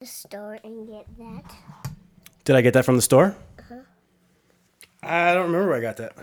the 0.00 0.06
store 0.06 0.58
and 0.64 0.88
get 0.88 1.06
that. 1.18 1.54
Did 2.44 2.56
I 2.56 2.62
get 2.62 2.74
that 2.74 2.84
from 2.84 2.96
the 2.96 3.02
store? 3.02 3.36
Uh-huh. 3.58 3.74
I 5.02 5.34
don't 5.34 5.46
remember 5.46 5.68
where 5.68 5.78
I 5.78 5.80
got 5.80 5.96
that. 5.98 6.14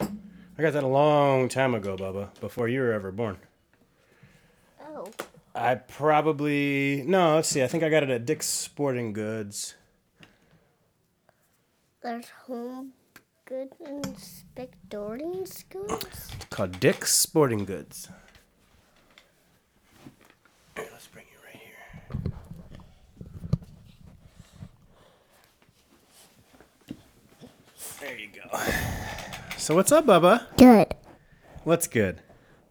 I 0.00 0.62
got 0.62 0.72
that 0.72 0.84
a 0.84 0.88
long 0.88 1.48
time 1.48 1.74
ago, 1.74 1.96
Bubba, 1.96 2.28
before 2.40 2.68
you 2.68 2.80
were 2.80 2.92
ever 2.92 3.12
born. 3.12 3.36
Oh, 4.82 5.10
I 5.54 5.74
probably 5.74 7.04
no. 7.06 7.36
Let's 7.36 7.48
see. 7.48 7.62
I 7.62 7.66
think 7.66 7.82
I 7.82 7.90
got 7.90 8.02
it 8.02 8.10
at 8.10 8.24
Dick's 8.24 8.46
Sporting 8.46 9.12
Goods. 9.12 9.74
there's 12.02 12.28
home 12.46 12.92
good 13.46 13.68
and 13.84 14.04
spectorian 14.16 15.46
schools. 15.46 16.30
called 16.50 16.78
Dick's 16.80 17.12
Sporting 17.14 17.64
Goods. 17.64 18.08
Here, 20.76 20.86
let's 20.92 21.06
bring 21.08 21.24
you 21.30 21.38
right 21.44 21.56
here. 21.56 22.32
There 28.00 28.18
you 28.18 28.28
go. 28.34 28.43
So 29.56 29.74
what's 29.74 29.90
up, 29.92 30.04
Bubba? 30.06 30.46
Good. 30.56 30.94
What's 31.64 31.86
good? 31.86 32.20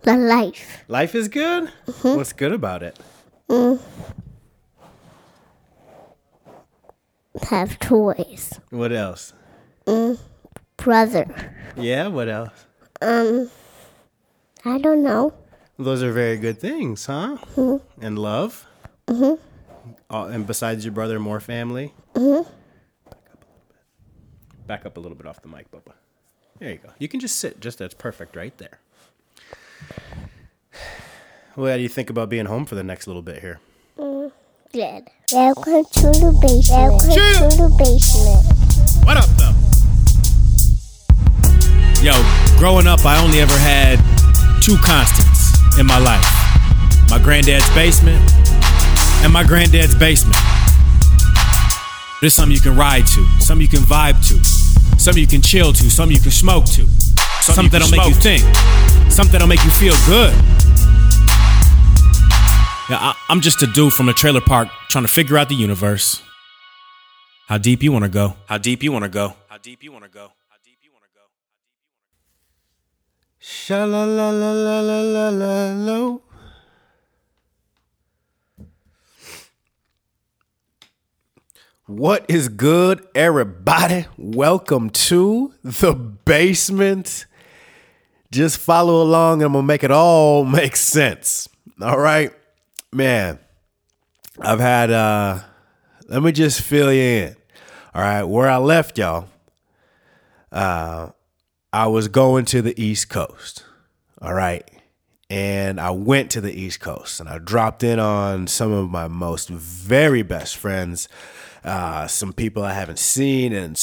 The 0.03 0.15
life. 0.15 0.83
Life 0.87 1.15
is 1.15 1.27
good. 1.27 1.69
What's 2.01 2.33
good 2.33 2.51
about 2.51 2.83
it? 2.83 2.99
Have 7.49 7.79
toys. 7.79 8.59
What 8.69 8.91
else? 8.91 9.33
Brother. 10.77 11.55
Yeah. 11.75 12.07
What 12.07 12.29
else? 12.29 12.65
Um, 13.01 13.49
I 14.65 14.77
don't 14.77 15.03
know. 15.03 15.33
Those 15.79 16.03
are 16.03 16.11
very 16.11 16.37
good 16.37 16.59
things, 16.59 17.05
huh? 17.07 17.37
And 17.99 18.19
love. 18.19 18.67
Mm-hmm. 19.07 19.35
and 20.15 20.47
besides 20.47 20.85
your 20.85 20.93
brother, 20.93 21.19
more 21.19 21.39
family. 21.39 21.93
Mm-hmm. 22.13 22.49
Back 24.67 24.85
up 24.85 24.97
a 24.97 24.99
little 24.99 25.17
bit 25.17 25.27
off 25.27 25.41
the 25.41 25.47
mic, 25.47 25.69
Bubba. 25.71 25.93
There 26.59 26.71
you 26.71 26.77
go. 26.77 26.89
You 26.99 27.07
can 27.07 27.19
just 27.19 27.37
sit. 27.37 27.59
Just 27.59 27.79
that's 27.79 27.93
perfect 27.93 28.35
right 28.35 28.57
there. 28.57 28.79
Well, 31.55 31.69
how 31.69 31.77
do 31.77 31.83
you 31.83 31.89
think 31.89 32.09
about 32.09 32.29
being 32.29 32.47
home 32.47 32.65
for 32.65 32.73
the 32.73 32.81
next 32.81 33.05
little 33.05 33.21
bit 33.21 33.39
here? 33.39 33.59
Mm, 33.99 34.31
good. 34.71 35.07
Welcome 35.31 35.85
to 35.85 36.01
the 36.01 36.39
basement. 36.41 36.93
Welcome 36.93 37.11
to 37.11 37.57
the 37.61 37.69
basement. 37.77 39.05
What 39.05 39.17
up, 39.17 39.29
though? 39.37 39.53
Yo, 42.01 42.13
growing 42.57 42.87
up, 42.87 43.05
I 43.05 43.23
only 43.23 43.39
ever 43.39 43.55
had 43.55 43.99
two 44.63 44.77
constants 44.77 45.77
in 45.77 45.85
my 45.85 45.99
life 45.99 46.25
my 47.13 47.19
granddad's 47.19 47.69
basement 47.75 48.19
and 49.23 49.31
my 49.31 49.43
granddad's 49.43 49.93
basement. 49.93 50.35
There's 52.23 52.33
something 52.33 52.55
you 52.55 52.61
can 52.61 52.77
ride 52.77 53.05
to, 53.07 53.25
something 53.41 53.63
you 53.63 53.67
can 53.67 53.81
vibe 53.81 54.15
to, 54.29 54.97
something 54.97 55.19
you 55.19 55.27
can 55.27 55.41
chill 55.41 55.73
to, 55.73 55.89
something 55.91 56.15
you 56.15 56.23
can 56.23 56.31
smoke 56.31 56.63
to, 56.67 56.87
something, 57.41 57.67
that'll 57.67 57.91
make 57.91 58.07
you 58.07 58.13
think, 58.13 58.43
something 59.11 59.33
that'll 59.33 59.49
make 59.49 59.61
you 59.65 59.71
feel 59.71 59.91
good. 60.07 60.31
Yeah, 62.87 63.11
I, 63.11 63.13
I'm 63.27 63.41
just 63.41 63.61
a 63.61 63.67
dude 63.67 63.91
from 63.91 64.07
a 64.07 64.13
trailer 64.13 64.39
park 64.39 64.69
trying 64.87 65.03
to 65.03 65.11
figure 65.11 65.37
out 65.37 65.49
the 65.49 65.55
universe. 65.55 66.21
How 67.49 67.57
deep 67.57 67.83
you 67.83 67.91
want 67.91 68.05
to 68.05 68.09
go? 68.09 68.37
How 68.45 68.57
deep 68.57 68.83
you 68.83 68.93
want 68.93 69.03
to 69.03 69.09
go? 69.09 69.35
How 69.49 69.57
deep 69.57 69.83
you 69.83 69.91
want 69.91 70.05
to 70.05 70.09
go? 70.09 70.31
How 70.47 70.55
deep 70.63 70.77
you 70.81 70.91
want 70.93 71.03
to 71.03 71.09
go? 71.13 71.25
Sha 73.39 73.83
la 73.83 74.05
la 74.05 74.29
la 74.29 74.53
la 74.53 74.79
la 74.79 75.29
la 75.29 75.73
la 75.73 76.32
What 81.85 82.25
is 82.29 82.47
good, 82.47 83.05
everybody? 83.13 84.05
Welcome 84.17 84.89
to 84.89 85.53
the 85.63 85.93
basement. 85.93 87.25
Just 88.31 88.57
follow 88.57 89.01
along 89.01 89.41
and 89.41 89.47
I'm 89.47 89.51
gonna 89.51 89.67
make 89.67 89.83
it 89.83 89.91
all 89.91 90.45
make 90.45 90.77
sense. 90.77 91.49
All 91.81 91.99
right, 91.99 92.31
man. 92.93 93.37
I've 94.39 94.61
had 94.61 94.91
uh 94.91 95.39
let 96.07 96.23
me 96.23 96.31
just 96.31 96.61
fill 96.61 96.93
you 96.93 97.01
in. 97.01 97.35
All 97.93 98.01
right, 98.01 98.23
where 98.23 98.47
I 98.47 98.57
left 98.59 98.97
y'all. 98.97 99.27
Uh 100.53 101.09
I 101.73 101.87
was 101.87 102.07
going 102.07 102.45
to 102.45 102.61
the 102.61 102.81
East 102.81 103.09
Coast. 103.09 103.65
All 104.21 104.33
right. 104.33 104.63
And 105.29 105.81
I 105.81 105.89
went 105.89 106.31
to 106.31 106.39
the 106.39 106.53
East 106.53 106.79
Coast 106.79 107.19
and 107.19 107.27
I 107.27 107.39
dropped 107.39 107.83
in 107.83 107.99
on 107.99 108.47
some 108.47 108.71
of 108.71 108.89
my 108.89 109.09
most 109.09 109.49
very 109.49 110.21
best 110.21 110.55
friends, 110.55 111.09
uh, 111.63 112.07
some 112.07 112.33
people 112.33 112.63
I 112.63 112.73
haven't 112.73 112.99
seen 112.99 113.53
in, 113.53 113.75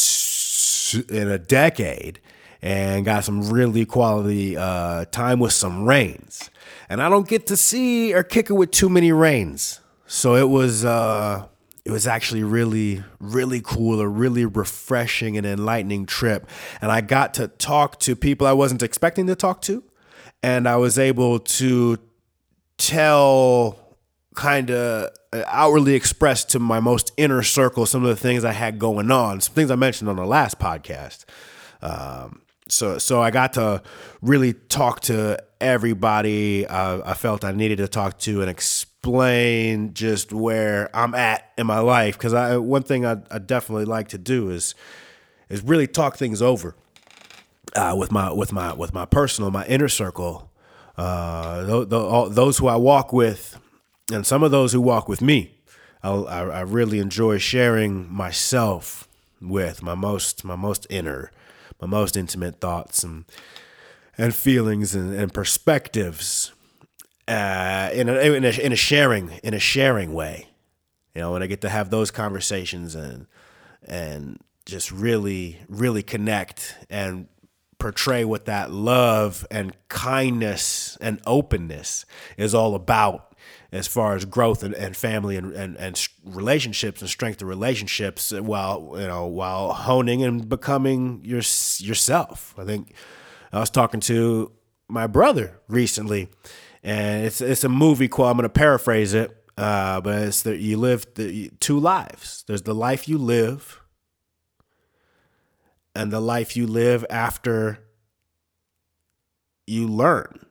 in 1.08 1.28
a 1.28 1.38
decade, 1.38 2.20
and 2.62 3.04
got 3.04 3.24
some 3.24 3.50
really 3.50 3.86
quality 3.86 4.56
uh, 4.56 5.06
time 5.06 5.40
with 5.40 5.52
some 5.52 5.86
rains. 5.86 6.50
And 6.88 7.02
I 7.02 7.08
don't 7.08 7.28
get 7.28 7.46
to 7.46 7.56
see 7.56 8.12
or 8.12 8.22
kick 8.22 8.50
it 8.50 8.54
with 8.54 8.70
too 8.70 8.88
many 8.88 9.12
rains. 9.12 9.80
So 10.06 10.34
it 10.34 10.48
was 10.48 10.84
uh, 10.84 11.46
it 11.84 11.90
was 11.90 12.06
actually 12.06 12.42
really, 12.42 13.02
really 13.18 13.60
cool, 13.60 14.00
a 14.00 14.08
really 14.08 14.44
refreshing 14.44 15.36
and 15.36 15.46
enlightening 15.46 16.06
trip. 16.06 16.46
And 16.80 16.92
I 16.92 17.00
got 17.00 17.34
to 17.34 17.48
talk 17.48 17.98
to 18.00 18.14
people 18.14 18.46
I 18.46 18.52
wasn't 18.52 18.82
expecting 18.82 19.26
to 19.28 19.34
talk 19.34 19.62
to. 19.62 19.82
And 20.42 20.68
I 20.68 20.76
was 20.76 20.98
able 20.98 21.38
to 21.38 21.98
tell, 22.76 23.89
kind 24.34 24.70
of 24.70 25.10
outwardly 25.32 25.94
expressed 25.94 26.50
to 26.50 26.58
my 26.58 26.80
most 26.80 27.12
inner 27.16 27.42
circle 27.42 27.86
some 27.86 28.02
of 28.02 28.08
the 28.08 28.16
things 28.16 28.44
I 28.44 28.52
had 28.52 28.78
going 28.78 29.10
on, 29.10 29.40
some 29.40 29.54
things 29.54 29.70
I 29.70 29.76
mentioned 29.76 30.08
on 30.08 30.16
the 30.16 30.26
last 30.26 30.58
podcast. 30.58 31.24
Um, 31.82 32.42
so, 32.68 32.98
so 32.98 33.20
I 33.20 33.30
got 33.30 33.54
to 33.54 33.82
really 34.22 34.52
talk 34.52 35.00
to 35.02 35.42
everybody 35.60 36.66
uh, 36.66 37.02
I 37.04 37.14
felt 37.14 37.44
I 37.44 37.52
needed 37.52 37.76
to 37.78 37.88
talk 37.88 38.18
to 38.20 38.40
and 38.40 38.50
explain 38.50 39.92
just 39.94 40.32
where 40.32 40.94
I'm 40.94 41.14
at 41.14 41.50
in 41.58 41.66
my 41.66 41.80
life. 41.80 42.16
Because 42.16 42.34
I 42.34 42.56
one 42.56 42.82
thing 42.82 43.04
I, 43.04 43.16
definitely 43.38 43.84
like 43.84 44.08
to 44.08 44.18
do 44.18 44.50
is 44.50 44.74
is 45.48 45.62
really 45.62 45.86
talk 45.86 46.16
things 46.16 46.40
over 46.40 46.74
uh, 47.76 47.94
with 47.96 48.10
my 48.10 48.32
with 48.32 48.52
my 48.52 48.72
with 48.72 48.94
my 48.94 49.04
personal 49.04 49.50
my 49.50 49.66
inner 49.66 49.88
circle. 49.88 50.50
Uh, 50.96 51.84
all, 51.92 52.28
those 52.28 52.58
who 52.58 52.66
I 52.66 52.76
walk 52.76 53.12
with, 53.12 53.58
and 54.10 54.26
some 54.26 54.42
of 54.42 54.50
those 54.50 54.72
who 54.72 54.80
walk 54.80 55.08
with 55.08 55.20
me. 55.20 55.54
I, 56.02 56.10
I, 56.10 56.40
I 56.46 56.60
really 56.62 56.98
enjoy 56.98 57.38
sharing 57.38 58.12
myself 58.12 59.06
with 59.40 59.82
my 59.82 59.94
most 59.94 60.44
my 60.44 60.56
most 60.56 60.86
inner, 60.90 61.30
my 61.80 61.86
most 61.86 62.16
intimate 62.16 62.60
thoughts 62.60 63.02
and 63.02 63.24
and 64.18 64.34
feelings 64.34 64.94
and, 64.94 65.14
and 65.14 65.32
perspectives 65.32 66.52
uh, 67.26 67.90
in, 67.92 68.08
a, 68.08 68.14
in, 68.14 68.44
a, 68.44 68.48
in 68.48 68.72
a 68.72 68.76
sharing 68.76 69.30
in 69.42 69.54
a 69.54 69.58
sharing 69.58 70.12
way. 70.12 70.48
You 71.14 71.22
know, 71.22 71.32
when 71.32 71.42
I 71.42 71.46
get 71.46 71.60
to 71.62 71.68
have 71.68 71.90
those 71.90 72.10
conversations 72.10 72.94
and 72.94 73.26
and 73.86 74.38
just 74.66 74.90
really 74.90 75.58
really 75.68 76.02
connect 76.02 76.76
and 76.88 77.28
portray 77.78 78.24
what 78.24 78.44
that 78.44 78.70
love 78.70 79.46
and 79.50 79.74
kindness 79.88 80.98
and 81.00 81.20
openness 81.26 82.04
is 82.36 82.54
all 82.54 82.74
about 82.74 83.29
as 83.72 83.86
far 83.86 84.14
as 84.14 84.24
growth 84.24 84.62
and, 84.62 84.74
and 84.74 84.96
family 84.96 85.36
and, 85.36 85.52
and, 85.52 85.76
and 85.76 86.08
relationships 86.24 87.00
and 87.00 87.10
strength 87.10 87.40
of 87.42 87.48
relationships 87.48 88.32
while 88.32 88.92
you 88.94 89.06
know 89.06 89.26
while 89.26 89.72
honing 89.72 90.22
and 90.22 90.48
becoming 90.48 91.20
your 91.24 91.42
yourself. 91.78 92.54
I 92.58 92.64
think 92.64 92.94
I 93.52 93.60
was 93.60 93.70
talking 93.70 94.00
to 94.00 94.52
my 94.88 95.06
brother 95.06 95.60
recently, 95.68 96.28
and 96.82 97.24
it's 97.24 97.40
it's 97.40 97.64
a 97.64 97.68
movie 97.68 98.08
quote. 98.08 98.30
I'm 98.30 98.36
going 98.36 98.42
to 98.44 98.48
paraphrase 98.48 99.14
it, 99.14 99.36
uh, 99.56 100.00
but 100.00 100.22
it's 100.22 100.42
that 100.42 100.58
you 100.58 100.76
live 100.76 101.06
the 101.14 101.50
two 101.60 101.78
lives. 101.78 102.44
There's 102.46 102.62
the 102.62 102.74
life 102.74 103.08
you 103.08 103.18
live, 103.18 103.80
and 105.94 106.12
the 106.12 106.20
life 106.20 106.56
you 106.56 106.66
live 106.66 107.04
after 107.08 107.78
you 109.66 109.86
learn. 109.86 110.46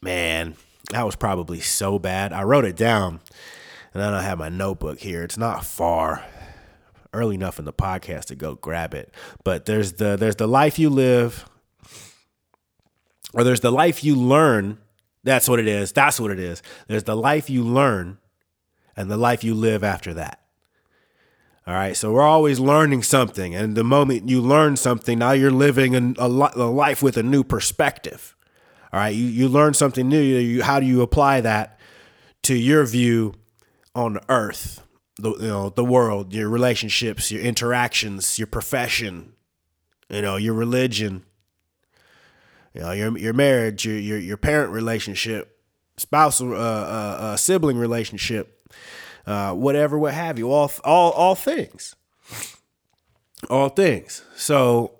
Man, 0.00 0.56
that 0.90 1.04
was 1.04 1.16
probably 1.16 1.60
so 1.60 1.98
bad. 1.98 2.32
I 2.32 2.42
wrote 2.42 2.64
it 2.64 2.76
down, 2.76 3.20
and 3.92 4.02
I 4.02 4.22
have 4.22 4.38
my 4.38 4.48
notebook 4.48 4.98
here. 5.00 5.22
It's 5.22 5.38
not 5.38 5.64
far, 5.64 6.24
early 7.12 7.34
enough 7.36 7.58
in 7.58 7.64
the 7.64 7.72
podcast 7.72 8.26
to 8.26 8.34
go 8.34 8.54
grab 8.54 8.94
it. 8.94 9.12
But 9.44 9.66
there's 9.66 9.94
the 9.94 10.16
there's 10.16 10.36
the 10.36 10.48
life 10.48 10.78
you 10.78 10.90
live, 10.90 11.48
or 13.32 13.44
there's 13.44 13.60
the 13.60 13.72
life 13.72 14.04
you 14.04 14.14
learn. 14.14 14.78
That's 15.22 15.48
what 15.48 15.58
it 15.58 15.66
is. 15.66 15.92
That's 15.92 16.20
what 16.20 16.30
it 16.30 16.38
is. 16.38 16.62
There's 16.86 17.04
the 17.04 17.16
life 17.16 17.48
you 17.48 17.62
learn, 17.62 18.18
and 18.96 19.10
the 19.10 19.16
life 19.16 19.42
you 19.42 19.54
live 19.54 19.82
after 19.82 20.12
that. 20.14 20.40
All 21.66 21.72
right, 21.72 21.96
so 21.96 22.12
we're 22.12 22.20
always 22.20 22.60
learning 22.60 23.04
something, 23.04 23.54
and 23.54 23.74
the 23.74 23.84
moment 23.84 24.28
you 24.28 24.42
learn 24.42 24.76
something, 24.76 25.18
now 25.18 25.30
you're 25.30 25.50
living 25.50 25.94
a, 25.94 26.14
a 26.18 26.28
life 26.28 27.02
with 27.02 27.16
a 27.16 27.22
new 27.22 27.42
perspective. 27.42 28.33
All 28.94 29.00
right, 29.00 29.12
you, 29.12 29.26
you 29.26 29.48
learn 29.48 29.74
something 29.74 30.08
new. 30.08 30.20
You, 30.20 30.62
how 30.62 30.78
do 30.78 30.86
you 30.86 31.02
apply 31.02 31.40
that 31.40 31.80
to 32.44 32.54
your 32.54 32.86
view 32.86 33.34
on 33.92 34.20
earth, 34.28 34.86
the 35.18 35.30
you 35.32 35.48
know 35.48 35.70
the 35.70 35.84
world, 35.84 36.32
your 36.32 36.48
relationships, 36.48 37.32
your 37.32 37.42
interactions, 37.42 38.38
your 38.38 38.46
profession, 38.46 39.32
you 40.08 40.22
know 40.22 40.36
your 40.36 40.54
religion, 40.54 41.24
you 42.72 42.82
know 42.82 42.92
your 42.92 43.18
your 43.18 43.32
marriage, 43.32 43.84
your 43.84 43.98
your 43.98 44.18
your 44.18 44.36
parent 44.36 44.70
relationship, 44.70 45.58
spousal, 45.96 46.52
uh, 46.52 46.56
uh, 46.56 47.16
uh, 47.18 47.36
sibling 47.36 47.76
relationship, 47.76 48.70
uh, 49.26 49.54
whatever, 49.54 49.98
what 49.98 50.14
have 50.14 50.38
you, 50.38 50.52
all 50.52 50.70
all 50.84 51.10
all 51.10 51.34
things, 51.34 51.96
all 53.50 53.70
things. 53.70 54.22
So 54.36 54.92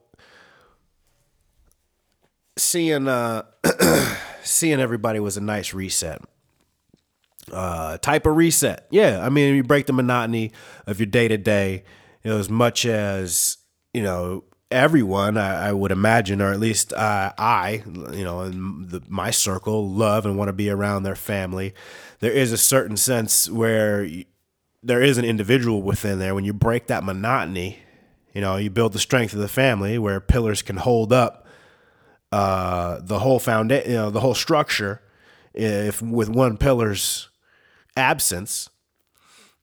seeing 2.57 3.09
uh 3.09 3.43
seeing 4.43 4.81
everybody 4.81 5.21
was 5.21 5.37
a 5.37 5.41
nice 5.41 5.75
reset 5.75 6.23
uh, 7.53 7.99
type 7.99 8.27
of 8.27 8.37
reset. 8.37 8.87
Yeah, 8.91 9.25
I 9.25 9.29
mean, 9.29 9.55
you 9.55 9.63
break 9.63 9.87
the 9.87 9.93
monotony 9.93 10.53
of 10.87 10.99
your 10.99 11.07
day 11.07 11.29
to 11.29 11.37
day. 11.37 11.85
You 12.23 12.31
know, 12.31 12.39
as 12.39 12.49
much 12.49 12.87
as 12.87 13.59
you 13.93 14.03
know, 14.03 14.45
everyone 14.71 15.37
I, 15.37 15.69
I 15.69 15.73
would 15.73 15.93
imagine, 15.93 16.41
or 16.41 16.53
at 16.53 16.61
least 16.61 16.93
uh, 16.93 17.33
I, 17.37 17.83
you 18.13 18.25
know, 18.25 18.43
in 18.43 18.89
the, 18.89 19.03
my 19.09 19.31
circle, 19.31 19.89
love 19.89 20.27
and 20.27 20.37
want 20.37 20.49
to 20.49 20.55
be 20.55 20.71
around 20.71 21.03
their 21.03 21.17
family. 21.17 21.75
There 22.21 22.33
is 22.33 22.53
a 22.53 22.59
certain 22.59 22.97
sense 22.97 23.49
where 23.51 24.03
you, 24.03 24.25
there 24.83 25.03
is 25.03 25.19
an 25.19 25.25
individual 25.25 25.83
within 25.83 26.19
there. 26.19 26.35
When 26.35 26.45
you 26.45 26.53
break 26.53 26.87
that 26.87 27.05
monotony, 27.05 27.79
you 28.35 28.41
know, 28.41 28.57
you 28.57 28.71
build 28.71 28.93
the 28.93 28.99
strength 28.99 29.33
of 29.33 29.41
the 29.41 29.49
family 29.49 29.99
where 29.99 30.21
pillars 30.21 30.63
can 30.63 30.77
hold 30.77 31.13
up 31.13 31.44
uh, 32.35 32.99
the 33.01 33.21
whole 33.21 33.39
foundation, 33.39 33.89
you 33.89 33.97
know, 33.97 34.11
the 34.11 34.19
whole 34.19 34.35
structure. 34.35 35.01
If 35.55 36.03
with 36.03 36.29
one 36.29 36.57
pillar's 36.57 37.29
absence, 37.97 38.69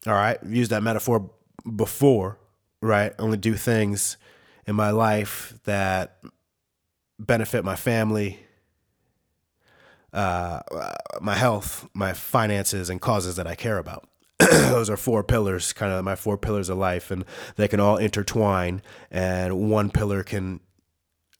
all 0.08 0.14
right, 0.14 0.38
I've 0.42 0.54
used 0.54 0.72
that 0.72 0.82
metaphor 0.82 1.32
before, 1.76 2.40
right? 2.82 3.12
Only 3.20 3.36
do 3.36 3.56
things 3.56 4.16
in 4.66 4.78
my 4.78 4.92
life 4.92 5.54
that 5.66 6.20
benefit 7.20 7.66
my 7.66 7.76
family, 7.76 8.40
uh, 10.14 10.62
my 11.20 11.36
health, 11.36 11.90
my 11.94 12.14
finances, 12.14 12.90
and 12.90 13.02
causes 13.02 13.36
that 13.36 13.48
I 13.48 13.56
care 13.56 13.80
about. 13.80 14.08
Those 14.40 14.90
are 14.90 14.96
four 14.96 15.26
pillars, 15.26 15.74
kind 15.74 15.92
of 15.92 16.06
my 16.06 16.16
four 16.16 16.38
pillars 16.38 16.70
of 16.70 16.78
life, 16.78 17.12
and 17.12 17.26
they 17.58 17.68
can 17.68 17.82
all 17.82 17.98
intertwine, 17.98 18.82
and 19.12 19.70
one 19.70 19.90
pillar 19.90 20.24
can 20.24 20.62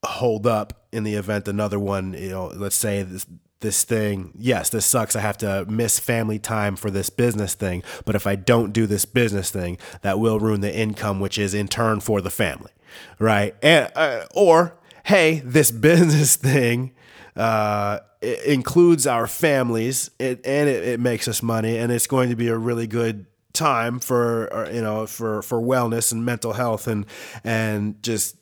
hold 0.04 0.48
up 0.48 0.86
in 0.92 1.04
the 1.04 1.14
event 1.14 1.48
another 1.48 1.80
one, 1.80 2.14
you 2.14 2.30
know, 2.30 2.48
let's 2.48 2.76
say 2.76 3.04
this 3.04 3.26
this 3.62 3.84
thing, 3.84 4.32
yes, 4.36 4.70
this 4.70 4.86
sucks. 4.86 5.16
I 5.16 5.22
have 5.22 5.38
to 5.38 5.66
miss 5.66 6.00
family 6.00 6.40
time 6.40 6.76
for 6.76 6.92
this 6.92 7.10
business 7.10 7.54
thing. 7.54 7.84
But 8.06 8.16
if 8.16 8.28
I 8.28 8.36
don't 8.36 8.74
do 8.74 8.88
this 8.88 9.06
business 9.06 9.52
thing, 9.52 9.78
that 10.02 10.20
will 10.20 10.40
ruin 10.40 10.62
the 10.62 10.76
income, 10.76 11.20
which 11.20 11.38
is 11.38 11.54
in 11.54 11.68
turn 11.68 12.00
for 12.00 12.22
the 12.22 12.32
family, 12.32 12.72
right? 13.20 13.56
And 13.62 13.92
uh, 13.96 14.26
or 14.34 14.78
hey, 15.06 15.42
this 15.46 15.72
business 15.90 16.36
thing 16.36 16.94
uh, 17.36 18.00
includes 18.46 19.08
our 19.08 19.28
families, 19.28 20.12
it, 20.20 20.46
and 20.46 20.68
it, 20.68 20.84
it 20.84 21.00
makes 21.00 21.28
us 21.28 21.42
money, 21.42 21.78
and 21.78 21.92
it's 21.92 22.08
going 22.08 22.30
to 22.30 22.36
be 22.36 22.48
a 22.48 22.58
really 22.58 22.88
good 22.88 23.26
time 23.54 24.00
for 24.00 24.52
uh, 24.54 24.72
you 24.72 24.82
know 24.82 25.06
for 25.06 25.42
for 25.42 25.62
wellness 25.62 26.12
and 26.12 26.26
mental 26.26 26.54
health 26.54 26.88
and 26.88 27.06
and 27.44 28.02
just 28.02 28.38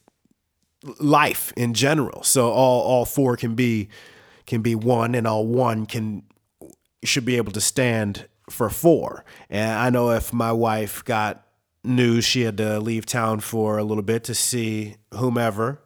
life 0.99 1.53
in 1.55 1.73
general. 1.73 2.23
So 2.23 2.49
all 2.51 2.81
all 2.81 3.05
four 3.05 3.35
can 3.37 3.55
be 3.55 3.89
can 4.45 4.61
be 4.61 4.75
one, 4.75 5.15
and 5.15 5.27
all 5.27 5.45
one 5.45 5.85
can 5.85 6.23
should 7.03 7.25
be 7.25 7.37
able 7.37 7.51
to 7.53 7.61
stand 7.61 8.27
for 8.49 8.69
four. 8.69 9.23
And 9.49 9.71
I 9.71 9.89
know 9.89 10.11
if 10.11 10.33
my 10.33 10.51
wife 10.51 11.03
got 11.05 11.45
news 11.83 12.25
she 12.25 12.41
had 12.41 12.57
to 12.57 12.79
leave 12.79 13.05
town 13.05 13.39
for 13.39 13.77
a 13.77 13.83
little 13.83 14.03
bit 14.03 14.23
to 14.25 14.35
see 14.35 14.95
whomever, 15.13 15.81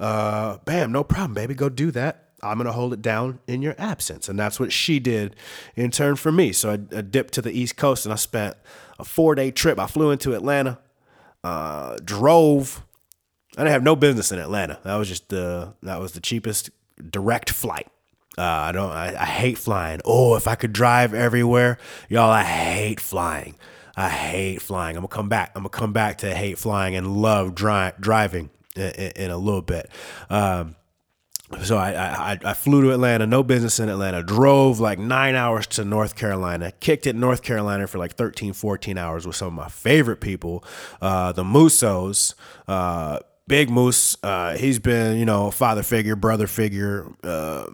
uh, 0.00 0.58
bam, 0.64 0.90
no 0.90 1.04
problem, 1.04 1.34
baby, 1.34 1.54
go 1.54 1.68
do 1.68 1.90
that. 1.92 2.30
I'm 2.42 2.58
gonna 2.58 2.72
hold 2.72 2.92
it 2.92 3.02
down 3.02 3.40
in 3.46 3.62
your 3.62 3.74
absence, 3.78 4.28
and 4.28 4.38
that's 4.38 4.60
what 4.60 4.72
she 4.72 4.98
did 4.98 5.36
in 5.74 5.90
turn 5.90 6.16
for 6.16 6.30
me. 6.30 6.52
So 6.52 6.70
I, 6.70 6.96
I 6.96 7.00
dipped 7.00 7.34
to 7.34 7.42
the 7.42 7.52
East 7.52 7.76
Coast, 7.76 8.06
and 8.06 8.12
I 8.12 8.16
spent 8.16 8.56
a 8.98 9.04
four 9.04 9.34
day 9.34 9.50
trip. 9.50 9.78
I 9.78 9.86
flew 9.86 10.10
into 10.10 10.34
Atlanta, 10.34 10.78
uh, 11.42 11.96
drove. 12.04 12.82
I 13.56 13.62
didn't 13.62 13.72
have 13.72 13.82
no 13.82 13.96
business 13.96 14.32
in 14.32 14.38
Atlanta. 14.38 14.78
That 14.84 14.96
was 14.96 15.08
just 15.08 15.28
the 15.28 15.74
that 15.82 15.98
was 15.98 16.12
the 16.12 16.20
cheapest 16.20 16.70
direct 17.10 17.50
flight. 17.50 17.88
Uh, 18.38 18.42
I 18.42 18.72
don't. 18.72 18.90
I, 18.90 19.16
I 19.18 19.24
hate 19.24 19.56
flying. 19.56 20.00
Oh, 20.04 20.36
if 20.36 20.46
I 20.46 20.56
could 20.56 20.72
drive 20.72 21.14
everywhere, 21.14 21.78
y'all, 22.08 22.30
I 22.30 22.42
hate 22.42 23.00
flying. 23.00 23.56
I 23.96 24.10
hate 24.10 24.60
flying. 24.60 24.96
I'm 24.96 25.00
gonna 25.02 25.08
come 25.08 25.30
back. 25.30 25.52
I'm 25.54 25.62
gonna 25.62 25.70
come 25.70 25.94
back 25.94 26.18
to 26.18 26.34
hate 26.34 26.58
flying 26.58 26.94
and 26.94 27.16
love 27.16 27.54
dri- 27.54 27.92
driving 27.98 28.50
in, 28.74 28.90
in, 28.90 29.12
in, 29.12 29.30
a 29.30 29.38
little 29.38 29.62
bit. 29.62 29.90
Um, 30.28 30.76
so 31.62 31.78
I, 31.78 32.32
I 32.32 32.38
I 32.44 32.52
flew 32.52 32.82
to 32.82 32.92
Atlanta, 32.92 33.26
no 33.26 33.42
business 33.42 33.80
in 33.80 33.88
Atlanta, 33.88 34.22
drove 34.22 34.80
like 34.80 34.98
nine 34.98 35.34
hours 35.34 35.66
to 35.68 35.84
North 35.86 36.14
Carolina, 36.14 36.72
kicked 36.80 37.06
it 37.06 37.16
North 37.16 37.42
Carolina 37.42 37.86
for 37.86 37.96
like 37.96 38.16
13, 38.16 38.52
14 38.52 38.98
hours 38.98 39.26
with 39.26 39.36
some 39.36 39.48
of 39.48 39.54
my 39.54 39.68
favorite 39.68 40.20
people, 40.20 40.62
uh, 41.00 41.32
the 41.32 41.44
Mousseaus, 41.44 42.34
uh, 42.68 43.20
Big 43.48 43.70
Moose, 43.70 44.16
uh, 44.24 44.56
he's 44.56 44.80
been, 44.80 45.18
you 45.18 45.24
know, 45.24 45.52
father 45.52 45.84
figure, 45.84 46.16
brother 46.16 46.48
figure, 46.48 47.06
uh, 47.22 47.66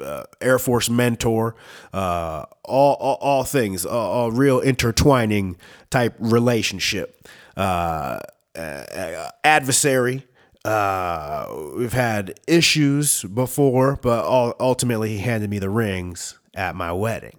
uh, 0.00 0.24
Air 0.40 0.58
Force 0.58 0.90
mentor, 0.90 1.54
uh, 1.92 2.44
all, 2.64 2.94
all, 2.94 3.18
all, 3.20 3.44
things, 3.44 3.86
a 3.88 4.30
real 4.32 4.58
intertwining 4.58 5.56
type 5.90 6.14
relationship. 6.18 7.28
Uh, 7.56 8.18
uh, 8.56 9.30
adversary. 9.44 10.26
we've 10.64 11.92
had 11.92 12.40
issues 12.48 13.22
before, 13.22 14.00
but 14.02 14.24
ultimately 14.58 15.10
he 15.10 15.18
handed 15.18 15.50
me 15.50 15.60
the 15.60 15.70
rings 15.70 16.36
at 16.52 16.74
my 16.74 16.90
wedding. 16.90 17.36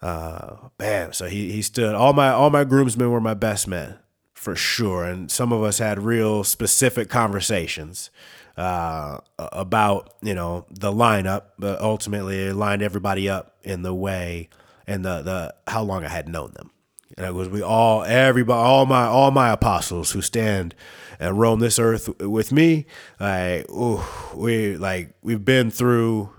bam! 0.00 1.12
So 1.12 1.26
he 1.26 1.52
he 1.52 1.62
stood. 1.62 1.94
All 1.94 2.12
my 2.12 2.30
all 2.30 2.50
my 2.50 2.64
groomsmen 2.64 3.10
were 3.10 3.20
my 3.20 3.34
best 3.34 3.68
men 3.68 3.98
for 4.46 4.54
sure. 4.54 5.02
And 5.02 5.28
some 5.28 5.52
of 5.52 5.64
us 5.64 5.78
had 5.78 5.98
real 5.98 6.44
specific 6.44 7.08
conversations 7.08 8.10
uh, 8.56 9.18
about 9.40 10.14
you 10.22 10.34
know 10.34 10.66
the 10.70 10.92
lineup, 10.92 11.46
but 11.58 11.80
ultimately 11.80 12.46
it 12.46 12.54
lined 12.54 12.80
everybody 12.80 13.28
up 13.28 13.56
in 13.64 13.82
the 13.82 13.92
way 13.92 14.48
and 14.86 15.04
the 15.04 15.22
the 15.22 15.54
how 15.66 15.82
long 15.82 16.04
I 16.04 16.08
had 16.10 16.28
known 16.28 16.52
them. 16.52 16.70
And 17.16 17.26
it 17.26 17.34
was 17.34 17.48
we 17.48 17.60
all 17.60 18.04
everybody 18.04 18.56
all 18.56 18.86
my 18.86 19.06
all 19.06 19.32
my 19.32 19.50
apostles 19.50 20.12
who 20.12 20.22
stand 20.22 20.76
and 21.18 21.40
roam 21.40 21.58
this 21.58 21.80
earth 21.80 22.08
with 22.20 22.52
me. 22.52 22.86
Like 23.18 23.68
ooh, 23.68 24.00
we 24.32 24.76
like 24.76 25.16
we've 25.22 25.44
been 25.44 25.72
through 25.72 26.30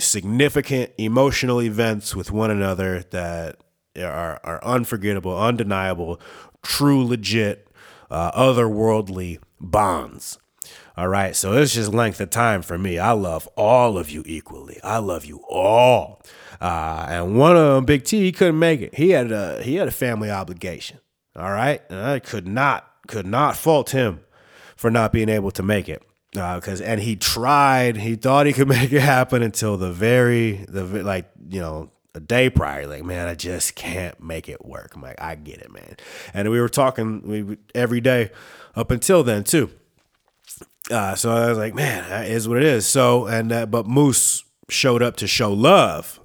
significant 0.00 0.90
emotional 0.98 1.62
events 1.62 2.16
with 2.16 2.32
one 2.32 2.50
another 2.50 3.04
that 3.10 3.60
are, 4.02 4.40
are 4.42 4.64
unforgettable, 4.64 5.38
undeniable, 5.38 6.20
true, 6.64 7.04
legit, 7.04 7.68
uh, 8.10 8.32
otherworldly 8.32 9.38
bonds. 9.60 10.38
All 10.96 11.08
right, 11.08 11.34
so 11.34 11.52
it's 11.52 11.74
just 11.74 11.92
length 11.92 12.20
of 12.20 12.30
time 12.30 12.62
for 12.62 12.78
me. 12.78 12.98
I 12.98 13.12
love 13.12 13.48
all 13.56 13.98
of 13.98 14.10
you 14.10 14.22
equally. 14.26 14.80
I 14.82 14.98
love 14.98 15.24
you 15.24 15.42
all. 15.48 16.22
Uh, 16.60 17.06
and 17.08 17.36
one 17.36 17.56
of 17.56 17.74
them, 17.74 17.84
Big 17.84 18.04
T, 18.04 18.22
he 18.22 18.32
couldn't 18.32 18.58
make 18.58 18.80
it. 18.80 18.94
He 18.94 19.10
had 19.10 19.32
a 19.32 19.62
he 19.62 19.74
had 19.74 19.88
a 19.88 19.92
family 19.92 20.30
obligation. 20.30 21.00
All 21.36 21.50
right, 21.50 21.82
and 21.90 21.98
I 21.98 22.20
could 22.20 22.46
not 22.46 22.88
could 23.08 23.26
not 23.26 23.56
fault 23.56 23.90
him 23.90 24.20
for 24.76 24.90
not 24.90 25.12
being 25.12 25.28
able 25.28 25.50
to 25.50 25.62
make 25.62 25.88
it 25.88 26.02
because 26.30 26.80
uh, 26.80 26.84
and 26.84 27.00
he 27.00 27.16
tried. 27.16 27.96
He 27.96 28.14
thought 28.14 28.46
he 28.46 28.52
could 28.52 28.68
make 28.80 28.92
it 28.92 29.00
happen 29.00 29.42
until 29.42 29.76
the 29.76 29.92
very 29.92 30.64
the 30.68 30.84
like 30.84 31.28
you 31.48 31.60
know 31.60 31.90
a 32.14 32.20
day 32.20 32.48
prior, 32.48 32.86
like, 32.86 33.04
man, 33.04 33.26
I 33.28 33.34
just 33.34 33.74
can't 33.74 34.20
make 34.22 34.48
it 34.48 34.64
work. 34.64 34.92
I'm 34.94 35.02
like, 35.02 35.20
I 35.20 35.34
get 35.34 35.58
it, 35.58 35.72
man. 35.72 35.96
And 36.32 36.50
we 36.50 36.60
were 36.60 36.68
talking 36.68 37.22
we, 37.22 37.58
every 37.74 38.00
day 38.00 38.30
up 38.76 38.90
until 38.90 39.22
then 39.22 39.44
too. 39.44 39.70
Uh, 40.90 41.14
so 41.14 41.30
I 41.30 41.48
was 41.48 41.58
like, 41.58 41.74
man, 41.74 42.08
that 42.08 42.28
is 42.28 42.46
what 42.46 42.58
it 42.58 42.64
is. 42.64 42.86
So 42.86 43.26
and 43.26 43.50
uh, 43.52 43.66
but 43.66 43.86
Moose 43.86 44.44
showed 44.68 45.02
up 45.02 45.16
to 45.16 45.26
show 45.26 45.52
love, 45.52 46.20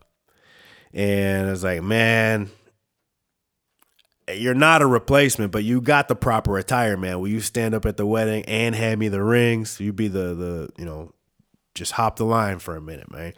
and 0.94 1.48
I 1.48 1.52
was 1.52 1.64
like, 1.64 1.82
man, 1.82 2.50
you're 4.34 4.54
not 4.54 4.82
a 4.82 4.86
replacement, 4.86 5.52
but 5.52 5.64
you 5.64 5.82
got 5.82 6.08
the 6.08 6.16
proper 6.16 6.58
attire, 6.58 6.98
man. 6.98 7.20
Will 7.20 7.30
you 7.30 7.40
stand 7.40 7.74
up 7.74 7.86
at 7.86 7.98
the 7.98 8.06
wedding 8.06 8.44
and 8.46 8.76
hand 8.76 9.00
me 9.00 9.08
the 9.08 9.24
rings? 9.24 9.80
You 9.80 9.94
be 9.94 10.10
the 10.10 10.36
the 10.36 10.70
you 10.78 10.86
know, 10.86 11.14
just 11.74 11.94
hop 11.94 12.18
the 12.18 12.26
line 12.26 12.60
for 12.60 12.76
a 12.76 12.82
minute, 12.82 13.10
man. 13.12 13.34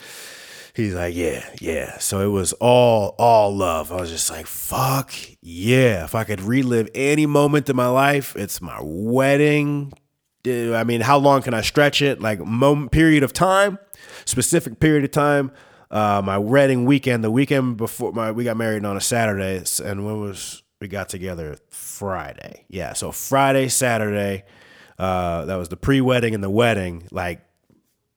He's 0.73 0.93
like, 0.93 1.15
yeah, 1.15 1.45
yeah. 1.59 1.97
So 1.97 2.21
it 2.21 2.31
was 2.31 2.53
all, 2.53 3.15
all 3.19 3.55
love. 3.55 3.91
I 3.91 3.99
was 4.01 4.09
just 4.09 4.29
like, 4.29 4.47
fuck 4.47 5.13
yeah. 5.41 6.05
If 6.05 6.15
I 6.15 6.23
could 6.23 6.41
relive 6.41 6.89
any 6.95 7.25
moment 7.25 7.69
in 7.69 7.75
my 7.75 7.87
life, 7.89 8.35
it's 8.35 8.61
my 8.61 8.79
wedding. 8.81 9.91
I 10.45 10.83
mean, 10.83 11.01
how 11.01 11.17
long 11.17 11.41
can 11.41 11.53
I 11.53 11.61
stretch 11.61 12.01
it? 12.01 12.21
Like 12.21 12.39
moment, 12.39 12.91
period 12.91 13.21
of 13.21 13.33
time, 13.33 13.79
specific 14.25 14.79
period 14.79 15.03
of 15.03 15.11
time. 15.11 15.51
uh, 15.91 16.21
my 16.23 16.37
wedding 16.37 16.85
weekend, 16.85 17.23
the 17.23 17.29
weekend 17.29 17.77
before 17.77 18.13
my 18.13 18.31
we 18.31 18.45
got 18.45 18.57
married 18.57 18.85
on 18.85 18.95
a 18.95 19.01
Saturday, 19.01 19.63
and 19.83 20.05
when 20.05 20.21
was 20.21 20.63
we 20.79 20.87
got 20.87 21.09
together 21.09 21.57
Friday? 21.69 22.65
Yeah, 22.69 22.93
so 22.93 23.11
Friday, 23.11 23.67
Saturday, 23.67 24.45
uh, 24.97 25.45
that 25.45 25.55
was 25.57 25.69
the 25.69 25.77
pre-wedding 25.77 26.33
and 26.33 26.43
the 26.43 26.49
wedding. 26.49 27.07
Like 27.11 27.41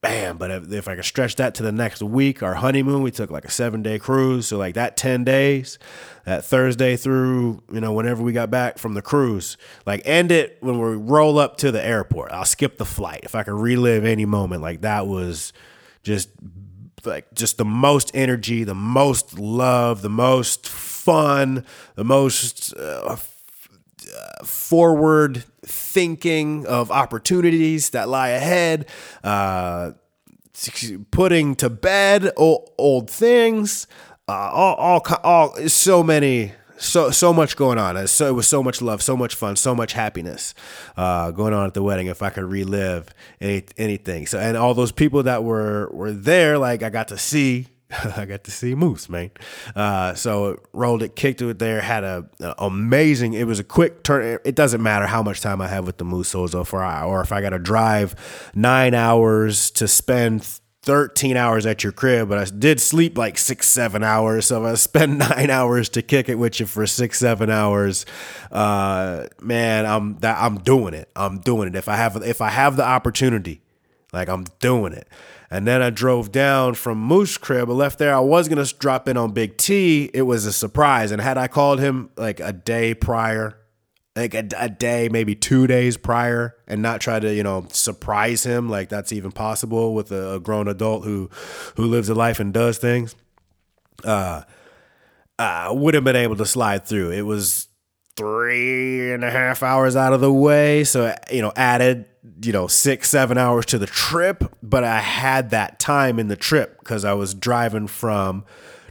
bam. 0.04 0.36
But 0.36 0.50
if, 0.50 0.70
if 0.70 0.86
I 0.86 0.96
could 0.96 1.04
stretch 1.06 1.36
that 1.36 1.54
to 1.54 1.62
the 1.62 1.72
next 1.72 2.02
week, 2.02 2.42
our 2.42 2.54
honeymoon, 2.54 3.00
we 3.00 3.10
took 3.10 3.30
like 3.30 3.46
a 3.46 3.50
seven 3.50 3.82
day 3.82 3.98
cruise. 3.98 4.46
So 4.46 4.58
like 4.58 4.74
that 4.74 4.98
10 4.98 5.24
days, 5.24 5.78
that 6.26 6.44
Thursday 6.44 6.96
through, 6.96 7.62
you 7.72 7.80
know, 7.80 7.92
whenever 7.92 8.22
we 8.22 8.32
got 8.32 8.50
back 8.50 8.76
from 8.76 8.92
the 8.92 9.00
cruise, 9.00 9.56
like 9.86 10.02
end 10.04 10.30
it 10.30 10.58
when 10.60 10.78
we 10.78 10.96
roll 10.96 11.38
up 11.38 11.56
to 11.58 11.72
the 11.72 11.82
airport. 11.82 12.32
I'll 12.32 12.44
skip 12.44 12.76
the 12.76 12.84
flight. 12.84 13.20
If 13.22 13.34
I 13.34 13.44
could 13.44 13.54
relive 13.54 14.04
any 14.04 14.26
moment, 14.26 14.60
like 14.60 14.82
that 14.82 15.06
was 15.06 15.54
just 16.02 16.28
like 17.04 17.32
just 17.32 17.56
the 17.56 17.64
most 17.64 18.10
energy, 18.12 18.62
the 18.62 18.74
most 18.74 19.38
love, 19.38 20.02
the 20.02 20.10
most 20.10 20.68
fun, 20.68 21.64
the 21.94 22.04
most 22.04 22.74
uh, 22.76 23.16
forward 24.44 25.44
thinking 25.64 26.66
of 26.66 26.90
opportunities 26.90 27.90
that 27.90 28.08
lie 28.08 28.30
ahead, 28.30 28.86
uh, 29.22 29.92
putting 31.10 31.54
to 31.56 31.70
bed 31.70 32.32
old, 32.36 32.70
old 32.78 33.10
things, 33.10 33.86
uh, 34.28 34.32
all, 34.32 34.74
all, 34.74 35.06
all, 35.22 35.68
so 35.68 36.02
many. 36.02 36.52
So 36.76 37.10
so 37.12 37.32
much 37.32 37.56
going 37.56 37.78
on. 37.78 38.04
So 38.08 38.26
it 38.26 38.32
was 38.32 38.48
so 38.48 38.60
much 38.60 38.82
love, 38.82 39.00
so 39.00 39.16
much 39.16 39.36
fun, 39.36 39.54
so 39.54 39.76
much 39.76 39.92
happiness 39.92 40.54
uh, 40.96 41.30
going 41.30 41.54
on 41.54 41.68
at 41.68 41.74
the 41.74 41.84
wedding. 41.84 42.08
If 42.08 42.20
I 42.20 42.30
could 42.30 42.44
relive 42.44 43.14
any, 43.40 43.62
anything, 43.78 44.26
so 44.26 44.40
and 44.40 44.56
all 44.56 44.74
those 44.74 44.90
people 44.90 45.22
that 45.22 45.44
were 45.44 45.88
were 45.92 46.10
there, 46.10 46.58
like 46.58 46.82
I 46.82 46.90
got 46.90 47.08
to 47.08 47.16
see 47.16 47.68
I 48.16 48.24
got 48.24 48.44
to 48.44 48.50
see 48.50 48.74
Moose, 48.74 49.08
man. 49.08 49.30
Uh, 49.74 50.14
so 50.14 50.60
rolled 50.72 51.02
it, 51.02 51.16
kicked 51.16 51.42
it 51.42 51.58
there, 51.58 51.80
had 51.80 52.04
a, 52.04 52.28
a, 52.40 52.54
amazing. 52.58 53.34
It 53.34 53.46
was 53.46 53.58
a 53.58 53.64
quick 53.64 54.02
turn. 54.02 54.38
It 54.44 54.54
doesn't 54.54 54.82
matter 54.82 55.06
how 55.06 55.22
much 55.22 55.40
time 55.40 55.60
I 55.60 55.68
have 55.68 55.86
with 55.86 55.98
the 55.98 56.04
Moose, 56.04 56.34
or 56.34 56.46
if 56.60 56.74
I, 56.74 57.02
or 57.04 57.20
if 57.20 57.32
I 57.32 57.40
got 57.40 57.50
to 57.50 57.58
drive 57.58 58.14
nine 58.54 58.94
hours 58.94 59.70
to 59.72 59.88
spend 59.88 60.60
13 60.84 61.36
hours 61.36 61.64
at 61.64 61.82
your 61.82 61.92
crib, 61.92 62.28
but 62.28 62.38
I 62.38 62.44
did 62.44 62.78
sleep 62.78 63.16
like 63.16 63.38
six, 63.38 63.66
seven 63.66 64.02
hours. 64.02 64.46
So 64.46 64.66
if 64.66 64.72
I 64.72 64.74
spend 64.74 65.18
nine 65.30 65.50
hours 65.50 65.88
to 65.90 66.02
kick 66.02 66.28
it 66.28 66.34
with 66.34 66.60
you 66.60 66.66
for 66.66 66.86
six, 66.86 67.18
seven 67.18 67.48
hours, 67.50 68.04
uh, 68.52 69.26
man, 69.40 69.86
I'm 69.86 70.18
that 70.18 70.36
I'm 70.38 70.58
doing 70.58 70.92
it. 70.92 71.08
I'm 71.16 71.38
doing 71.38 71.68
it. 71.68 71.74
If 71.74 71.88
I 71.88 71.96
have 71.96 72.22
if 72.22 72.40
I 72.40 72.50
have 72.50 72.76
the 72.76 72.84
opportunity, 72.84 73.62
like 74.12 74.28
I'm 74.28 74.44
doing 74.60 74.92
it. 74.92 75.08
And 75.54 75.68
then 75.68 75.82
I 75.82 75.90
drove 75.90 76.32
down 76.32 76.74
from 76.74 76.98
Moose 76.98 77.38
Crib. 77.38 77.70
I 77.70 77.74
left 77.74 78.00
there. 78.00 78.12
I 78.12 78.18
was 78.18 78.48
gonna 78.48 78.64
drop 78.64 79.06
in 79.06 79.16
on 79.16 79.30
Big 79.30 79.56
T. 79.56 80.10
It 80.12 80.22
was 80.22 80.46
a 80.46 80.52
surprise. 80.52 81.12
And 81.12 81.22
had 81.22 81.38
I 81.38 81.46
called 81.46 81.78
him 81.78 82.10
like 82.16 82.40
a 82.40 82.52
day 82.52 82.92
prior, 82.92 83.56
like 84.16 84.34
a, 84.34 84.48
a 84.58 84.68
day, 84.68 85.08
maybe 85.08 85.36
two 85.36 85.68
days 85.68 85.96
prior, 85.96 86.56
and 86.66 86.82
not 86.82 87.00
try 87.00 87.20
to 87.20 87.32
you 87.32 87.44
know 87.44 87.68
surprise 87.70 88.42
him, 88.42 88.68
like 88.68 88.88
that's 88.88 89.12
even 89.12 89.30
possible 89.30 89.94
with 89.94 90.10
a, 90.10 90.32
a 90.32 90.40
grown 90.40 90.66
adult 90.66 91.04
who 91.04 91.30
who 91.76 91.86
lives 91.86 92.08
a 92.08 92.16
life 92.16 92.40
and 92.40 92.52
does 92.52 92.78
things. 92.78 93.14
Uh, 94.02 94.42
I 95.38 95.70
would 95.70 95.94
have 95.94 96.02
been 96.02 96.16
able 96.16 96.34
to 96.34 96.46
slide 96.46 96.84
through. 96.84 97.12
It 97.12 97.22
was 97.22 97.68
three 98.16 99.12
and 99.12 99.22
a 99.22 99.30
half 99.30 99.62
hours 99.62 99.94
out 99.94 100.14
of 100.14 100.20
the 100.20 100.32
way, 100.32 100.82
so 100.82 101.14
you 101.30 101.42
know 101.42 101.52
added 101.54 102.06
you 102.42 102.52
know, 102.52 102.66
six, 102.66 103.10
seven 103.10 103.36
hours 103.36 103.66
to 103.66 103.78
the 103.78 103.86
trip, 103.86 104.44
but 104.62 104.84
I 104.84 105.00
had 105.00 105.50
that 105.50 105.78
time 105.78 106.18
in 106.18 106.28
the 106.28 106.36
trip 106.36 106.78
because 106.78 107.04
I 107.04 107.12
was 107.12 107.34
driving 107.34 107.86
from 107.86 108.44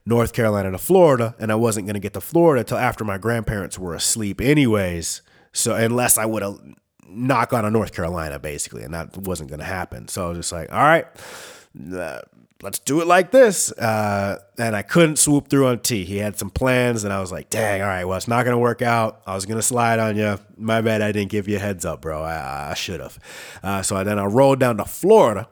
North 0.06 0.34
Carolina 0.34 0.72
to 0.72 0.78
Florida 0.78 1.36
and 1.40 1.52
I 1.52 1.56
wasn't 1.56 1.88
going 1.88 1.96
to 1.96 2.00
get 2.00 2.14
to 2.14 2.22
Florida 2.22 2.64
till 2.64 2.78
after 2.78 3.04
my 3.04 3.18
grandparents 3.18 3.80
were 3.80 3.96
asleep, 3.96 4.40
anyways. 4.40 5.22
So, 5.52 5.76
unless 5.76 6.18
I 6.18 6.26
would 6.26 6.42
have 6.42 6.60
knocked 7.08 7.54
on 7.54 7.66
a 7.66 7.72
North 7.72 7.94
Carolina, 7.94 8.40
basically, 8.40 8.84
and 8.84 8.94
that 8.94 9.18
wasn't 9.18 9.50
going 9.50 9.60
to 9.60 9.66
happen. 9.66 10.08
So, 10.08 10.26
I 10.26 10.30
was 10.30 10.38
just 10.40 10.52
like, 10.52 10.72
all 10.72 10.80
right, 10.80 11.06
uh, 11.94 12.20
let's 12.64 12.80
do 12.80 13.02
it 13.02 13.08
like 13.08 13.32
this. 13.32 13.72
Uh, 13.74 14.40
and 14.58 14.76
I 14.76 14.82
couldn't 14.82 15.18
swoop 15.18 15.50
through 15.50 15.68
on 15.68 15.80
T. 15.80 16.06
He 16.06 16.18
had 16.18 16.38
some 16.38 16.50
plans, 16.50 17.04
and 17.04 17.14
I 17.14 17.20
was 17.20 17.32
like, 17.32 17.50
dang, 17.50 17.82
all 17.82 17.88
right, 17.88 18.06
well, 18.06 18.18
it's 18.18 18.28
not 18.28 18.46
going 18.46 18.56
to 18.56 18.60
work 18.60 18.82
out. 18.82 19.22
I 19.28 19.36
was 19.36 19.46
going 19.46 19.58
to 19.58 19.64
slide 19.64 20.00
on 20.00 20.16
you. 20.16 20.40
My 20.58 20.82
bad, 20.82 21.02
I 21.02 21.12
didn't 21.12 21.30
give 21.30 21.48
you 21.48 21.58
a 21.58 21.60
heads 21.60 21.86
up, 21.86 22.02
bro. 22.02 22.24
I, 22.24 22.72
I 22.72 22.74
should 22.74 23.02
have. 23.02 23.20
Uh, 23.62 23.82
so 23.82 24.04
then 24.04 24.18
I 24.18 24.26
rolled 24.26 24.60
down 24.60 24.78
to 24.78 24.86
Florida. 24.86 25.48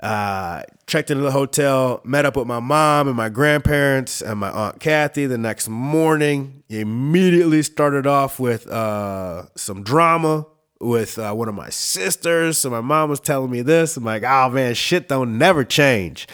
Uh, 0.00 0.62
checked 0.88 1.12
into 1.12 1.22
the 1.22 1.30
hotel, 1.30 2.00
met 2.02 2.26
up 2.26 2.36
with 2.36 2.46
my 2.48 2.58
mom 2.58 3.06
and 3.06 3.16
my 3.16 3.28
grandparents 3.28 4.20
and 4.20 4.40
my 4.40 4.50
aunt 4.50 4.80
Kathy 4.80 5.26
the 5.26 5.38
next 5.38 5.68
morning. 5.68 6.64
Immediately 6.68 7.62
started 7.62 8.04
off 8.04 8.40
with 8.40 8.66
uh, 8.66 9.44
some 9.54 9.84
drama 9.84 10.46
with 10.82 11.18
uh, 11.18 11.32
one 11.32 11.48
of 11.48 11.54
my 11.54 11.70
sisters. 11.70 12.58
So 12.58 12.70
my 12.70 12.80
mom 12.80 13.08
was 13.08 13.20
telling 13.20 13.50
me 13.50 13.62
this. 13.62 13.96
I'm 13.96 14.04
like, 14.04 14.24
oh 14.24 14.50
man, 14.50 14.74
shit 14.74 15.08
don't 15.08 15.38
never 15.38 15.64
change. 15.64 16.26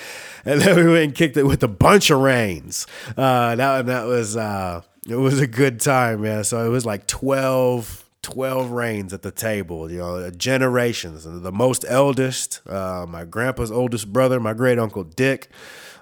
And 0.44 0.62
then 0.62 0.76
we 0.76 0.84
went 0.84 1.04
and 1.04 1.14
kicked 1.14 1.36
it 1.36 1.42
with 1.42 1.62
a 1.62 1.68
bunch 1.68 2.10
of 2.10 2.20
rains. 2.20 2.86
Uh, 3.16 3.54
that 3.56 3.86
that 3.86 4.06
was 4.06 4.36
uh, 4.36 4.82
it 5.06 5.16
was 5.16 5.40
a 5.40 5.46
good 5.46 5.80
time, 5.80 6.22
man. 6.22 6.44
So 6.44 6.64
it 6.64 6.70
was 6.70 6.86
like 6.86 7.06
12, 7.06 8.04
12 8.22 8.70
rains 8.70 9.12
at 9.12 9.22
the 9.22 9.30
table. 9.30 9.90
You 9.90 9.98
know, 9.98 10.30
generations. 10.30 11.24
The 11.24 11.52
most 11.52 11.84
eldest, 11.88 12.62
uh, 12.66 13.06
my 13.08 13.24
grandpa's 13.24 13.70
oldest 13.70 14.12
brother, 14.12 14.40
my 14.40 14.54
great 14.54 14.78
uncle 14.78 15.04
Dick. 15.04 15.48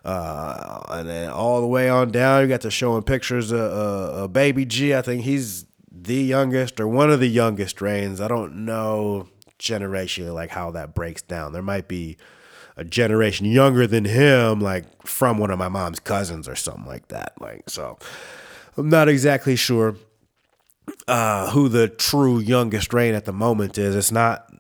Uh, 0.05 0.85
and 0.91 1.09
then 1.09 1.31
all 1.31 1.61
the 1.61 1.67
way 1.67 1.89
on 1.89 2.13
down, 2.13 2.43
you 2.43 2.49
got 2.49 2.61
to 2.61 2.71
showing 2.71 3.03
pictures 3.03 3.51
of, 3.51 3.59
uh, 3.59 4.23
of 4.23 4.33
baby 4.33 4.65
G. 4.65 4.95
I 4.95 5.03
think 5.03 5.25
he's 5.25 5.66
the 6.07 6.15
youngest 6.15 6.81
or 6.81 6.89
one 6.89 7.11
of 7.11 7.21
the 7.21 7.29
youngest 7.29 7.81
reigns. 7.81 8.21
I 8.21 8.29
don't 8.29 8.65
know 8.65 9.29
generationally 9.59 10.35
like 10.35 10.51
how 10.51 10.71
that 10.73 10.95
breaks 10.95 11.23
down. 11.23 11.53
There 11.53 11.63
might 11.63 11.89
be 11.89 12.17
a 12.77 12.85
generation 12.85 13.47
younger 13.47 13.87
than 13.87 14.05
him, 14.05 14.61
like 14.61 14.85
from 15.07 15.39
one 15.39 15.51
of 15.51 15.59
my 15.59 15.69
mom's 15.69 16.01
cousins 16.01 16.49
or 16.49 16.55
something 16.55 16.87
like 16.87 17.09
that. 17.09 17.33
Like 17.41 17.69
so, 17.69 17.99
I'm 18.77 18.89
not 18.89 19.09
exactly 19.09 19.57
sure 19.57 19.97
uh, 21.09 21.51
who 21.51 21.69
the 21.69 21.89
true 21.89 22.39
youngest 22.39 22.93
reign 22.93 23.15
at 23.15 23.25
the 23.25 23.33
moment 23.33 23.79
is. 23.79 23.97
It's 23.97 24.13
not 24.13 24.53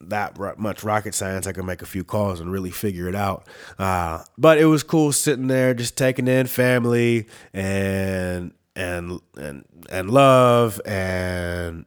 that 0.00 0.38
much 0.58 0.82
rocket 0.82 1.14
science. 1.14 1.46
I 1.46 1.52
can 1.52 1.66
make 1.66 1.82
a 1.82 1.86
few 1.86 2.04
calls 2.04 2.40
and 2.40 2.50
really 2.50 2.70
figure 2.70 3.08
it 3.08 3.14
out. 3.14 3.46
Uh, 3.78 4.24
but 4.38 4.58
it 4.58 4.64
was 4.64 4.82
cool 4.82 5.12
sitting 5.12 5.46
there, 5.46 5.74
just 5.74 5.96
taking 5.96 6.26
in 6.26 6.46
family 6.46 7.28
and 7.52 8.52
and 8.80 9.20
and 9.36 9.64
and 9.90 10.10
love 10.10 10.80
and 10.86 11.84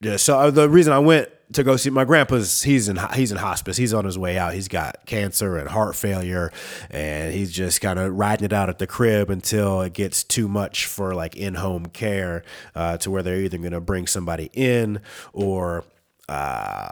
yeah. 0.00 0.16
So 0.16 0.38
uh, 0.38 0.50
the 0.50 0.68
reason 0.68 0.92
I 0.92 0.98
went 0.98 1.30
to 1.52 1.62
go 1.62 1.76
see 1.76 1.90
my 1.90 2.04
grandpa's 2.04 2.62
he's 2.62 2.88
in 2.88 2.98
he's 3.14 3.32
in 3.32 3.38
hospice. 3.38 3.76
He's 3.76 3.94
on 3.94 4.04
his 4.04 4.18
way 4.18 4.36
out. 4.36 4.52
He's 4.52 4.68
got 4.68 5.06
cancer 5.06 5.56
and 5.56 5.68
heart 5.68 5.96
failure, 5.96 6.52
and 6.90 7.32
he's 7.32 7.52
just 7.52 7.80
kind 7.80 7.98
of 7.98 8.14
riding 8.14 8.44
it 8.44 8.52
out 8.52 8.68
at 8.68 8.78
the 8.78 8.86
crib 8.86 9.30
until 9.30 9.80
it 9.80 9.94
gets 9.94 10.22
too 10.22 10.48
much 10.48 10.86
for 10.86 11.14
like 11.14 11.36
in 11.36 11.54
home 11.54 11.86
care, 11.86 12.44
uh, 12.74 12.98
to 12.98 13.10
where 13.10 13.22
they're 13.22 13.40
either 13.40 13.58
going 13.58 13.72
to 13.72 13.80
bring 13.80 14.06
somebody 14.06 14.50
in 14.52 15.00
or 15.32 15.84
uh, 16.28 16.90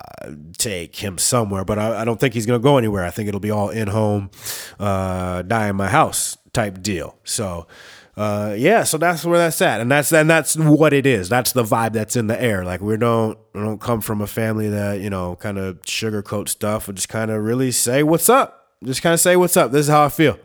take 0.57 0.97
him 0.97 1.19
somewhere. 1.19 1.65
But 1.65 1.79
I, 1.79 2.03
I 2.03 2.05
don't 2.05 2.19
think 2.19 2.33
he's 2.33 2.47
going 2.47 2.61
to 2.61 2.63
go 2.63 2.79
anywhere. 2.79 3.05
I 3.05 3.11
think 3.11 3.29
it'll 3.29 3.41
be 3.41 3.51
all 3.51 3.69
in 3.69 3.89
home, 3.89 4.31
uh, 4.79 5.43
die 5.43 5.69
in 5.69 5.77
my 5.77 5.89
house 5.89 6.39
type 6.53 6.81
deal. 6.81 7.19
So 7.25 7.67
uh, 8.17 8.55
yeah, 8.57 8.85
so 8.85 8.97
that's 8.97 9.25
where 9.25 9.39
that's 9.39 9.61
at, 9.61 9.81
and 9.81 9.91
that's 9.91 10.13
and 10.13 10.31
that's 10.31 10.57
what 10.57 10.93
it 10.93 11.05
is. 11.05 11.29
That's 11.29 11.53
the 11.53 11.65
vibe 11.65 11.95
that's 11.95 12.15
in 12.15 12.29
the 12.29 12.41
air. 12.41 12.65
Like 12.65 12.81
we 12.81 12.97
don't 12.97 13.37
we 13.53 13.61
don't 13.61 13.81
come 13.81 14.01
from 14.01 14.21
a 14.21 14.27
family 14.27 14.69
that 14.69 15.01
you 15.01 15.11
know 15.11 15.37
kind 15.37 15.59
of 15.59 15.81
sugarcoat 15.83 16.49
stuff, 16.49 16.89
or 16.89 16.93
just 16.93 17.09
kind 17.09 17.31
of 17.31 17.43
really 17.43 17.73
say 17.73 18.03
what's 18.05 18.29
up. 18.29 18.77
Just 18.85 19.03
kind 19.03 19.15
of 19.15 19.21
say 19.21 19.35
what's 19.37 19.57
up. 19.57 19.73
This 19.73 19.87
is 19.87 19.89
how 19.89 20.05
I 20.05 20.11
feel. 20.11 20.39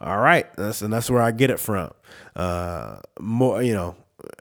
All 0.00 0.18
right, 0.18 0.52
that's 0.56 0.82
and 0.82 0.92
that's 0.92 1.08
where 1.08 1.22
I 1.22 1.30
get 1.30 1.50
it 1.50 1.60
from. 1.60 1.92
Uh, 2.34 2.98
more, 3.20 3.62
you 3.62 3.74
know, 3.74 3.96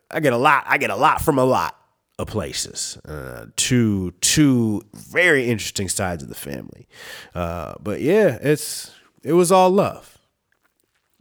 I 0.10 0.20
get 0.20 0.34
a 0.34 0.38
lot. 0.38 0.64
I 0.68 0.80
get 0.80 0.90
a 0.90 0.96
lot 0.96 1.22
from 1.22 1.38
a 1.38 1.46
lot 1.46 1.76
of 2.18 2.28
places. 2.28 2.98
Uh, 3.06 3.46
two 3.58 4.12
two 4.22 4.82
very 4.94 5.50
interesting 5.50 5.88
sides 5.88 6.24
of 6.24 6.30
the 6.30 6.36
family. 6.36 6.88
Uh, 7.36 7.76
but 7.80 8.02
yeah, 8.02 8.40
it's 8.42 8.92
it 9.24 9.34
was 9.34 9.52
all 9.52 9.70
love 9.70 10.19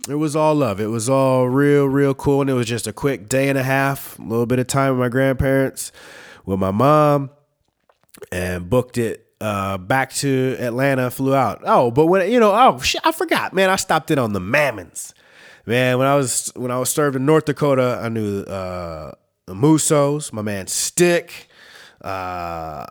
it 0.09 0.17
was 0.17 0.35
all 0.35 0.55
love. 0.55 0.81
It 0.81 0.87
was 0.87 1.09
all 1.09 1.49
real, 1.49 1.87
real 1.87 2.15
cool. 2.15 2.41
And 2.41 2.51
it 2.51 2.55
was 2.55 2.67
just 2.67 2.87
a 2.87 2.93
quick 2.93 3.29
day 3.29 3.49
and 3.49 3.59
a 3.59 3.63
half, 3.63 4.19
a 4.19 4.23
little 4.23 4.47
bit 4.47 4.59
of 4.59 4.67
time 4.67 4.93
with 4.93 5.01
my 5.01 5.09
grandparents, 5.09 5.93
with 6.45 6.59
my 6.59 6.71
mom, 6.71 7.31
and 8.33 8.69
booked 8.69 8.99
it 8.99 9.27
uh, 9.41 9.79
back 9.79 10.13
to 10.15 10.57
Atlanta, 10.59 11.11
flew 11.11 11.35
out. 11.35 11.61
Oh, 11.65 11.91
but 11.91 12.07
when, 12.07 12.31
you 12.31 12.41
know, 12.41 12.53
oh, 12.53 12.81
shit, 12.81 13.01
I 13.05 13.13
forgot, 13.13 13.53
man. 13.53 13.71
I 13.71 13.77
stopped 13.77 14.11
in 14.11 14.19
on 14.19 14.33
the 14.33 14.41
Mammons. 14.41 15.13
Man, 15.67 15.99
when 15.99 16.07
I 16.07 16.15
was 16.15 16.51
when 16.57 16.71
I 16.71 16.79
was 16.79 16.89
served 16.89 17.15
in 17.15 17.27
North 17.27 17.45
Dakota, 17.45 18.01
I 18.03 18.09
knew 18.09 18.41
uh, 18.41 19.13
the 19.47 19.55
Mousseaus, 19.55 20.33
my 20.33 20.41
man 20.41 20.67
Stick, 20.67 21.49
uh, 22.01 22.87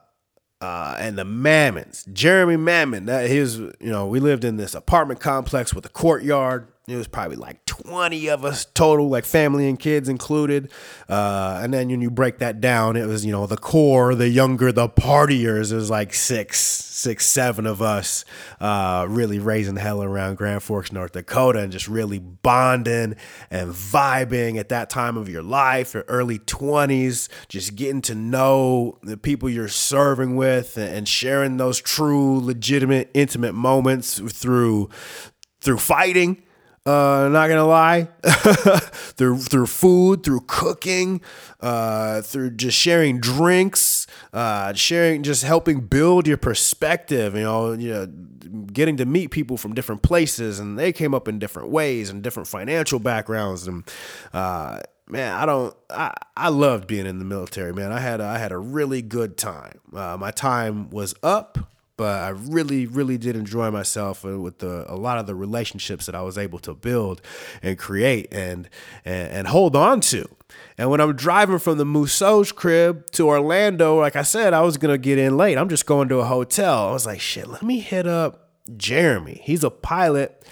uh, 0.62 0.96
and 1.00 1.18
the 1.18 1.26
Mammons. 1.26 2.12
Jeremy 2.14 2.56
Mammon, 2.56 3.08
that 3.08 3.30
his, 3.30 3.58
you 3.58 3.76
know, 3.82 4.06
we 4.06 4.20
lived 4.20 4.44
in 4.44 4.58
this 4.58 4.76
apartment 4.76 5.20
complex 5.20 5.74
with 5.74 5.86
a 5.88 5.90
courtyard. 5.90 6.68
It 6.90 6.96
was 6.96 7.10
probably 7.10 7.36
like 7.36 7.66
20 7.66 8.30
of 8.30 8.46
us 8.46 8.64
total, 8.64 9.10
like 9.10 9.26
family 9.26 9.68
and 9.68 9.78
kids 9.78 10.08
included. 10.08 10.72
Uh, 11.10 11.60
and 11.62 11.74
then 11.74 11.90
when 11.90 12.00
you 12.00 12.10
break 12.10 12.38
that 12.38 12.62
down, 12.62 12.96
it 12.96 13.06
was, 13.06 13.26
you 13.26 13.32
know, 13.34 13.46
the 13.46 13.58
core, 13.58 14.16
the 14.16 14.30
younger, 14.30 14.72
the 14.72 14.88
partiers. 14.88 15.74
It 15.74 15.76
was 15.76 15.90
like 15.90 16.14
six, 16.14 16.62
six, 16.62 17.26
seven 17.26 17.68
of 17.68 17.82
us 17.82 18.24
uh, 18.62 19.06
really 19.10 19.38
raising 19.38 19.76
hell 19.76 20.02
around 20.02 20.36
Grand 20.38 20.64
Forks, 20.64 20.94
North 20.94 21.12
Dakota, 21.12 21.60
and 21.60 21.74
just 21.74 21.90
really 21.90 22.20
bonding 22.20 23.18
and 23.52 23.74
vibing 23.74 24.58
at 24.58 24.70
that 24.70 24.90
time 24.90 25.18
of 25.18 25.28
your 25.28 25.44
life, 25.44 25.94
your 25.94 26.06
early 26.08 26.40
20s, 26.40 27.28
just 27.50 27.76
getting 27.76 28.02
to 28.04 28.16
know 28.16 28.98
the 29.04 29.18
people 29.18 29.50
you're 29.50 29.68
serving 29.68 30.38
with 30.38 30.78
and 30.78 31.06
sharing 31.06 31.58
those 31.58 31.82
true, 31.82 32.40
legitimate, 32.40 33.12
intimate 33.14 33.52
moments 33.52 34.20
through 34.20 34.90
through 35.60 35.80
fighting 35.80 36.42
uh, 36.88 37.28
not 37.28 37.50
gonna 37.50 37.66
lie, 37.66 38.08
through 38.24 39.40
through 39.40 39.66
food, 39.68 40.24
through 40.24 40.40
cooking, 40.48 41.20
uh, 41.60 42.22
through 42.22 42.52
just 42.52 42.78
sharing 42.78 43.20
drinks, 43.20 44.08
uh, 44.32 44.72
sharing, 44.74 45.22
just 45.22 45.44
helping 45.44 45.82
build 45.82 46.28
your 46.28 46.38
perspective. 46.38 47.36
You 47.36 47.42
know, 47.42 47.74
you 47.74 47.92
know, 47.92 48.06
getting 48.72 48.96
to 48.98 49.06
meet 49.06 49.32
people 49.32 49.58
from 49.58 49.74
different 49.74 50.02
places, 50.02 50.60
and 50.60 50.80
they 50.80 50.94
came 50.94 51.14
up 51.14 51.28
in 51.28 51.40
different 51.40 51.72
ways 51.72 52.10
and 52.10 52.24
different 52.24 52.48
financial 52.48 53.00
backgrounds. 53.00 53.68
And 53.68 53.84
uh, 54.34 54.80
man, 55.10 55.34
I 55.34 55.46
don't, 55.46 55.76
I 55.90 56.14
I 56.38 56.48
loved 56.48 56.88
being 56.88 57.06
in 57.06 57.20
the 57.20 57.26
military. 57.26 57.74
Man, 57.74 57.92
I 57.92 58.00
had 58.00 58.22
a, 58.22 58.26
I 58.26 58.38
had 58.38 58.54
a 58.54 58.58
really 58.58 59.02
good 59.02 59.36
time. 59.36 59.82
Uh, 59.94 60.16
my 60.18 60.32
time 60.32 60.90
was 60.90 61.14
up 61.22 61.58
but 61.98 62.22
I 62.22 62.30
really, 62.30 62.86
really 62.86 63.18
did 63.18 63.36
enjoy 63.36 63.72
myself 63.72 64.24
with 64.24 64.60
the, 64.60 64.86
a 64.88 64.96
lot 64.96 65.18
of 65.18 65.26
the 65.26 65.36
relationships 65.36 66.06
that 66.06 66.16
I 66.16 66.22
was 66.22 66.38
able 66.38 66.60
to 66.60 66.74
build 66.74 67.22
and 67.64 67.78
create 67.78 68.28
and, 68.32 68.70
and, 69.04 69.32
and 69.32 69.48
hold 69.48 69.76
on 69.76 70.02
to. 70.02 70.30
And 70.78 70.92
when 70.92 71.02
I'm 71.02 71.16
driving 71.16 71.60
from 71.60 71.80
the 71.80 71.86
Mousseau's 71.86 72.52
crib 72.52 73.10
to 73.12 73.28
Orlando, 73.28 74.00
like 74.00 74.16
I 74.16 74.22
said, 74.22 74.54
I 74.54 74.62
was 74.62 74.78
gonna 74.78 75.00
get 75.00 75.18
in 75.18 75.36
late. 75.36 75.58
I'm 75.58 75.70
just 75.70 75.88
going 75.88 76.08
to 76.10 76.20
a 76.20 76.26
hotel. 76.26 76.90
I 76.90 76.92
was 76.92 77.08
like, 77.08 77.20
shit, 77.20 77.48
let 77.48 77.64
me 77.64 77.80
hit 77.80 78.06
up 78.08 78.52
Jeremy. 78.78 79.42
He's 79.44 79.64
a 79.64 79.72
pilot. 79.72 80.46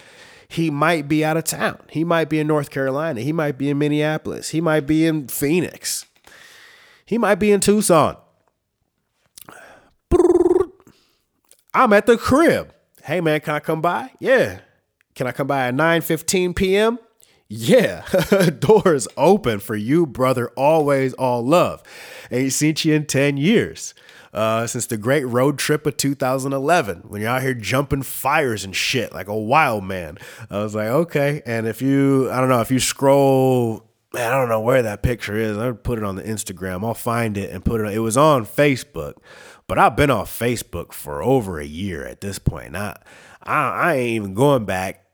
He 0.48 0.70
might 0.70 1.08
be 1.08 1.24
out 1.24 1.38
of 1.38 1.44
town. 1.44 1.80
He 1.90 2.04
might 2.04 2.30
be 2.30 2.40
in 2.40 2.48
North 2.48 2.70
Carolina. 2.72 3.22
He 3.22 3.32
might 3.32 3.58
be 3.58 3.70
in 3.70 3.78
Minneapolis. 3.78 4.50
He 4.50 4.62
might 4.62 4.88
be 4.88 5.06
in 5.06 5.28
Phoenix. 5.28 6.06
He 7.06 7.18
might 7.18 7.36
be 7.36 7.52
in 7.52 7.60
Tucson. 7.60 8.18
I'm 11.76 11.92
at 11.92 12.06
the 12.06 12.18
crib. 12.18 12.74
Hey 13.04 13.20
man, 13.20 13.42
can 13.42 13.54
I 13.54 13.60
come 13.60 13.82
by? 13.82 14.12
Yeah. 14.20 14.60
Can 15.14 15.28
I 15.28 15.34
come 15.34 15.48
by 15.48 15.68
at 15.68 15.74
9:15 15.76 16.56
p.m.? 16.56 17.00
Yeah. 17.50 18.06
Doors 18.60 19.10
open 19.18 19.60
for 19.60 19.76
you, 19.76 20.08
brother. 20.08 20.50
Always 20.52 21.14
all 21.16 21.46
love. 21.46 21.84
Ain't 22.32 22.54
seen 22.54 22.76
you 22.80 22.94
in 22.94 23.06
10 23.06 23.36
years. 23.36 23.94
Uh, 24.34 24.66
since 24.68 24.86
the 24.86 24.98
great 24.98 25.26
road 25.26 25.58
trip 25.58 25.86
of 25.86 25.96
2011 25.96 27.04
when 27.08 27.22
you're 27.22 27.30
out 27.30 27.42
here 27.42 27.54
jumping 27.54 28.02
fires 28.04 28.66
and 28.66 28.76
shit 28.76 29.14
like 29.14 29.28
a 29.28 29.38
wild 29.38 29.84
man. 29.84 30.18
I 30.50 30.60
was 30.60 30.76
like, 30.76 30.88
okay. 30.88 31.42
And 31.46 31.68
if 31.68 31.82
you, 31.82 32.30
I 32.32 32.40
don't 32.42 32.50
know, 32.50 32.60
if 32.60 32.70
you 32.70 32.80
scroll, 32.80 33.86
man, 34.14 34.32
I 34.32 34.36
don't 34.36 34.50
know 34.50 34.60
where 34.60 34.82
that 34.82 35.04
picture 35.04 35.38
is. 35.38 35.58
I'll 35.58 35.74
put 35.74 36.00
it 36.00 36.04
on 36.04 36.16
the 36.16 36.24
Instagram. 36.24 36.86
I'll 36.86 36.94
find 36.94 37.38
it 37.38 37.50
and 37.52 37.64
put 37.64 37.80
it. 37.80 37.88
On, 37.88 37.94
it 37.94 38.00
was 38.00 38.18
on 38.18 38.46
Facebook. 38.46 39.16
But 39.68 39.80
I've 39.80 39.96
been 39.96 40.12
off 40.12 40.38
Facebook 40.38 40.94
for 40.94 41.24
over 41.24 41.60
a 41.60 41.66
year 41.66 42.06
at 42.06 42.22
this 42.22 42.40
point. 42.40 42.76
I, 42.76 42.98
I, 43.44 43.58
I 43.58 43.96
ain't 43.96 44.10
even 44.16 44.34
going 44.34 44.66
back. 44.66 45.06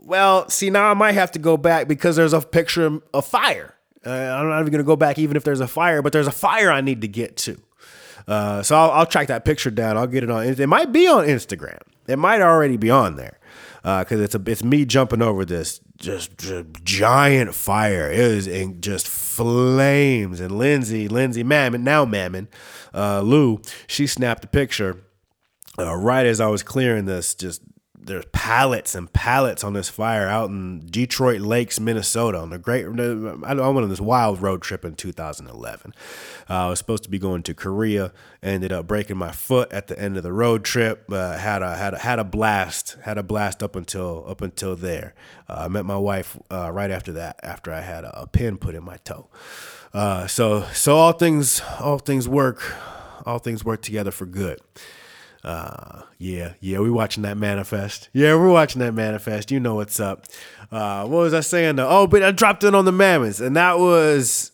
Well, 0.00 0.48
see, 0.48 0.70
now 0.70 0.90
I 0.90 0.94
might 0.94 1.12
have 1.12 1.30
to 1.32 1.38
go 1.38 1.56
back 1.56 1.86
because 1.86 2.16
there's 2.16 2.32
a 2.32 2.40
picture 2.40 3.00
of 3.14 3.26
fire. 3.26 3.74
Uh, 4.04 4.10
I'm 4.10 4.48
not 4.48 4.60
even 4.60 4.72
going 4.72 4.82
to 4.82 4.86
go 4.86 4.96
back 4.96 5.18
even 5.18 5.36
if 5.36 5.44
there's 5.44 5.60
a 5.60 5.68
fire, 5.68 6.02
but 6.02 6.12
there's 6.12 6.26
a 6.26 6.32
fire 6.32 6.70
I 6.70 6.80
need 6.80 7.02
to 7.02 7.08
get 7.08 7.36
to. 7.38 7.60
Uh, 8.26 8.62
so 8.62 8.76
I'll, 8.76 8.90
I'll, 8.92 9.06
track 9.06 9.28
that 9.28 9.44
picture 9.44 9.70
down. 9.70 9.96
I'll 9.96 10.06
get 10.06 10.22
it 10.22 10.30
on. 10.30 10.44
It 10.44 10.68
might 10.68 10.92
be 10.92 11.06
on 11.06 11.26
Instagram. 11.26 11.80
It 12.06 12.16
might 12.16 12.40
already 12.40 12.76
be 12.76 12.90
on 12.90 13.16
there 13.16 13.39
because 13.82 14.20
uh, 14.20 14.24
it's 14.24 14.34
a 14.34 14.42
it's 14.46 14.64
me 14.64 14.84
jumping 14.84 15.22
over 15.22 15.44
this 15.44 15.80
just, 16.00 16.38
just 16.38 16.66
giant 16.82 17.54
fire. 17.54 18.10
It 18.10 18.18
is 18.18 18.46
in 18.46 18.80
just 18.80 19.06
flames. 19.06 20.40
And 20.40 20.58
Lindsay, 20.58 21.08
Lindsay 21.08 21.42
Mammon, 21.42 21.84
now 21.84 22.04
Mammon, 22.04 22.48
uh, 22.94 23.20
Lou, 23.20 23.60
she 23.86 24.06
snapped 24.06 24.44
a 24.44 24.48
picture 24.48 25.02
uh, 25.78 25.94
right 25.94 26.26
as 26.26 26.40
I 26.40 26.46
was 26.48 26.62
clearing 26.62 27.04
this, 27.04 27.34
just 27.34 27.62
there's 28.02 28.24
pallets 28.32 28.94
and 28.94 29.12
pallets 29.12 29.62
on 29.62 29.74
this 29.74 29.88
fire 29.88 30.26
out 30.26 30.50
in 30.50 30.86
Detroit 30.86 31.40
Lakes, 31.40 31.78
Minnesota, 31.78 32.38
on 32.38 32.50
the 32.50 32.58
great. 32.58 32.86
I 32.86 32.90
went 32.90 33.60
on 33.60 33.88
this 33.88 34.00
wild 34.00 34.40
road 34.40 34.62
trip 34.62 34.84
in 34.84 34.94
2011. 34.94 35.94
Uh, 36.48 36.52
I 36.52 36.68
was 36.68 36.78
supposed 36.78 37.04
to 37.04 37.10
be 37.10 37.18
going 37.18 37.42
to 37.44 37.54
Korea. 37.54 38.12
Ended 38.42 38.72
up 38.72 38.86
breaking 38.86 39.16
my 39.16 39.32
foot 39.32 39.70
at 39.72 39.86
the 39.86 39.98
end 39.98 40.16
of 40.16 40.22
the 40.22 40.32
road 40.32 40.64
trip. 40.64 41.04
Uh, 41.10 41.36
had 41.36 41.62
a 41.62 41.76
had 41.76 41.94
a, 41.94 41.98
had 41.98 42.18
a 42.18 42.24
blast. 42.24 42.96
Had 43.02 43.18
a 43.18 43.22
blast 43.22 43.62
up 43.62 43.76
until 43.76 44.24
up 44.26 44.40
until 44.40 44.74
there. 44.76 45.14
Uh, 45.48 45.64
I 45.64 45.68
met 45.68 45.84
my 45.84 45.98
wife 45.98 46.38
uh, 46.50 46.70
right 46.72 46.90
after 46.90 47.12
that. 47.12 47.38
After 47.42 47.72
I 47.72 47.80
had 47.80 48.04
a, 48.04 48.22
a 48.22 48.26
pin 48.26 48.56
put 48.56 48.74
in 48.74 48.82
my 48.82 48.96
toe. 48.98 49.28
Uh, 49.92 50.26
so 50.26 50.62
so 50.72 50.96
all 50.96 51.12
things 51.12 51.60
all 51.78 51.98
things 51.98 52.28
work. 52.28 52.62
All 53.26 53.38
things 53.38 53.64
work 53.64 53.82
together 53.82 54.10
for 54.10 54.24
good. 54.24 54.60
Uh, 55.42 56.02
yeah, 56.18 56.52
yeah, 56.60 56.80
we 56.80 56.90
watching 56.90 57.22
that 57.22 57.38
manifest. 57.38 58.10
Yeah, 58.12 58.34
we're 58.34 58.50
watching 58.50 58.80
that 58.80 58.92
manifest. 58.92 59.50
You 59.50 59.60
know 59.60 59.76
what's 59.76 59.98
up. 59.98 60.26
Uh, 60.70 61.06
what 61.06 61.18
was 61.18 61.34
I 61.34 61.40
saying? 61.40 61.76
Though? 61.76 61.88
Oh, 61.88 62.06
but 62.06 62.22
I 62.22 62.30
dropped 62.30 62.62
in 62.62 62.74
on 62.74 62.84
the 62.84 62.92
Mammons, 62.92 63.44
and 63.44 63.56
that 63.56 63.78
was 63.78 64.52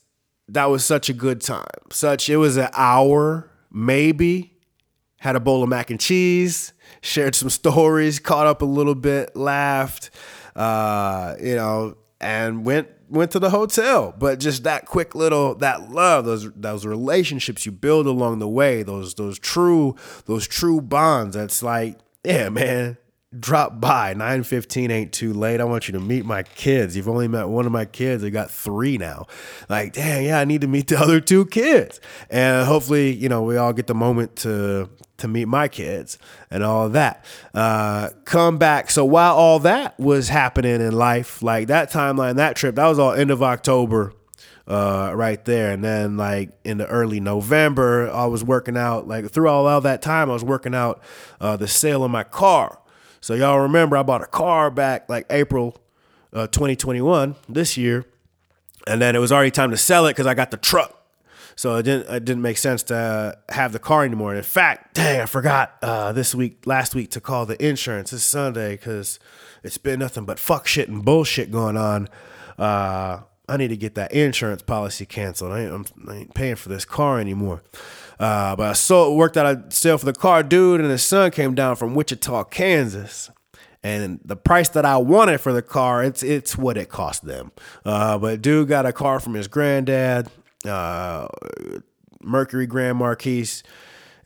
that 0.48 0.66
was 0.66 0.84
such 0.84 1.08
a 1.08 1.12
good 1.12 1.40
time. 1.40 1.66
Such 1.90 2.28
it 2.28 2.36
was 2.36 2.56
an 2.56 2.68
hour, 2.74 3.50
maybe. 3.70 4.52
Had 5.18 5.34
a 5.34 5.40
bowl 5.40 5.62
of 5.62 5.68
mac 5.68 5.90
and 5.90 5.98
cheese, 5.98 6.72
shared 7.00 7.34
some 7.34 7.50
stories, 7.50 8.20
caught 8.20 8.46
up 8.46 8.62
a 8.62 8.66
little 8.66 8.94
bit, 8.94 9.34
laughed, 9.34 10.10
uh, 10.54 11.34
you 11.40 11.56
know, 11.56 11.96
and 12.20 12.64
went 12.64 12.88
went 13.08 13.30
to 13.32 13.38
the 13.38 13.50
hotel. 13.50 14.14
But 14.18 14.40
just 14.40 14.64
that 14.64 14.86
quick 14.86 15.14
little 15.14 15.54
that 15.56 15.90
love, 15.90 16.24
those 16.24 16.50
those 16.52 16.86
relationships 16.86 17.66
you 17.66 17.72
build 17.72 18.06
along 18.06 18.38
the 18.38 18.48
way, 18.48 18.82
those 18.82 19.14
those 19.14 19.38
true 19.38 19.96
those 20.26 20.46
true 20.46 20.80
bonds. 20.80 21.36
That's 21.36 21.62
like, 21.62 21.98
yeah, 22.24 22.48
man. 22.48 22.98
Drop 23.38 23.80
by. 23.80 24.12
915 24.12 24.90
ain't 24.90 25.12
too 25.12 25.32
late. 25.32 25.60
I 25.60 25.64
want 25.64 25.88
you 25.88 25.92
to 25.92 26.00
meet 26.00 26.24
my 26.24 26.44
kids. 26.44 26.96
You've 26.96 27.08
only 27.08 27.26
met 27.26 27.48
one 27.48 27.66
of 27.66 27.72
my 27.72 27.84
kids. 27.84 28.22
I 28.22 28.30
got 28.30 28.52
three 28.52 28.98
now. 28.98 29.26
Like, 29.68 29.94
dang, 29.94 30.26
yeah, 30.26 30.38
I 30.38 30.44
need 30.44 30.60
to 30.60 30.68
meet 30.68 30.86
the 30.86 30.98
other 31.00 31.20
two 31.20 31.44
kids. 31.46 32.00
And 32.30 32.66
hopefully, 32.66 33.12
you 33.12 33.28
know, 33.28 33.42
we 33.42 33.56
all 33.56 33.72
get 33.72 33.88
the 33.88 33.94
moment 33.94 34.36
to 34.36 34.88
to 35.18 35.28
meet 35.28 35.46
my 35.48 35.66
kids 35.66 36.18
and 36.50 36.62
all 36.62 36.88
that. 36.90 37.24
Uh, 37.54 38.10
come 38.26 38.58
back. 38.58 38.90
So 38.90 39.04
while 39.04 39.34
all 39.34 39.58
that 39.60 39.98
was 39.98 40.28
happening 40.28 40.80
in 40.80 40.92
life, 40.92 41.42
like 41.42 41.68
that 41.68 41.90
timeline, 41.90 42.36
that 42.36 42.54
trip, 42.54 42.74
that 42.74 42.86
was 42.86 42.98
all 42.98 43.12
end 43.12 43.30
of 43.30 43.42
October, 43.42 44.12
uh, 44.68 45.12
right 45.14 45.42
there. 45.44 45.72
And 45.72 45.82
then 45.82 46.16
like 46.16 46.50
in 46.64 46.78
the 46.78 46.86
early 46.86 47.18
November, 47.18 48.10
I 48.10 48.26
was 48.26 48.44
working 48.44 48.76
out. 48.76 49.08
Like 49.08 49.30
through 49.30 49.48
all 49.48 49.66
of 49.66 49.82
that 49.84 50.02
time, 50.02 50.30
I 50.30 50.34
was 50.34 50.44
working 50.44 50.74
out 50.74 51.02
uh, 51.40 51.56
the 51.56 51.68
sale 51.68 52.04
of 52.04 52.10
my 52.10 52.22
car. 52.22 52.78
So 53.26 53.34
y'all 53.34 53.58
remember 53.58 53.96
I 53.96 54.04
bought 54.04 54.22
a 54.22 54.26
car 54.26 54.70
back 54.70 55.08
like 55.08 55.26
April 55.30 55.76
uh, 56.32 56.46
2021 56.46 57.34
this 57.48 57.76
year. 57.76 58.06
And 58.86 59.02
then 59.02 59.16
it 59.16 59.18
was 59.18 59.32
already 59.32 59.50
time 59.50 59.72
to 59.72 59.76
sell 59.76 60.06
it 60.06 60.10
because 60.10 60.28
I 60.28 60.34
got 60.34 60.52
the 60.52 60.56
truck 60.56 60.96
so 61.56 61.74
it 61.74 61.82
didn't 61.82 62.08
it 62.08 62.24
didn't 62.24 62.42
make 62.42 62.56
sense 62.56 62.84
to 62.84 63.36
have 63.48 63.72
the 63.72 63.80
car 63.80 64.04
anymore. 64.04 64.30
And 64.30 64.38
in 64.38 64.44
fact, 64.44 64.94
dang, 64.94 65.22
I 65.22 65.26
forgot 65.26 65.74
uh, 65.82 66.12
this 66.12 66.36
week, 66.36 66.64
last 66.66 66.94
week, 66.94 67.10
to 67.10 67.20
call 67.20 67.46
the 67.46 67.60
insurance 67.66 68.12
this 68.12 68.24
Sunday 68.24 68.76
because 68.76 69.18
it's 69.64 69.76
been 69.76 69.98
nothing 69.98 70.24
but 70.24 70.38
fuck 70.38 70.68
shit 70.68 70.88
and 70.88 71.04
bullshit 71.04 71.50
going 71.50 71.76
on. 71.76 72.08
Uh, 72.56 73.22
I 73.48 73.56
need 73.56 73.68
to 73.68 73.76
get 73.76 73.96
that 73.96 74.12
insurance 74.12 74.62
policy 74.62 75.04
canceled. 75.04 75.50
I 75.50 75.64
ain't, 75.64 75.92
I 76.08 76.14
ain't 76.14 76.34
paying 76.34 76.54
for 76.54 76.68
this 76.68 76.84
car 76.84 77.18
anymore. 77.18 77.64
Uh, 78.18 78.56
but 78.56 78.70
I 78.70 78.72
sold, 78.72 79.16
worked 79.18 79.36
out 79.36 79.46
a 79.46 79.70
sale 79.70 79.98
for 79.98 80.06
the 80.06 80.12
car, 80.12 80.42
dude, 80.42 80.80
and 80.80 80.90
his 80.90 81.02
son 81.02 81.30
came 81.30 81.54
down 81.54 81.76
from 81.76 81.94
Wichita, 81.94 82.44
Kansas 82.44 83.30
and 83.86 84.18
the 84.24 84.34
price 84.34 84.68
that 84.70 84.84
I 84.84 84.96
wanted 84.96 85.38
for 85.38 85.52
the 85.52 85.62
car, 85.62 86.02
it's 86.02 86.24
it's 86.24 86.58
what 86.58 86.76
it 86.76 86.88
cost 86.88 87.24
them. 87.24 87.52
Uh, 87.84 88.18
but 88.18 88.42
dude 88.42 88.66
got 88.66 88.84
a 88.84 88.92
car 88.92 89.20
from 89.20 89.34
his 89.34 89.46
granddad 89.46 90.28
uh, 90.64 91.28
Mercury 92.20 92.66
Grand 92.66 92.98
Marquis 92.98 93.62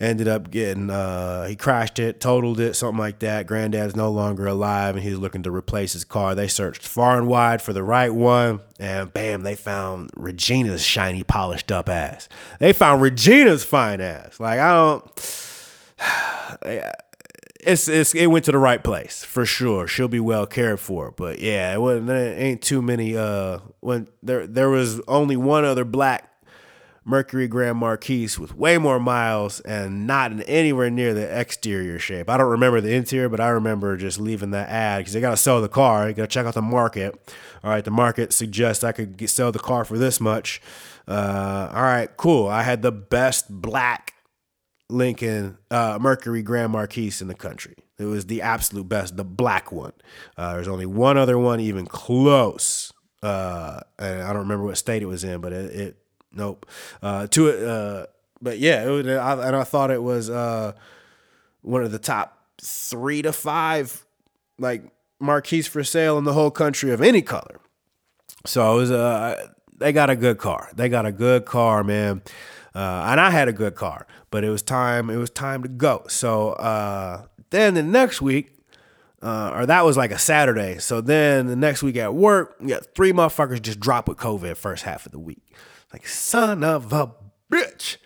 ended 0.01 0.27
up 0.27 0.51
getting 0.51 0.89
uh, 0.91 1.47
he 1.47 1.55
crashed 1.55 1.99
it, 1.99 2.21
totaled 2.21 2.59
it, 2.59 2.75
something 2.75 2.99
like 2.99 3.19
that. 3.19 3.47
Granddad's 3.47 3.95
no 3.95 4.11
longer 4.11 4.47
alive, 4.47 4.97
and 4.97 5.05
he's 5.05 5.19
looking 5.19 5.43
to 5.43 5.51
replace 5.51 5.93
his 5.93 6.05
car. 6.05 6.35
They 6.35 6.49
searched 6.49 6.87
far 6.87 7.19
and 7.19 7.29
wide 7.29 7.61
for 7.61 7.73
the 7.73 7.83
right 7.83 8.13
one, 8.13 8.61
and 8.79 9.13
bam, 9.13 9.43
they 9.43 9.55
found 9.55 10.11
Regina's 10.17 10.83
shiny, 10.83 11.23
polished 11.23 11.71
up 11.71 11.89
ass. 11.89 12.29
They 12.59 12.73
found 12.73 13.03
Regina's 13.03 13.63
fine 13.63 14.01
ass. 14.01 14.41
Like 14.41 14.59
I 14.59 14.73
don't. 14.73 15.05
it's, 17.61 17.89
it's 17.89 18.15
it 18.15 18.27
went 18.29 18.47
to 18.47 18.53
the 18.53 18.59
right 18.59 18.83
place 18.83 19.23
for 19.25 19.45
sure. 19.45 19.87
She'll 19.87 20.09
be 20.09 20.21
well 20.21 20.47
cared 20.47 20.81
for. 20.81 21.11
But 21.11 21.41
yeah, 21.41 21.75
it 21.75 21.81
wasn't 21.81 22.07
there 22.07 22.39
ain't 22.39 22.63
too 22.63 22.81
many 22.81 23.17
uh 23.17 23.59
when 23.81 24.09
there 24.23 24.47
there 24.47 24.71
was 24.71 25.01
only 25.07 25.37
one 25.37 25.65
other 25.65 25.85
black 25.85 26.30
Mercury 27.11 27.49
Grand 27.49 27.77
Marquis 27.77 28.31
with 28.39 28.57
way 28.57 28.79
more 28.79 28.99
miles 28.99 29.61
and 29.61 30.07
not 30.07 30.33
in 30.33 30.41
anywhere 30.43 30.89
near 30.89 31.13
the 31.13 31.39
exterior 31.39 31.99
shape. 31.99 32.31
I 32.31 32.37
don't 32.37 32.49
remember 32.49 32.81
the 32.81 32.95
interior, 32.95 33.29
but 33.29 33.41
I 33.41 33.49
remember 33.49 33.97
just 33.97 34.19
leaving 34.19 34.53
that 34.53 34.69
ad 34.69 35.01
because 35.01 35.13
they 35.13 35.21
got 35.21 35.31
to 35.31 35.37
sell 35.37 35.61
the 35.61 35.69
car. 35.69 36.09
You 36.09 36.15
got 36.15 36.23
to 36.23 36.29
check 36.29 36.47
out 36.47 36.55
the 36.55 36.63
market. 36.63 37.15
All 37.63 37.71
right, 37.71 37.85
the 37.85 37.91
market 37.91 38.33
suggests 38.33 38.85
I 38.85 38.93
could 38.93 39.17
get, 39.17 39.29
sell 39.29 39.53
the 39.53 39.59
car 39.59 39.85
for 39.85 39.99
this 39.99 40.21
much. 40.21 40.63
Uh, 41.07 41.71
all 41.75 41.83
right, 41.83 42.17
cool. 42.17 42.47
I 42.47 42.63
had 42.63 42.83
the 42.83 42.93
best 42.93 43.51
black 43.51 44.15
Lincoln 44.89 45.59
uh, 45.71 45.99
Mercury 46.01 46.43
Grand 46.43 46.73
Marquis 46.73 47.13
in 47.21 47.29
the 47.29 47.35
country. 47.35 47.75
It 47.99 48.05
was 48.05 48.27
the 48.27 48.43
absolute 48.43 48.89
best, 48.89 49.17
the 49.17 49.25
black 49.25 49.73
one. 49.73 49.93
Uh, 50.37 50.55
there's 50.55 50.69
only 50.69 50.87
one 50.87 51.19
other 51.19 51.39
one 51.39 51.61
even 51.61 51.87
close. 51.87 52.93
Uh, 53.23 53.81
and 53.99 54.23
I 54.23 54.29
don't 54.29 54.43
remember 54.43 54.65
what 54.65 54.79
state 54.79 55.03
it 55.03 55.07
was 55.07 55.25
in, 55.25 55.41
but 55.41 55.53
it, 55.53 55.75
it 55.75 55.97
nope. 56.33 56.67
Uh, 57.03 57.27
to 57.29 57.49
it, 57.49 57.65
uh, 57.65 58.07
but 58.43 58.59
yeah, 58.59 58.89
it 58.89 59.07
I, 59.07 59.47
and 59.47 59.57
I 59.57 59.65
thought 59.65 59.91
it 59.91 60.03
was 60.03 60.31
uh, 60.31 60.73
one 61.63 61.83
of 61.83 61.93
the 61.93 61.99
top 61.99 62.39
three 62.61 63.23
to 63.23 63.33
five 63.33 64.05
like 64.59 64.85
marquees 65.19 65.67
for 65.67 65.85
sale 65.85 66.19
in 66.19 66.25
the 66.25 66.33
whole 66.33 66.51
country 66.51 66.91
of 66.91 67.01
any 67.01 67.23
color. 67.23 67.61
So 68.47 68.75
it 68.75 68.77
was 68.77 68.91
uh, 68.91 69.49
they 69.77 69.93
got 69.93 70.11
a 70.11 70.17
good 70.17 70.39
car. 70.39 70.71
They 70.75 70.89
got 70.89 71.07
a 71.07 71.13
good 71.13 71.45
car, 71.45 71.85
man. 71.85 72.23
Uh, 72.75 73.07
and 73.09 73.21
I 73.21 73.31
had 73.31 73.49
a 73.49 73.53
good 73.53 73.75
car, 73.75 74.07
but 74.31 74.45
it 74.45 74.51
was 74.51 74.63
time. 74.63 75.11
It 75.11 75.17
was 75.17 75.31
time 75.31 75.63
to 75.65 75.69
go. 75.69 76.05
So 76.09 76.51
uh, 76.51 77.27
then 77.51 77.75
the 77.75 77.83
next 77.83 78.23
week, 78.23 78.55
uh, 79.23 79.53
or 79.55 79.67
that 79.67 79.85
was 79.85 79.97
like 79.97 80.13
a 80.13 80.19
Saturday. 80.19 80.79
So 80.79 81.01
then 81.01 81.47
the 81.49 81.57
next 81.57 81.83
week 81.83 81.97
at 81.97 82.15
work, 82.15 82.57
we 82.61 82.69
got 82.69 82.87
three 82.95 83.13
motherfuckers 83.13 83.61
just 83.61 83.81
drop 83.81 84.09
with 84.09 84.19
COVID 84.19 84.57
first 84.57 84.85
half 84.85 85.05
of 85.05 85.13
the 85.13 85.19
week. 85.19 85.43
Like 85.93 86.07
son 86.07 86.63
of 86.65 86.93
a 86.93 87.15
bitch. 87.51 87.97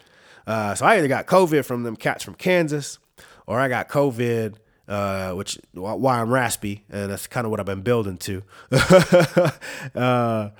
Uh, 0.46 0.74
so 0.74 0.86
I 0.86 0.96
either 0.96 1.08
got 1.08 1.26
COVID 1.26 1.64
from 1.64 1.82
them 1.82 1.96
cats 1.96 2.24
from 2.24 2.34
Kansas, 2.34 2.98
or 3.46 3.58
I 3.58 3.68
got 3.68 3.88
COVID, 3.88 4.56
uh, 4.88 5.32
which 5.32 5.58
why 5.72 6.20
I'm 6.20 6.30
raspy, 6.30 6.84
and 6.90 7.10
that's 7.10 7.26
kind 7.26 7.46
of 7.46 7.50
what 7.50 7.60
I've 7.60 7.66
been 7.66 7.82
building 7.82 8.18
to. 8.18 8.42
uh, 9.94 10.50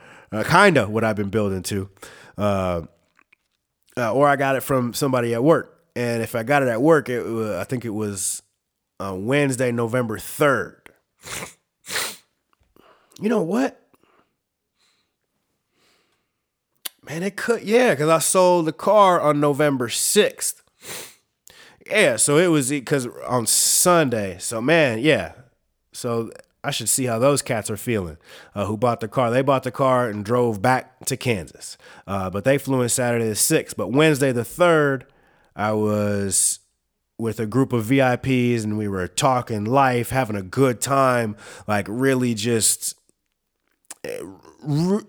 kind 0.45 0.77
of 0.77 0.91
what 0.91 1.05
I've 1.05 1.17
been 1.17 1.31
building 1.31 1.63
to. 1.65 1.89
Uh, 2.37 2.83
uh, 3.97 4.13
or 4.13 4.29
I 4.29 4.37
got 4.37 4.57
it 4.57 4.63
from 4.63 4.93
somebody 4.93 5.35
at 5.35 5.43
work. 5.43 5.71
And 5.97 6.23
if 6.23 6.35
I 6.35 6.43
got 6.43 6.63
it 6.63 6.69
at 6.69 6.83
work, 6.83 7.09
it, 7.09 7.25
uh, 7.25 7.61
I 7.61 7.65
think 7.65 7.85
it 7.85 7.91
was 7.91 8.43
uh, 8.99 9.15
Wednesday, 9.17 9.71
November 9.71 10.19
3rd. 10.19 10.77
you 13.21 13.29
know 13.29 13.43
what? 13.43 13.81
Man, 17.07 17.23
it 17.23 17.37
could, 17.37 17.63
yeah, 17.63 17.91
because 17.91 18.09
I 18.09 18.19
sold 18.19 18.67
the 18.67 18.73
car 18.73 19.21
on 19.21 19.39
November 19.39 19.89
6th. 19.89 20.63
Yeah, 21.87 22.17
so 22.17 22.39
it 22.39 22.47
was 22.47 22.71
because 22.71 23.07
on 23.27 23.47
Sunday. 23.47 24.39
So, 24.39 24.63
man, 24.63 25.01
yeah. 25.01 25.33
So 25.93 26.31
I 26.63 26.71
should 26.71 26.89
see 26.89 27.05
how 27.05 27.19
those 27.19 27.43
cats 27.43 27.71
are 27.71 27.77
feeling 27.77 28.17
uh, 28.55 28.65
who 28.65 28.79
bought 28.79 29.01
the 29.01 29.09
car. 29.09 29.31
They 29.31 29.43
bought 29.43 29.65
the 29.65 29.71
car 29.71 30.09
and 30.09 30.25
drove 30.25 30.63
back 30.63 31.05
to 31.05 31.17
Kansas, 31.17 31.77
uh, 32.07 32.31
but 32.31 32.45
they 32.45 32.57
flew 32.57 32.81
in 32.81 32.89
Saturday 32.89 33.27
the 33.27 33.35
6th. 33.35 33.77
But 33.77 33.93
Wednesday 33.93 34.33
the 34.33 34.41
3rd, 34.43 35.03
I 35.55 35.73
was 35.73 36.61
with 37.19 37.39
a 37.39 37.47
group 37.47 37.75
of 37.75 37.85
VIPs 37.85 38.65
and 38.65 38.79
we 38.79 38.89
were 38.89 39.07
talking 39.07 39.65
life, 39.65 40.09
having 40.09 40.37
a 40.37 40.43
good 40.43 40.81
time, 40.81 41.37
like 41.67 41.87
really 41.89 42.35
just 42.35 42.95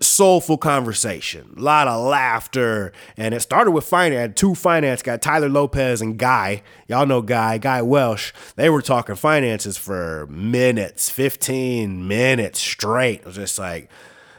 soulful 0.00 0.58
conversation, 0.58 1.54
a 1.56 1.60
lot 1.60 1.88
of 1.88 2.04
laughter, 2.04 2.92
and 3.16 3.34
it 3.34 3.40
started 3.40 3.70
with 3.70 3.84
finance. 3.84 4.34
Two 4.36 4.54
finance 4.54 5.02
guys, 5.02 5.20
Tyler 5.20 5.48
Lopez 5.48 6.00
and 6.00 6.18
Guy. 6.18 6.62
Y'all 6.88 7.06
know 7.06 7.22
Guy, 7.22 7.58
Guy 7.58 7.82
Welsh. 7.82 8.32
They 8.56 8.68
were 8.68 8.82
talking 8.82 9.14
finances 9.14 9.76
for 9.76 10.26
minutes, 10.28 11.10
fifteen 11.10 12.06
minutes 12.06 12.60
straight. 12.60 13.20
It 13.20 13.26
was 13.26 13.36
just 13.36 13.58
like, 13.58 13.90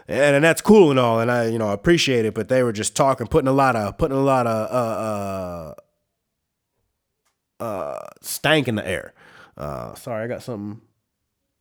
and, 0.08 0.36
and 0.38 0.43
that's 0.43 0.62
cool 0.62 0.89
and 0.89 0.99
all, 0.99 1.19
and 1.19 1.32
I 1.32 1.47
you 1.47 1.58
know 1.58 1.69
appreciate 1.69 2.25
it. 2.25 2.34
But 2.34 2.49
they 2.49 2.63
were 2.63 2.73
just 2.73 2.95
talking, 2.95 3.27
putting 3.27 3.47
a 3.47 3.53
lot 3.53 3.75
of 3.75 3.97
putting 3.97 4.17
a 4.17 4.21
lot 4.21 4.47
of 4.47 4.71
uh 4.71 5.75
uh, 7.60 7.63
uh 7.63 8.08
stank 8.21 8.67
in 8.67 8.75
the 8.75 8.88
air. 8.88 9.13
Uh, 9.56 9.95
sorry, 9.95 10.23
I 10.23 10.27
got 10.27 10.43
something 10.43 10.82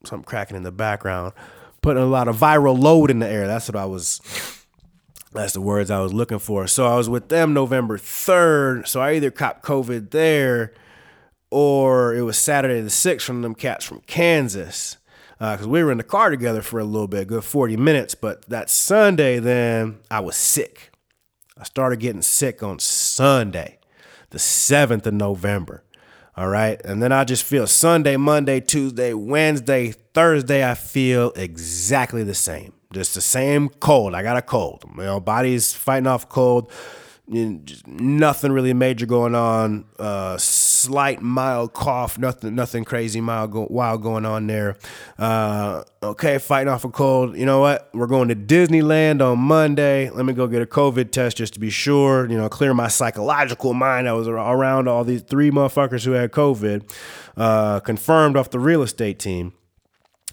something 0.04 0.24
cracking 0.24 0.56
in 0.56 0.62
the 0.62 0.72
background 0.72 1.32
putting 1.86 2.02
a 2.02 2.06
lot 2.06 2.26
of 2.26 2.36
viral 2.36 2.76
load 2.76 3.12
in 3.12 3.20
the 3.20 3.28
air. 3.28 3.46
That's 3.46 3.68
what 3.68 3.76
I 3.76 3.84
was. 3.84 4.20
That's 5.32 5.52
the 5.52 5.60
words 5.60 5.88
I 5.88 6.00
was 6.00 6.12
looking 6.12 6.40
for. 6.40 6.66
So 6.66 6.84
I 6.84 6.96
was 6.96 7.08
with 7.08 7.28
them 7.28 7.54
November 7.54 7.96
3rd. 7.96 8.88
So 8.88 9.00
I 9.00 9.12
either 9.12 9.30
caught 9.30 9.62
COVID 9.62 10.10
there 10.10 10.74
or 11.48 12.12
it 12.12 12.22
was 12.22 12.36
Saturday 12.36 12.80
the 12.80 12.88
6th 12.88 13.22
from 13.22 13.42
them 13.42 13.54
cats 13.54 13.84
from 13.84 14.00
Kansas. 14.00 14.96
Because 15.38 15.66
uh, 15.66 15.68
we 15.68 15.84
were 15.84 15.92
in 15.92 15.98
the 15.98 16.02
car 16.02 16.30
together 16.30 16.60
for 16.60 16.80
a 16.80 16.84
little 16.84 17.06
bit, 17.06 17.28
good 17.28 17.44
40 17.44 17.76
minutes. 17.76 18.16
But 18.16 18.42
that 18.46 18.68
Sunday, 18.68 19.38
then 19.38 20.00
I 20.10 20.18
was 20.18 20.36
sick. 20.36 20.90
I 21.56 21.62
started 21.62 22.00
getting 22.00 22.22
sick 22.22 22.64
on 22.64 22.80
Sunday, 22.80 23.78
the 24.30 24.38
7th 24.38 25.06
of 25.06 25.14
November. 25.14 25.84
All 26.36 26.48
right. 26.48 26.80
And 26.84 27.02
then 27.02 27.12
I 27.12 27.24
just 27.24 27.44
feel 27.44 27.66
Sunday, 27.66 28.16
Monday, 28.16 28.60
Tuesday, 28.60 29.14
Wednesday, 29.14 29.92
Thursday, 30.12 30.68
I 30.68 30.74
feel 30.74 31.32
exactly 31.34 32.22
the 32.24 32.34
same. 32.34 32.74
Just 32.92 33.14
the 33.14 33.20
same 33.22 33.68
cold. 33.68 34.14
I 34.14 34.22
got 34.22 34.36
a 34.36 34.42
cold. 34.42 34.84
You 34.96 35.02
know, 35.02 35.20
body's 35.20 35.72
fighting 35.72 36.06
off 36.06 36.28
cold 36.28 36.70
nothing 37.28 38.52
really 38.52 38.72
major 38.72 39.06
going 39.06 39.34
on. 39.34 39.84
Uh, 39.98 40.36
slight 40.36 41.20
mild 41.20 41.72
cough, 41.72 42.18
nothing, 42.18 42.54
nothing 42.54 42.84
crazy 42.84 43.20
mild 43.20 43.50
go, 43.50 43.66
wild 43.68 44.02
going 44.02 44.24
on 44.24 44.46
there. 44.46 44.76
Uh, 45.18 45.82
okay, 46.02 46.38
fighting 46.38 46.68
off 46.72 46.84
a 46.84 46.88
cold. 46.88 47.36
You 47.36 47.44
know 47.44 47.60
what? 47.60 47.88
We're 47.92 48.06
going 48.06 48.28
to 48.28 48.36
Disneyland 48.36 49.20
on 49.20 49.38
Monday. 49.40 50.08
Let 50.10 50.24
me 50.24 50.32
go 50.32 50.46
get 50.46 50.62
a 50.62 50.66
COVID 50.66 51.10
test 51.10 51.36
just 51.36 51.54
to 51.54 51.60
be 51.60 51.70
sure. 51.70 52.30
You 52.30 52.36
know, 52.36 52.48
clear 52.48 52.74
my 52.74 52.88
psychological 52.88 53.74
mind. 53.74 54.08
I 54.08 54.12
was 54.12 54.28
around 54.28 54.88
all 54.88 55.02
these 55.02 55.22
three 55.22 55.50
motherfuckers 55.50 56.04
who 56.04 56.12
had 56.12 56.30
COVID, 56.30 56.90
uh, 57.36 57.80
confirmed 57.80 58.36
off 58.36 58.50
the 58.50 58.60
real 58.60 58.82
estate 58.82 59.18
team. 59.18 59.52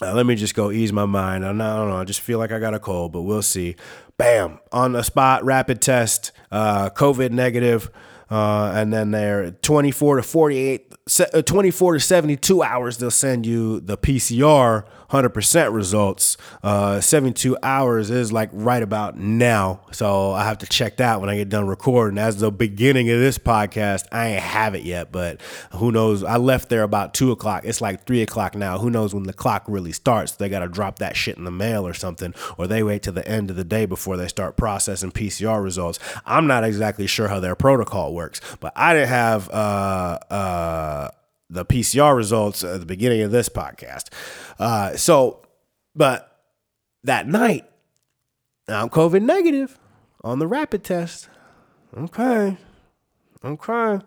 Uh, 0.01 0.13
let 0.13 0.25
me 0.25 0.35
just 0.35 0.55
go 0.55 0.71
ease 0.71 0.91
my 0.91 1.05
mind. 1.05 1.45
I 1.45 1.49
don't 1.49 1.57
know. 1.59 1.95
I 1.95 2.03
just 2.03 2.21
feel 2.21 2.39
like 2.39 2.51
I 2.51 2.59
got 2.59 2.73
a 2.73 2.79
cold, 2.79 3.11
but 3.11 3.21
we'll 3.21 3.41
see. 3.41 3.75
Bam, 4.17 4.59
on 4.71 4.93
the 4.93 5.03
spot, 5.03 5.43
rapid 5.43 5.81
test, 5.81 6.31
uh, 6.51 6.89
COVID 6.89 7.31
negative. 7.31 7.89
Uh, 8.29 8.71
and 8.73 8.91
then 8.91 9.11
they're 9.11 9.51
24 9.51 10.17
to 10.17 10.23
48, 10.23 10.93
uh, 11.19 11.41
24 11.43 11.93
to 11.93 11.99
72 11.99 12.63
hours, 12.63 12.97
they'll 12.97 13.11
send 13.11 13.45
you 13.45 13.79
the 13.79 13.95
PCR 13.95 14.85
100% 15.13 15.73
results. 15.73 16.37
Uh, 16.63 16.99
72 16.99 17.55
hours 17.61 18.09
is 18.09 18.31
like 18.33 18.49
right 18.51 18.81
about 18.81 19.15
now. 19.15 19.81
So 19.91 20.31
I 20.31 20.43
have 20.43 20.57
to 20.59 20.65
check 20.65 20.97
that 20.97 21.21
when 21.21 21.29
I 21.29 21.35
get 21.35 21.49
done 21.49 21.67
recording. 21.67 22.17
As 22.17 22.39
the 22.39 22.51
beginning 22.51 23.09
of 23.11 23.19
this 23.19 23.37
podcast, 23.37 24.07
I 24.11 24.29
ain't 24.29 24.41
have 24.41 24.73
it 24.73 24.83
yet, 24.83 25.11
but 25.11 25.39
who 25.73 25.91
knows? 25.91 26.23
I 26.23 26.37
left 26.37 26.69
there 26.69 26.81
about 26.81 27.13
two 27.13 27.31
o'clock. 27.31 27.63
It's 27.63 27.79
like 27.79 28.05
three 28.05 28.23
o'clock 28.23 28.55
now. 28.55 28.79
Who 28.79 28.89
knows 28.89 29.13
when 29.13 29.23
the 29.23 29.33
clock 29.33 29.63
really 29.67 29.91
starts? 29.91 30.33
They 30.33 30.49
got 30.49 30.59
to 30.59 30.67
drop 30.67 30.97
that 30.99 31.15
shit 31.15 31.37
in 31.37 31.43
the 31.43 31.51
mail 31.51 31.85
or 31.85 31.93
something, 31.93 32.33
or 32.57 32.65
they 32.65 32.81
wait 32.81 33.03
to 33.03 33.11
the 33.11 33.27
end 33.27 33.51
of 33.51 33.55
the 33.55 33.63
day 33.63 33.85
before 33.85 34.17
they 34.17 34.27
start 34.27 34.57
processing 34.57 35.11
PCR 35.11 35.63
results. 35.63 35.99
I'm 36.25 36.47
not 36.47 36.63
exactly 36.63 37.05
sure 37.05 37.27
how 37.27 37.39
their 37.39 37.55
protocol 37.55 38.13
works, 38.15 38.41
but 38.59 38.73
I 38.75 38.93
didn't 38.93 39.09
have, 39.09 39.49
uh, 39.51 40.17
uh, 40.31 41.09
the 41.53 41.65
PCR 41.65 42.15
results 42.15 42.63
at 42.63 42.79
the 42.79 42.85
beginning 42.85 43.21
of 43.21 43.31
this 43.31 43.47
podcast. 43.47 44.11
Uh, 44.59 44.95
so, 44.95 45.41
but 45.95 46.41
that 47.03 47.27
night, 47.27 47.65
I'm 48.67 48.89
COVID 48.89 49.21
negative 49.21 49.77
on 50.23 50.39
the 50.39 50.47
rapid 50.47 50.83
test. 50.83 51.29
Okay. 51.95 52.57
Okay. 53.45 53.99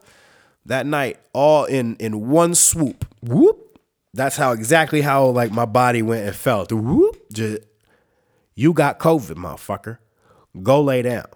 That 0.65 0.87
night, 0.87 1.19
all 1.33 1.65
in 1.65 1.97
in 1.97 2.29
one 2.29 2.55
swoop. 2.55 3.07
Whoop. 3.23 3.79
That's 4.13 4.37
how 4.37 4.53
exactly 4.53 5.03
how 5.03 5.27
like 5.27 5.53
my 5.53 5.67
body 5.67 6.03
went 6.03 6.27
and 6.27 6.35
felt. 6.35 6.73
Whoop. 6.73 7.17
Just, 7.33 7.63
you 8.55 8.73
got 8.73 8.99
COVID, 8.99 9.37
motherfucker. 9.37 9.99
Go 10.63 10.81
lay 10.81 11.03
down. 11.03 11.27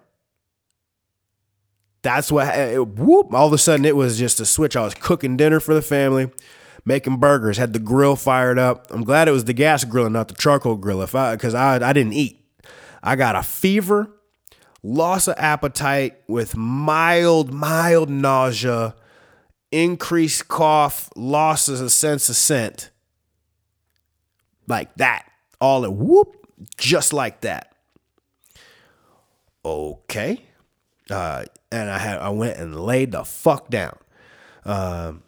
That's 2.03 2.31
what, 2.31 2.47
it, 2.57 2.87
whoop, 2.87 3.33
all 3.33 3.47
of 3.47 3.53
a 3.53 3.57
sudden 3.57 3.85
it 3.85 3.95
was 3.95 4.17
just 4.17 4.39
a 4.39 4.45
switch. 4.45 4.75
I 4.75 4.81
was 4.81 4.95
cooking 4.95 5.37
dinner 5.37 5.59
for 5.59 5.73
the 5.73 5.81
family, 5.81 6.31
making 6.83 7.17
burgers, 7.17 7.57
had 7.57 7.73
the 7.73 7.79
grill 7.79 8.15
fired 8.15 8.57
up. 8.57 8.87
I'm 8.89 9.03
glad 9.03 9.27
it 9.27 9.31
was 9.31 9.45
the 9.45 9.53
gas 9.53 9.83
grill 9.83 10.05
and 10.05 10.13
not 10.13 10.27
the 10.27 10.33
charcoal 10.33 10.77
grill 10.77 11.01
if 11.01 11.13
I, 11.13 11.35
cause 11.37 11.53
I, 11.53 11.75
I 11.75 11.93
didn't 11.93 12.13
eat. 12.13 12.43
I 13.03 13.15
got 13.15 13.35
a 13.35 13.43
fever, 13.43 14.09
loss 14.81 15.27
of 15.27 15.35
appetite 15.37 16.21
with 16.27 16.55
mild, 16.55 17.53
mild 17.53 18.09
nausea 18.09 18.95
increased 19.71 20.47
cough, 20.47 21.09
loss 21.15 21.67
of 21.67 21.91
sense 21.91 22.29
of 22.29 22.35
scent. 22.35 22.91
Like 24.67 24.93
that. 24.95 25.25
All 25.59 25.85
at 25.85 25.93
whoop, 25.93 26.47
just 26.77 27.13
like 27.13 27.41
that. 27.41 27.73
Okay. 29.63 30.43
Uh, 31.09 31.45
and 31.71 31.89
I 31.89 31.97
had 31.97 32.19
I 32.19 32.29
went 32.29 32.57
and 32.57 32.79
laid 32.79 33.11
the 33.11 33.23
fuck 33.23 33.69
down. 33.69 33.97
Um, 34.65 35.23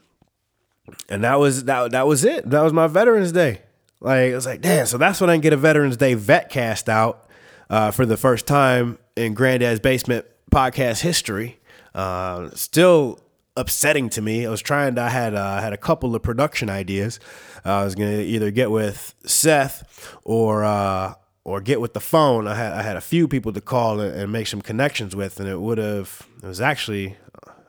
and 1.10 1.24
that 1.24 1.40
was 1.40 1.66
that 1.66 1.92
that 1.92 2.08
was 2.08 2.26
it. 2.26 2.50
That 2.50 2.62
was 2.62 2.74
my 2.74 2.88
Veterans 2.88 3.32
Day. 3.32 3.62
Like 4.02 4.32
it 4.32 4.36
was 4.36 4.46
like, 4.46 4.62
damn. 4.62 4.86
So 4.86 4.98
that's 4.98 5.22
when 5.22 5.30
I 5.30 5.38
get 5.38 5.54
a 5.54 5.58
Veterans 5.58 5.98
Day 5.98 6.14
vet 6.14 6.50
cast 6.50 6.90
out 6.90 7.30
uh, 7.70 7.92
for 7.92 8.06
the 8.06 8.18
first 8.18 8.46
time 8.46 8.98
in 9.16 9.34
Granddad's 9.34 9.80
Basement 9.80 10.26
podcast 10.52 11.02
history. 11.02 11.60
Uh, 11.96 12.50
still 12.54 13.20
upsetting 13.56 14.10
to 14.10 14.22
me. 14.22 14.46
I 14.46 14.50
was 14.50 14.62
trying 14.62 14.96
to. 14.96 15.02
I 15.02 15.10
had 15.10 15.34
uh, 15.34 15.62
had 15.62 15.74
a 15.74 15.78
couple 15.78 16.16
of 16.16 16.22
production 16.22 16.70
ideas. 16.70 17.20
I 17.64 17.84
was 17.84 17.96
gonna 17.96 18.20
either 18.20 18.52
get 18.52 18.72
with 18.72 19.16
Seth 19.26 20.18
or 20.24 20.64
uh, 20.66 21.14
or 21.46 21.62
get 21.62 21.82
with 21.82 21.94
the 21.94 22.00
phone. 22.00 22.48
I 22.48 22.56
had 22.56 22.74
I 22.74 22.82
had 22.82 22.96
a 22.96 23.02
few 23.02 23.28
people 23.28 23.54
to 23.54 23.62
call 23.62 24.00
and, 24.00 24.16
and 24.16 24.32
make 24.32 24.48
some 24.48 24.62
connections 24.62 25.16
with, 25.16 25.40
and 25.40 25.48
it 25.48 25.60
would 25.60 25.78
have. 25.78 26.28
It 26.42 26.48
was 26.48 26.62
actually. 26.62 27.18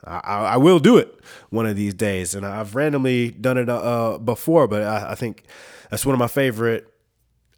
I, 0.07 0.19
I 0.19 0.57
will 0.59 0.81
do 0.81 0.99
it 0.99 1.19
one 1.49 1.65
of 1.65 1.77
these 1.77 1.95
days, 1.95 2.35
and 2.35 2.45
I've 2.45 2.75
randomly 2.75 3.31
done 3.31 3.57
it 3.57 3.71
uh, 3.71 4.19
before, 4.19 4.69
but 4.69 4.83
I, 4.83 5.13
I 5.13 5.15
think 5.15 5.45
that's 5.89 6.05
one 6.05 6.13
of 6.13 6.19
my 6.19 6.29
favorite 6.29 6.93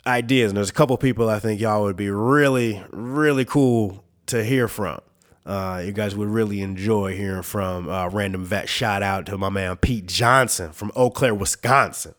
ideas. 0.06 0.52
And 0.52 0.56
there's 0.56 0.70
a 0.70 0.72
couple 0.72 0.96
people 0.96 1.28
I 1.28 1.40
think 1.40 1.60
y'all 1.60 1.82
would 1.82 1.96
be 1.96 2.08
really, 2.08 2.84
really 2.90 3.44
cool 3.44 4.04
to 4.26 4.44
hear 4.44 4.68
from. 4.68 5.00
Uh, 5.44 5.82
you 5.84 5.92
guys 5.92 6.16
would 6.16 6.28
really 6.28 6.60
enjoy 6.60 7.16
hearing 7.16 7.42
from 7.42 7.88
uh, 7.88 8.08
random 8.08 8.44
vet. 8.44 8.68
Shout 8.68 9.02
out 9.02 9.26
to 9.26 9.38
my 9.38 9.48
man 9.48 9.76
Pete 9.76 10.06
Johnson 10.06 10.72
from 10.72 10.90
Eau 10.96 11.10
Claire, 11.10 11.34
Wisconsin. 11.34 12.14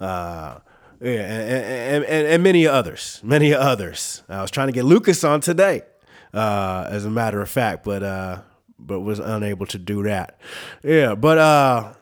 Uh, 0.00 0.58
yeah, 1.00 1.10
and, 1.10 1.64
and, 1.64 2.04
and, 2.04 2.26
and, 2.26 2.42
many 2.42 2.66
others, 2.66 3.20
many 3.22 3.54
others. 3.54 4.22
I 4.28 4.42
was 4.42 4.50
trying 4.50 4.68
to 4.68 4.72
get 4.72 4.84
Lucas 4.84 5.22
on 5.24 5.40
today, 5.40 5.82
uh, 6.34 6.88
as 6.90 7.04
a 7.04 7.10
matter 7.10 7.40
of 7.40 7.48
fact, 7.48 7.84
but 7.84 8.02
uh, 8.02 8.40
but 8.78 9.00
was 9.00 9.18
unable 9.18 9.66
to 9.66 9.78
do 9.78 10.02
that. 10.04 10.40
Yeah, 10.82 11.14
but 11.14 11.38
uh, 11.38 11.92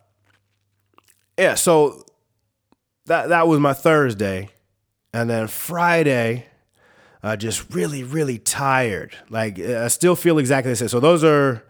yeah. 1.38 1.54
So 1.54 2.04
that 3.06 3.28
that 3.28 3.46
was 3.46 3.61
my 3.61 3.74
Thursday, 3.74 4.48
and 5.12 5.28
then 5.28 5.46
Friday 5.46 6.46
uh, 7.22 7.37
just 7.37 7.74
really, 7.74 8.04
really 8.04 8.38
tired. 8.38 9.16
Like 9.28 9.59
I 9.59 9.88
still 9.88 10.16
feel 10.16 10.38
exactly 10.38 10.72
the 10.72 10.76
same. 10.76 10.88
So 10.88 11.00
those 11.00 11.24
are, 11.24 11.64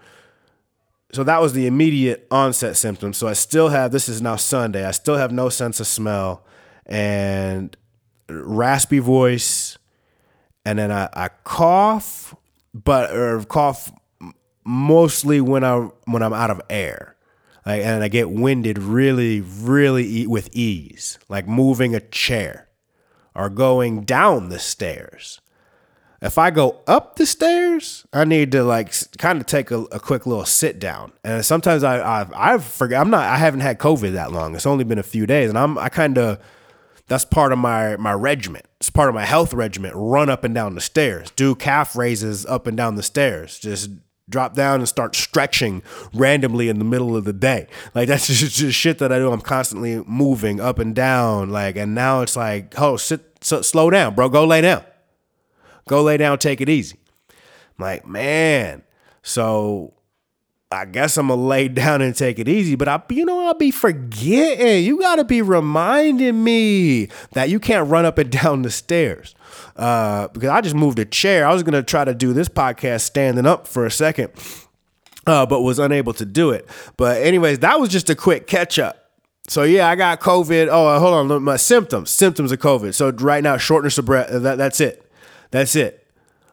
so 1.12 1.24
that 1.24 1.40
was 1.40 1.54
the 1.54 1.66
immediate 1.66 2.26
onset 2.30 2.76
symptoms. 2.76 3.16
So 3.16 3.26
I 3.26 3.32
still 3.32 3.70
have. 3.70 3.90
This 3.90 4.08
is 4.08 4.20
now 4.20 4.36
Sunday. 4.36 4.84
I 4.84 4.90
still 4.90 5.16
have 5.16 5.32
no 5.32 5.48
sense 5.48 5.80
of 5.80 5.86
smell 5.86 6.45
and 6.87 7.77
raspy 8.29 8.99
voice, 8.99 9.79
and 10.64 10.79
then 10.79 10.90
I, 10.90 11.09
I 11.12 11.29
cough, 11.44 12.35
but 12.72 13.12
or 13.12 13.42
cough 13.44 13.92
mostly 14.64 15.40
when 15.40 15.64
I 15.64 15.90
when 16.05 16.22
I'm 16.22 16.33
out 16.33 16.51
of 16.51 16.61
air. 16.70 17.16
Like, 17.64 17.83
and 17.83 18.05
I 18.05 18.07
get 18.07 18.31
winded 18.31 18.79
really, 18.79 19.40
really 19.40 20.25
with 20.29 20.49
ease, 20.53 21.18
like 21.29 21.49
moving 21.49 21.96
a 21.96 22.01
chair 22.01 22.68
or 23.35 23.51
going 23.51 24.05
down 24.05 24.51
the 24.51 24.61
stairs. 24.61 25.40
If 26.22 26.38
I 26.38 26.51
go 26.51 26.81
up 26.87 27.16
the 27.16 27.27
stairs, 27.27 28.07
I 28.12 28.25
need 28.25 28.53
to 28.53 28.64
like 28.64 28.94
kind 29.18 29.40
of 29.40 29.46
take 29.46 29.70
a, 29.70 29.81
a 29.87 30.01
quick 30.01 30.27
little 30.27 30.44
sit 30.44 30.79
down. 30.79 31.12
And 31.22 31.44
sometimes 31.44 31.83
I 31.83 32.20
I've, 32.20 32.33
I've 32.35 32.64
forget 32.64 33.01
I'm 33.01 33.11
not 33.11 33.25
I 33.25 33.37
haven't 33.37 33.61
had 33.61 33.79
COVID 33.79 34.12
that 34.12 34.33
long. 34.33 34.55
It's 34.55 34.66
only 34.66 34.85
been 34.85 34.99
a 34.99 35.05
few 35.05 35.27
days, 35.27 35.49
and 35.49 35.59
I'm 35.59 35.77
I 35.77 35.88
kind 35.88 36.18
of 36.18 36.38
that's 37.09 37.25
part 37.25 37.53
of 37.53 37.59
my 37.59 37.97
my 37.97 38.12
regiment. 38.12 38.66
It's 38.81 38.90
part 38.90 39.09
of 39.09 39.14
my 39.14 39.25
health 39.25 39.55
regiment. 39.55 39.95
Run 39.97 40.29
up 40.29 40.45
and 40.45 40.55
down 40.55 40.75
the 40.75 40.81
stairs. 40.81 41.31
Do 41.37 41.55
calf 41.55 41.97
raises 41.97 42.45
up 42.47 42.66
and 42.66 42.77
down 42.77 42.97
the 42.97 43.03
stairs. 43.03 43.59
Just 43.59 43.90
drop 44.29 44.55
down 44.55 44.81
and 44.81 44.88
start 44.88 45.14
stretching 45.14 45.83
randomly 46.12 46.69
in 46.69 46.79
the 46.79 46.85
middle 46.85 47.16
of 47.16 47.25
the 47.25 47.33
day. 47.33 47.69
Like 47.95 48.09
that's 48.09 48.27
just, 48.27 48.57
just 48.57 48.77
shit 48.77 48.99
that 48.99 49.12
I 49.12 49.19
do. 49.19 49.31
I'm 49.31 49.40
constantly 49.40 50.03
moving 50.07 50.61
up 50.61 50.79
and 50.79 50.95
down. 50.95 51.51
Like, 51.51 51.77
and 51.77 51.95
now 51.95 52.23
it's 52.23 52.37
like, 52.37 52.79
oh, 52.79 52.97
sit, 52.97 53.21
sit, 53.40 53.64
slow 53.64 53.90
down, 53.90 54.14
bro. 54.14 54.29
Go 54.29 54.45
lay 54.45 54.61
down. 54.61 54.85
Go 55.88 56.03
lay 56.03 56.16
down. 56.16 56.38
Take 56.38 56.61
it 56.61 56.69
easy. 56.69 56.99
I'm 57.31 57.85
like, 57.85 58.07
man. 58.07 58.83
So 59.23 59.95
I 60.72 60.85
guess 60.85 61.16
I'm 61.16 61.29
gonna 61.29 61.40
lay 61.40 61.68
down 61.83 62.02
and 62.02 62.14
take 62.14 62.38
it 62.38 62.48
easy, 62.48 62.74
but 62.74 62.88
I, 62.88 63.00
you 63.11 63.24
know, 63.24 63.46
I'll 63.46 63.55
be 63.55 63.70
forgetting. 63.70 64.85
You 64.85 64.98
gotta 64.98 65.24
be 65.24 65.42
reminding 65.42 66.42
me 66.42 67.09
that 67.33 67.48
you 67.50 67.61
can't 67.61 67.88
run 67.88 68.05
up 68.05 68.18
and 68.18 68.31
down 68.42 68.62
the 68.62 68.70
stairs. 68.70 69.35
Uh, 69.76 70.29
because 70.29 70.48
I 70.48 70.61
just 70.61 70.74
moved 70.74 70.98
a 70.98 71.05
chair. 71.05 71.46
I 71.46 71.52
was 71.52 71.62
gonna 71.62 71.83
try 71.83 72.05
to 72.05 72.14
do 72.14 72.33
this 72.33 72.48
podcast 72.48 73.02
standing 73.02 73.46
up 73.46 73.66
for 73.68 73.87
a 73.87 73.90
second, 73.90 74.31
uh, 75.26 75.46
but 75.46 75.62
was 75.62 75.79
unable 75.79 76.12
to 76.14 76.24
do 76.24 76.50
it. 76.50 76.68
But 76.96 77.22
anyways, 77.22 77.61
that 77.61 77.79
was 77.79 77.88
just 77.90 78.11
a 78.11 78.14
quick 78.14 78.46
catch 78.46 78.79
up. 78.79 79.11
So 79.48 79.62
yeah, 79.62 79.88
I 79.88 79.94
got 79.94 80.20
COVID. 80.20 80.68
Oh, 80.70 80.88
uh, 80.88 80.98
hold 80.98 81.31
on, 81.31 81.42
my 81.42 81.57
symptoms, 81.57 82.11
symptoms 82.11 82.50
of 82.50 82.59
COVID. 82.59 82.94
So 82.94 83.11
right 83.12 83.42
now, 83.42 83.57
shortness 83.57 83.98
of 83.98 84.05
breath. 84.05 84.31
That, 84.31 84.59
that's 84.59 84.81
it. 84.81 85.09
That's 85.52 85.76
it. 85.76 86.07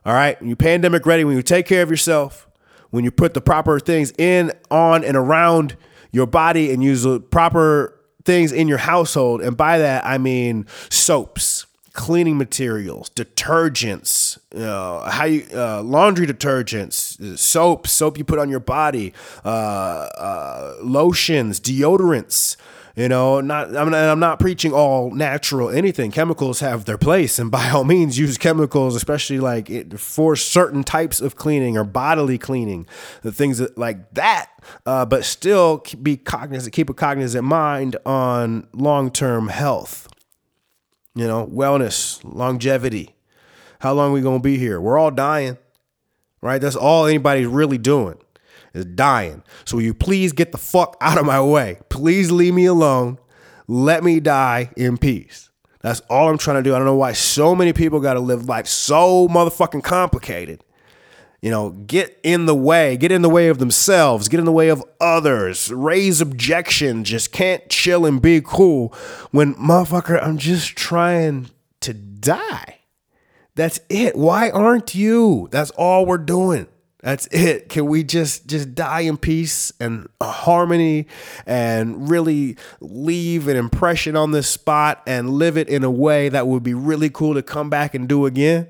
All 0.05 0.13
right. 0.13 0.39
When 0.39 0.49
you 0.49 0.55
pandemic 0.55 1.05
ready, 1.05 1.23
when 1.23 1.35
you 1.35 1.41
take 1.41 1.65
care 1.65 1.81
of 1.81 1.89
yourself, 1.89 2.47
when 2.93 3.03
you 3.03 3.09
put 3.09 3.33
the 3.33 3.41
proper 3.41 3.79
things 3.79 4.13
in, 4.19 4.51
on, 4.69 5.03
and 5.03 5.17
around 5.17 5.75
your 6.11 6.27
body, 6.27 6.71
and 6.71 6.83
use 6.83 7.01
the 7.01 7.19
proper 7.19 7.99
things 8.23 8.51
in 8.51 8.67
your 8.67 8.77
household, 8.77 9.41
and 9.41 9.57
by 9.57 9.79
that 9.79 10.05
I 10.05 10.19
mean 10.19 10.67
soaps 10.91 11.65
cleaning 11.93 12.37
materials, 12.37 13.09
detergents, 13.11 14.39
uh, 14.55 15.09
how 15.09 15.25
you, 15.25 15.43
uh, 15.53 15.81
laundry 15.81 16.27
detergents, 16.27 17.37
soap, 17.37 17.87
soap 17.87 18.17
you 18.17 18.23
put 18.23 18.39
on 18.39 18.49
your 18.49 18.59
body, 18.59 19.11
uh, 19.43 19.47
uh 19.47 20.75
lotions, 20.81 21.59
deodorants. 21.59 22.57
You 22.95 23.09
know, 23.09 23.41
not 23.41 23.75
I'm, 23.75 23.89
not 23.89 24.09
I'm 24.09 24.19
not 24.19 24.39
preaching 24.39 24.71
all 24.71 25.09
natural 25.09 25.69
anything. 25.69 26.11
Chemicals 26.11 26.59
have 26.59 26.85
their 26.85 26.97
place, 26.97 27.39
and 27.39 27.49
by 27.49 27.69
all 27.71 27.83
means, 27.83 28.19
use 28.19 28.37
chemicals, 28.37 28.95
especially 28.95 29.39
like 29.39 29.69
it, 29.69 29.99
for 29.99 30.35
certain 30.35 30.83
types 30.83 31.19
of 31.19 31.35
cleaning 31.35 31.75
or 31.75 31.83
bodily 31.83 32.37
cleaning, 32.37 32.85
the 33.23 33.31
things 33.31 33.57
that, 33.57 33.77
like 33.77 34.13
that. 34.13 34.51
Uh, 34.85 35.05
but 35.05 35.25
still 35.25 35.83
be 36.01 36.17
cognizant, 36.17 36.73
keep 36.73 36.89
a 36.89 36.93
cognizant 36.93 37.43
mind 37.43 37.95
on 38.05 38.67
long 38.73 39.09
term 39.09 39.47
health 39.47 40.07
you 41.15 41.27
know, 41.27 41.45
wellness, 41.47 42.19
longevity. 42.23 43.15
How 43.79 43.93
long 43.93 44.11
are 44.11 44.13
we 44.13 44.21
to 44.21 44.39
be 44.39 44.57
here? 44.57 44.79
We're 44.79 44.97
all 44.97 45.11
dying, 45.11 45.57
right? 46.41 46.59
That's 46.59 46.75
all 46.75 47.05
anybody's 47.05 47.47
really 47.47 47.77
doing 47.77 48.17
is 48.73 48.85
dying. 48.85 49.43
So 49.65 49.77
will 49.77 49.83
you 49.83 49.93
please 49.93 50.33
get 50.33 50.51
the 50.51 50.57
fuck 50.57 50.97
out 51.01 51.17
of 51.17 51.25
my 51.25 51.41
way? 51.41 51.79
Please 51.89 52.31
leave 52.31 52.53
me 52.53 52.65
alone. 52.65 53.19
Let 53.67 54.03
me 54.03 54.19
die 54.19 54.71
in 54.75 54.97
peace. 54.97 55.49
That's 55.81 55.99
all 56.09 56.29
I'm 56.29 56.37
trying 56.37 56.57
to 56.57 56.63
do. 56.63 56.73
I 56.73 56.77
don't 56.77 56.87
know 56.87 56.95
why 56.95 57.13
so 57.13 57.55
many 57.55 57.73
people 57.73 57.99
got 57.99 58.13
to 58.13 58.19
live 58.19 58.47
life 58.47 58.67
so 58.67 59.27
motherfucking 59.27 59.83
complicated 59.83 60.63
you 61.43 61.51
know, 61.51 61.71
get 61.71 62.17
in 62.23 62.45
the 62.45 62.55
way, 62.55 62.95
get 62.95 63.11
in 63.11 63.21
the 63.21 63.29
way 63.29 63.49
of 63.49 63.57
themselves, 63.57 64.29
get 64.29 64.39
in 64.39 64.45
the 64.45 64.51
way 64.53 64.69
of 64.69 64.81
others, 65.01 65.69
raise 65.73 66.21
objections, 66.21 67.09
just 67.09 67.33
can't 67.33 67.67
chill 67.67 68.05
and 68.05 68.21
be 68.21 68.39
cool 68.41 68.95
when 69.31 69.53
motherfucker, 69.55 70.23
I'm 70.23 70.37
just 70.37 70.77
trying 70.77 71.49
to 71.81 71.93
die. 71.93 72.79
That's 73.55 73.81
it. 73.89 74.15
Why 74.15 74.51
aren't 74.51 74.95
you? 74.95 75.49
That's 75.51 75.71
all 75.71 76.05
we're 76.05 76.17
doing. 76.17 76.67
That's 77.03 77.27
it. 77.27 77.67
Can 77.67 77.87
we 77.87 78.05
just 78.05 78.47
just 78.47 78.75
die 78.75 79.01
in 79.01 79.17
peace 79.17 79.73
and 79.77 80.07
harmony 80.21 81.07
and 81.45 82.09
really 82.09 82.55
leave 82.79 83.49
an 83.49 83.57
impression 83.57 84.15
on 84.15 84.31
this 84.31 84.47
spot 84.47 85.03
and 85.05 85.31
live 85.31 85.57
it 85.57 85.67
in 85.67 85.83
a 85.83 85.91
way 85.91 86.29
that 86.29 86.47
would 86.47 86.63
be 86.63 86.73
really 86.73 87.09
cool 87.09 87.33
to 87.33 87.43
come 87.43 87.69
back 87.69 87.93
and 87.93 88.07
do 88.07 88.25
again? 88.25 88.69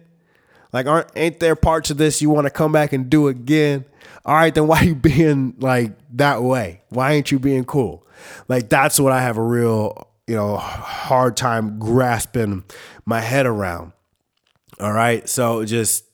Like, 0.71 0.87
aren't 0.87 1.11
ain't 1.15 1.39
there 1.39 1.55
parts 1.55 1.91
of 1.91 1.97
this 1.97 2.23
you 2.23 2.31
want 2.31 2.47
to 2.47 2.49
come 2.49 2.71
back 2.71 2.91
and 2.91 3.07
do 3.07 3.27
again? 3.27 3.85
All 4.25 4.33
right, 4.33 4.53
then 4.53 4.65
why 4.65 4.81
you 4.81 4.95
being 4.95 5.53
like 5.59 5.91
that 6.13 6.41
way? 6.41 6.81
Why 6.89 7.11
ain't 7.11 7.31
you 7.31 7.37
being 7.37 7.65
cool? 7.65 8.03
Like 8.47 8.67
that's 8.67 8.99
what 8.99 9.13
I 9.13 9.21
have 9.21 9.37
a 9.37 9.43
real, 9.43 10.07
you 10.25 10.35
know, 10.35 10.57
hard 10.57 11.37
time 11.37 11.77
grasping 11.77 12.63
my 13.05 13.21
head 13.21 13.45
around. 13.45 13.91
All 14.79 14.91
right, 14.91 15.29
so 15.29 15.63
just 15.65 16.05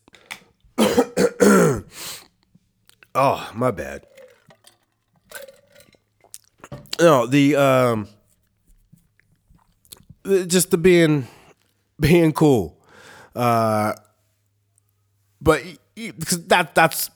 oh, 3.15 3.51
my 3.53 3.71
bad. 3.71 4.05
No, 6.99 7.25
the 7.25 7.55
um, 7.55 8.07
just 10.25 10.71
the 10.71 10.77
being 10.77 11.27
being 11.99 12.33
cool. 12.33 12.77
Uh, 13.35 13.93
but 15.41 15.63
because 15.95 16.45
that 16.47 16.75
that's 16.75 17.09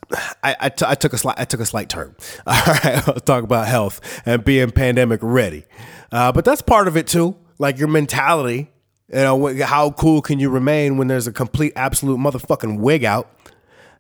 I, 0.44 0.56
I, 0.60 0.70
t- 0.70 0.86
I 0.88 0.96
took 0.96 1.14
a 1.14 1.18
slight 1.18 1.40
I 1.40 1.46
took 1.46 1.60
a 1.60 1.66
slight 1.66 1.90
turn. 1.90 2.16
All 2.48 2.54
right, 2.54 2.86
I'll 3.08 3.16
talk 3.16 3.44
about 3.44 3.68
health 3.68 4.02
and 4.26 4.44
being 4.44 4.72
pandemic 4.72 5.20
ready, 5.22 5.66
uh, 6.12 6.32
but 6.32 6.46
that's 6.46 6.62
part 6.62 6.88
of 6.88 6.98
it 6.98 7.08
too. 7.08 7.36
Like 7.60 7.78
your 7.78 7.88
mentality, 7.88 8.72
you 9.10 9.20
know, 9.20 9.64
how 9.64 9.92
cool 9.92 10.22
can 10.22 10.40
you 10.40 10.50
remain 10.50 10.98
when 10.98 11.08
there's 11.08 11.28
a 11.28 11.32
complete 11.32 11.74
absolute 11.76 12.18
motherfucking 12.18 12.80
wig 12.80 13.06
out? 13.06 13.30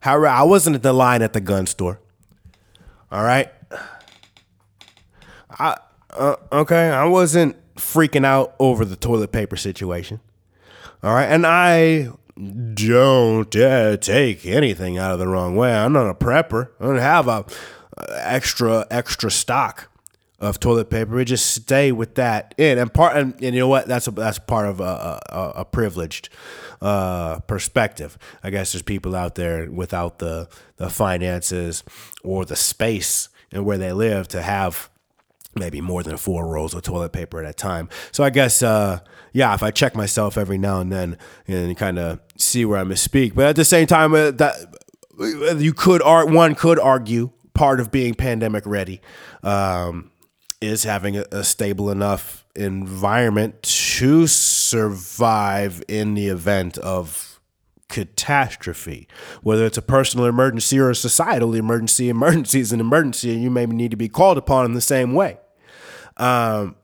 How 0.03 0.21
I 0.25 0.43
wasn't 0.43 0.75
at 0.75 0.83
the 0.83 0.91
line 0.91 1.21
at 1.21 1.31
the 1.31 1.39
gun 1.39 1.65
store. 1.65 2.01
All 3.09 3.23
right, 3.23 3.49
I 5.49 5.77
uh, 6.09 6.35
okay, 6.51 6.89
I 6.89 7.05
wasn't 7.05 7.55
freaking 7.75 8.25
out 8.25 8.53
over 8.59 8.83
the 8.83 8.97
toilet 8.97 9.31
paper 9.31 9.55
situation. 9.55 10.19
All 11.03 11.13
right, 11.13 11.27
and 11.27 11.47
I 11.47 12.09
don't 12.73 13.55
uh, 13.55 13.95
take 13.95 14.45
anything 14.45 14.97
out 14.97 15.13
of 15.13 15.19
the 15.19 15.27
wrong 15.29 15.55
way. 15.55 15.73
I'm 15.73 15.93
not 15.93 16.09
a 16.09 16.13
prepper. 16.13 16.71
I 16.81 16.83
don't 16.83 16.97
have 16.97 17.29
a 17.29 17.45
extra 18.09 18.85
extra 18.91 19.31
stock 19.31 19.89
of 20.41 20.59
toilet 20.59 20.89
paper. 20.89 21.15
We 21.15 21.23
just 21.23 21.51
stay 21.51 21.93
with 21.93 22.15
that 22.15 22.53
in, 22.57 22.77
and 22.77 22.93
part 22.93 23.15
and, 23.15 23.35
and 23.41 23.55
you 23.55 23.61
know 23.61 23.69
what? 23.69 23.87
That's 23.87 24.09
a, 24.09 24.11
that's 24.11 24.37
part 24.37 24.67
of 24.67 24.81
a, 24.81 25.21
a, 25.29 25.53
a 25.59 25.65
privileged 25.65 26.27
uh, 26.83 27.39
perspective. 27.47 28.17
I 28.43 28.49
guess 28.49 28.73
there's 28.73 28.83
people 28.83 29.15
out 29.15 29.35
there 29.35 29.71
without 29.71 30.19
the 30.19 30.49
the 30.75 30.89
finances 30.89 31.83
or 32.23 32.45
the 32.45 32.57
space 32.57 33.29
and 33.51 33.65
where 33.65 33.77
they 33.77 33.93
live 33.93 34.27
to 34.29 34.41
have 34.41 34.89
maybe 35.55 35.79
more 35.79 36.03
than 36.03 36.17
four 36.17 36.47
rolls 36.47 36.73
of 36.73 36.81
toilet 36.81 37.13
paper 37.13 37.39
at 37.41 37.49
a 37.49 37.53
time. 37.53 37.87
So 38.11 38.23
I 38.23 38.31
guess, 38.31 38.61
uh, 38.61 38.99
yeah, 39.31 39.53
if 39.53 39.63
I 39.63 39.71
check 39.71 39.95
myself 39.95 40.37
every 40.37 40.57
now 40.57 40.81
and 40.81 40.91
then 40.91 41.17
and 41.47 41.77
kind 41.77 41.99
of 41.99 42.19
see 42.37 42.65
where 42.65 42.79
I 42.79 42.83
misspeak, 42.83 43.33
but 43.33 43.45
at 43.45 43.55
the 43.55 43.65
same 43.65 43.87
time, 43.87 44.13
uh, 44.13 44.31
that 44.31 44.55
you 45.57 45.73
could 45.73 46.01
art 46.01 46.29
one 46.29 46.53
could 46.55 46.79
argue 46.79 47.31
part 47.53 47.79
of 47.79 47.91
being 47.91 48.13
pandemic 48.13 48.65
ready 48.65 48.99
um, 49.43 50.11
is 50.59 50.83
having 50.83 51.17
a, 51.17 51.25
a 51.31 51.43
stable 51.43 51.91
enough 51.91 52.45
environment 52.55 53.61
to 53.63 54.27
survive 54.73 55.83
in 55.87 56.15
the 56.15 56.29
event 56.29 56.79
of 56.79 57.39
catastrophe, 57.89 59.07
whether 59.43 59.67
it's 59.67 59.77
a 59.77 59.83
personal 59.83 60.25
emergency 60.25 60.79
or 60.79 60.89
a 60.89 60.95
societal 60.95 61.53
emergency. 61.53 62.09
Emergency 62.09 62.59
is 62.59 62.71
an 62.71 62.79
emergency, 62.79 63.31
and 63.31 63.43
you 63.43 63.51
may 63.51 63.67
need 63.67 63.91
to 63.91 63.97
be 63.97 64.09
called 64.09 64.35
upon 64.35 64.65
in 64.65 64.73
the 64.73 64.81
same 64.81 65.13
way. 65.13 65.37
Um, 66.17 66.75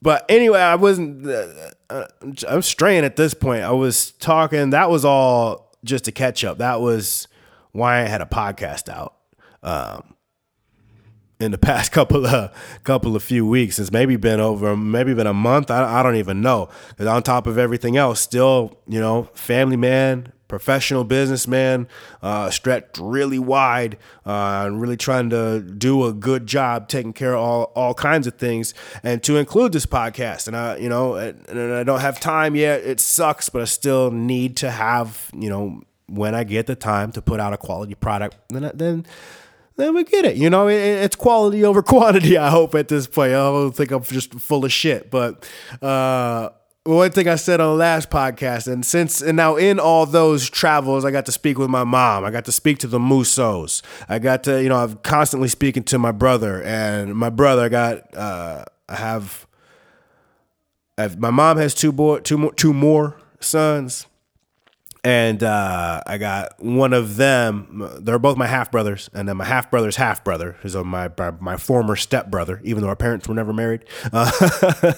but 0.00 0.24
anyway, 0.30 0.60
I 0.60 0.76
wasn't. 0.76 1.26
Uh, 1.26 1.70
uh, 1.90 2.06
I'm 2.48 2.62
straying 2.62 3.04
at 3.04 3.16
this 3.16 3.34
point. 3.34 3.62
I 3.62 3.72
was 3.72 4.12
talking. 4.12 4.70
That 4.70 4.88
was 4.88 5.04
all 5.04 5.76
just 5.84 6.08
a 6.08 6.12
catch 6.12 6.44
up. 6.44 6.56
That 6.56 6.80
was 6.80 7.28
why 7.72 7.98
I 7.98 8.04
had 8.04 8.22
a 8.22 8.26
podcast 8.26 8.88
out. 8.88 9.16
Um, 9.62 10.14
in 11.40 11.50
the 11.50 11.58
past 11.58 11.92
couple 11.92 12.26
of 12.26 12.80
couple 12.84 13.16
of 13.16 13.22
few 13.22 13.46
weeks. 13.46 13.78
It's 13.78 13.92
maybe 13.92 14.16
been 14.16 14.40
over, 14.40 14.76
maybe 14.76 15.14
been 15.14 15.26
a 15.26 15.34
month. 15.34 15.70
I, 15.70 16.00
I 16.00 16.02
don't 16.02 16.16
even 16.16 16.40
know. 16.40 16.68
Because 16.90 17.06
on 17.06 17.22
top 17.22 17.46
of 17.46 17.58
everything 17.58 17.96
else, 17.96 18.20
still, 18.20 18.78
you 18.86 19.00
know, 19.00 19.28
family 19.34 19.76
man, 19.76 20.32
professional 20.48 21.04
businessman, 21.04 21.86
uh, 22.22 22.50
stretched 22.50 22.98
really 22.98 23.38
wide, 23.38 23.98
uh, 24.26 24.64
and 24.66 24.80
really 24.80 24.96
trying 24.96 25.30
to 25.30 25.60
do 25.60 26.06
a 26.06 26.12
good 26.12 26.46
job 26.46 26.88
taking 26.88 27.12
care 27.12 27.34
of 27.34 27.40
all, 27.40 27.72
all 27.76 27.94
kinds 27.94 28.26
of 28.26 28.34
things, 28.34 28.74
and 29.02 29.22
to 29.22 29.36
include 29.36 29.72
this 29.72 29.86
podcast. 29.86 30.48
And 30.48 30.56
I, 30.56 30.76
you 30.78 30.88
know, 30.88 31.14
and, 31.14 31.46
and 31.48 31.72
I 31.74 31.84
don't 31.84 32.00
have 32.00 32.18
time 32.18 32.56
yet. 32.56 32.82
It 32.82 32.98
sucks, 32.98 33.48
but 33.48 33.62
I 33.62 33.66
still 33.66 34.10
need 34.10 34.56
to 34.58 34.70
have, 34.70 35.30
you 35.34 35.50
know, 35.50 35.82
when 36.06 36.34
I 36.34 36.44
get 36.44 36.66
the 36.66 36.74
time 36.74 37.12
to 37.12 37.22
put 37.22 37.38
out 37.38 37.52
a 37.52 37.58
quality 37.58 37.94
product, 37.94 38.36
then 38.48 38.70
then 38.74 39.06
then 39.78 39.94
we 39.94 40.04
get 40.04 40.26
it. 40.26 40.36
You 40.36 40.50
know, 40.50 40.68
it, 40.68 40.74
it's 40.76 41.16
quality 41.16 41.64
over 41.64 41.82
quantity. 41.94 42.36
I 42.36 42.50
hope 42.50 42.74
at 42.74 42.88
this 42.88 43.06
point. 43.06 43.32
I 43.32 43.36
don't 43.36 43.74
think 43.74 43.90
I'm 43.90 44.02
just 44.02 44.34
full 44.34 44.64
of 44.64 44.72
shit, 44.72 45.10
but. 45.10 45.48
uh 45.82 46.50
one 46.84 47.10
thing 47.10 47.28
I 47.28 47.34
said 47.34 47.60
on 47.60 47.72
the 47.72 47.76
last 47.76 48.08
podcast, 48.08 48.66
and 48.66 48.86
since 48.86 49.20
and 49.20 49.36
now 49.36 49.56
in 49.56 49.78
all 49.78 50.06
those 50.06 50.48
travels, 50.48 51.04
I 51.04 51.10
got 51.10 51.26
to 51.26 51.32
speak 51.32 51.58
with 51.58 51.68
my 51.68 51.84
mom. 51.84 52.24
I 52.24 52.30
got 52.30 52.46
to 52.46 52.52
speak 52.52 52.78
to 52.78 52.86
the 52.86 52.98
Mousseaus. 52.98 53.82
I 54.08 54.18
got 54.18 54.44
to, 54.44 54.62
you 54.62 54.70
know, 54.70 54.76
I'm 54.76 54.96
constantly 54.98 55.48
speaking 55.48 55.82
to 55.84 55.98
my 55.98 56.12
brother, 56.12 56.62
and 56.62 57.14
my 57.14 57.28
brother. 57.28 57.64
I 57.64 57.68
got, 57.68 58.16
uh, 58.16 58.64
I 58.88 58.96
have, 58.96 59.46
I 60.96 61.02
have 61.02 61.18
my 61.18 61.30
mom 61.30 61.58
has 61.58 61.74
two 61.74 61.92
boy, 61.92 62.20
two 62.20 62.38
more, 62.38 62.54
two 62.54 62.72
more 62.72 63.20
sons, 63.38 64.06
and 65.08 65.42
uh, 65.42 66.02
I 66.06 66.18
got 66.18 66.62
one 66.62 66.92
of 66.92 67.16
them. 67.16 67.88
They're 68.00 68.18
both 68.18 68.36
my 68.36 68.46
half 68.46 68.70
brothers, 68.70 69.08
and 69.14 69.26
then 69.26 69.38
my 69.38 69.46
half 69.46 69.70
brother's 69.70 69.96
half 69.96 70.22
brother 70.22 70.56
is 70.62 70.76
my 70.76 71.10
my 71.40 71.56
former 71.56 71.96
step 71.96 72.30
brother, 72.30 72.60
even 72.62 72.82
though 72.82 72.90
our 72.90 72.96
parents 72.96 73.26
were 73.26 73.34
never 73.34 73.54
married. 73.54 73.84
Uh, 74.12 74.92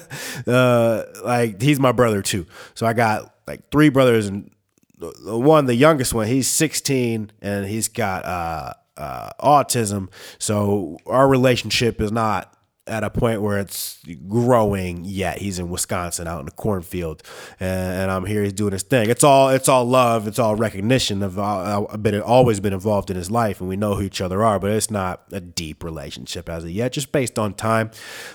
uh, 0.47 1.03
like 1.23 1.61
he's 1.61 1.79
my 1.79 1.91
brother 1.91 2.21
too. 2.21 2.45
So 2.73 2.85
I 2.85 2.93
got 2.93 3.33
like 3.47 3.69
three 3.71 3.89
brothers, 3.89 4.27
and 4.27 4.51
the 4.97 5.37
one, 5.37 5.65
the 5.65 5.75
youngest 5.75 6.13
one, 6.13 6.27
he's 6.27 6.47
16, 6.47 7.31
and 7.41 7.65
he's 7.65 7.87
got 7.87 8.25
uh, 8.25 8.73
uh, 8.97 9.29
autism. 9.39 10.09
So 10.39 10.97
our 11.05 11.27
relationship 11.27 12.01
is 12.01 12.11
not 12.11 12.53
at 12.87 13.03
a 13.03 13.11
point 13.11 13.41
where 13.43 13.59
it's 13.59 13.99
growing 14.27 15.05
yet. 15.05 15.37
He's 15.37 15.59
in 15.59 15.69
Wisconsin 15.69 16.27
out 16.27 16.39
in 16.39 16.45
the 16.47 16.51
cornfield, 16.51 17.21
and, 17.59 18.01
and 18.01 18.11
I'm 18.11 18.25
here. 18.25 18.41
He's 18.41 18.53
doing 18.53 18.71
his 18.71 18.81
thing. 18.81 19.09
It's 19.09 19.23
all 19.23 19.49
it's 19.49 19.69
all 19.69 19.85
love. 19.85 20.27
It's 20.27 20.39
all 20.39 20.55
recognition 20.55 21.21
of 21.21 21.37
uh, 21.37 21.85
I've 21.89 22.01
been 22.01 22.19
always 22.21 22.59
been 22.59 22.73
involved 22.73 23.11
in 23.11 23.17
his 23.17 23.29
life, 23.29 23.59
and 23.59 23.69
we 23.69 23.75
know 23.77 23.95
who 23.95 24.01
each 24.01 24.19
other 24.19 24.43
are. 24.43 24.59
But 24.59 24.71
it's 24.71 24.89
not 24.89 25.23
a 25.31 25.39
deep 25.39 25.83
relationship 25.83 26.49
as 26.49 26.63
of 26.63 26.71
yet, 26.71 26.93
just 26.93 27.11
based 27.11 27.37
on 27.37 27.53
time. 27.53 27.91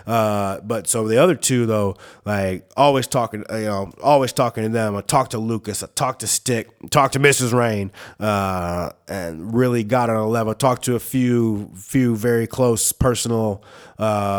Uh, 0.06 0.60
but 0.60 0.86
so 0.86 1.08
the 1.08 1.18
other 1.18 1.34
two 1.34 1.66
though, 1.66 1.96
like 2.24 2.70
always 2.76 3.08
talking, 3.08 3.44
you 3.50 3.64
know, 3.64 3.92
always 4.00 4.32
talking 4.32 4.62
to 4.62 4.68
them. 4.68 4.94
I 4.94 5.00
talk 5.00 5.30
to 5.30 5.38
Lucas. 5.38 5.82
I 5.82 5.88
talk 5.96 6.20
to 6.20 6.28
Stick. 6.28 6.68
Talk 6.90 7.12
to 7.12 7.18
Mrs. 7.18 7.52
Rain, 7.52 7.90
uh, 8.20 8.90
and 9.08 9.52
really 9.52 9.82
got 9.82 10.08
on 10.08 10.16
a 10.16 10.28
level. 10.28 10.54
Talked 10.54 10.84
to 10.84 10.94
a 10.94 11.00
few 11.00 11.72
few 11.74 12.14
very 12.14 12.46
close 12.46 12.92
personal. 12.92 13.64
Uh, 13.98 14.35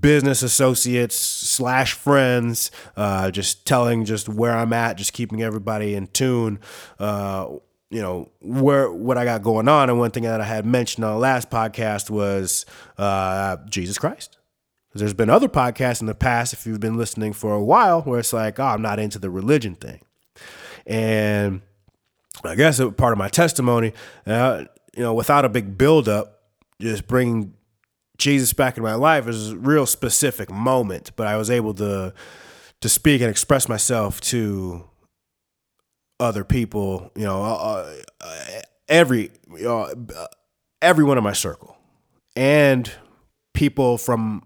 business 0.00 0.42
associates 0.42 1.16
slash 1.16 1.92
friends, 1.92 2.70
uh, 2.96 3.30
just 3.30 3.66
telling 3.66 4.04
just 4.04 4.28
where 4.28 4.56
I'm 4.56 4.72
at, 4.72 4.96
just 4.96 5.12
keeping 5.12 5.42
everybody 5.42 5.94
in 5.94 6.08
tune. 6.08 6.58
Uh, 6.98 7.46
you 7.90 8.00
know 8.00 8.30
where 8.40 8.90
what 8.90 9.18
I 9.18 9.24
got 9.24 9.42
going 9.42 9.68
on, 9.68 9.90
and 9.90 9.98
one 9.98 10.10
thing 10.10 10.22
that 10.22 10.40
I 10.40 10.44
had 10.44 10.64
mentioned 10.64 11.04
on 11.04 11.12
the 11.12 11.18
last 11.18 11.50
podcast 11.50 12.10
was 12.10 12.64
uh, 12.98 13.58
Jesus 13.68 13.98
Christ. 13.98 14.38
There's 14.94 15.14
been 15.14 15.30
other 15.30 15.48
podcasts 15.48 16.00
in 16.00 16.06
the 16.06 16.14
past, 16.14 16.52
if 16.52 16.66
you've 16.66 16.80
been 16.80 16.98
listening 16.98 17.32
for 17.32 17.54
a 17.54 17.62
while, 17.62 18.02
where 18.02 18.18
it's 18.18 18.32
like, 18.32 18.58
oh, 18.60 18.64
I'm 18.64 18.82
not 18.82 18.98
into 18.98 19.18
the 19.18 19.30
religion 19.30 19.74
thing, 19.74 20.00
and 20.86 21.60
I 22.44 22.54
guess 22.54 22.80
part 22.96 23.12
of 23.12 23.18
my 23.18 23.28
testimony, 23.28 23.92
uh, 24.26 24.64
you 24.96 25.02
know, 25.02 25.14
without 25.14 25.44
a 25.44 25.48
big 25.48 25.78
buildup, 25.78 26.40
just 26.80 27.06
bringing 27.06 27.54
Jesus 28.18 28.52
back 28.52 28.76
in 28.76 28.82
my 28.82 28.94
life 28.94 29.26
was 29.26 29.52
a 29.52 29.56
real 29.56 29.86
specific 29.86 30.50
moment, 30.50 31.12
but 31.16 31.26
I 31.26 31.36
was 31.36 31.50
able 31.50 31.74
to 31.74 32.12
to 32.80 32.88
speak 32.88 33.20
and 33.20 33.30
express 33.30 33.68
myself 33.68 34.20
to 34.20 34.84
other 36.18 36.44
people, 36.44 37.10
you 37.14 37.24
know, 37.24 37.42
uh, 37.42 37.94
uh, 38.20 38.60
every 38.88 39.30
know, 39.48 39.92
everyone 40.80 41.18
in 41.18 41.24
my 41.24 41.32
circle 41.32 41.76
and 42.36 42.90
people 43.54 43.98
from 43.98 44.42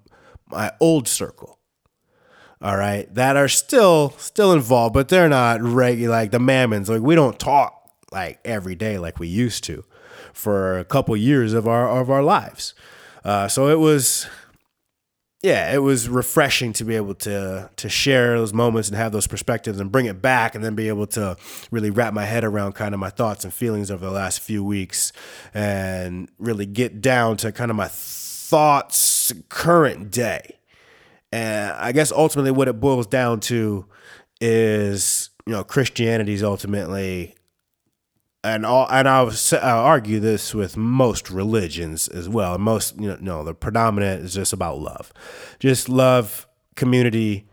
my 0.49 0.73
old 0.81 1.09
circle. 1.09 1.59
All 2.63 2.77
right, 2.77 3.13
that 3.15 3.37
are 3.37 3.49
still 3.49 4.15
still 4.17 4.53
involved, 4.53 4.95
but 4.95 5.09
they're 5.09 5.29
not 5.29 5.61
regular 5.61 6.15
like 6.15 6.31
the 6.31 6.39
Mammons. 6.39 6.89
Like 6.89 7.03
we 7.03 7.15
don't 7.15 7.39
talk 7.39 7.91
like 8.13 8.41
every 8.45 8.75
day 8.75 8.99
like 8.99 9.19
we 9.19 9.29
used 9.29 9.63
to 9.65 9.85
for 10.33 10.79
a 10.79 10.85
couple 10.85 11.15
years 11.17 11.53
of 11.53 11.69
our 11.69 11.89
of 11.89 12.11
our 12.11 12.23
lives. 12.23 12.75
Uh, 13.27 13.49
so 13.49 13.69
it 13.69 13.81
was, 13.81 14.29
yeah, 15.43 15.75
it 15.75 15.79
was 15.79 16.09
refreshing 16.09 16.73
to 16.75 16.85
be 16.85 16.95
able 16.95 17.15
to 17.15 17.69
to 17.75 17.89
share 17.89 18.39
those 18.39 18.55
moments 18.55 18.89
and 18.89 18.97
have 18.97 19.11
those 19.11 19.27
perspectives 19.27 19.81
and 19.81 19.91
bring 19.91 20.07
it 20.07 20.23
back, 20.23 20.55
and 20.55 20.63
then 20.63 20.77
be 20.77 20.87
able 20.87 21.09
to 21.09 21.37
really 21.73 21.91
wrap 21.91 22.15
my 22.15 22.25
head 22.25 22.45
around 22.45 22.75
kind 22.75 22.95
of 22.95 23.01
my 23.01 23.11
thoughts 23.11 23.45
and 23.45 23.53
feelings 23.53 23.91
over 23.91 24.07
the 24.07 24.13
last 24.13 24.41
few 24.41 24.63
weeks, 24.63 25.13
and 25.53 26.31
really 26.39 26.67
get 26.67 27.01
down 27.01 27.37
to 27.37 27.51
kind 27.51 27.71
of 27.71 27.77
my 27.77 27.89
thoughts 27.89 29.33
current 29.49 30.13
day. 30.13 30.59
And 31.33 31.73
I 31.73 31.91
guess 31.91 32.13
ultimately 32.13 32.53
what 32.53 32.69
it 32.69 32.81
boils 32.81 33.09
down 33.09 33.41
to 33.41 33.87
is, 34.41 35.31
you 35.47 35.53
know, 35.53 35.65
Christianity 35.65 36.35
is 36.35 36.43
ultimately 36.43 37.36
and 38.47 38.65
all, 38.65 38.87
and 38.91 39.09
I'll, 39.09 39.33
argue 39.53 40.21
this 40.21 40.55
with 40.55 40.77
most 40.77 41.31
religions 41.31 42.07
as 42.07 42.29
well. 42.29 42.57
Most, 42.59 42.99
you 42.99 43.09
know, 43.09 43.19
no, 43.21 43.45
the 43.45 43.55
predominant 43.55 44.25
is 44.25 44.35
just 44.35 44.53
about 44.53 44.79
love, 44.79 45.13
just 45.59 45.89
love, 45.89 46.47
community, 46.77 47.49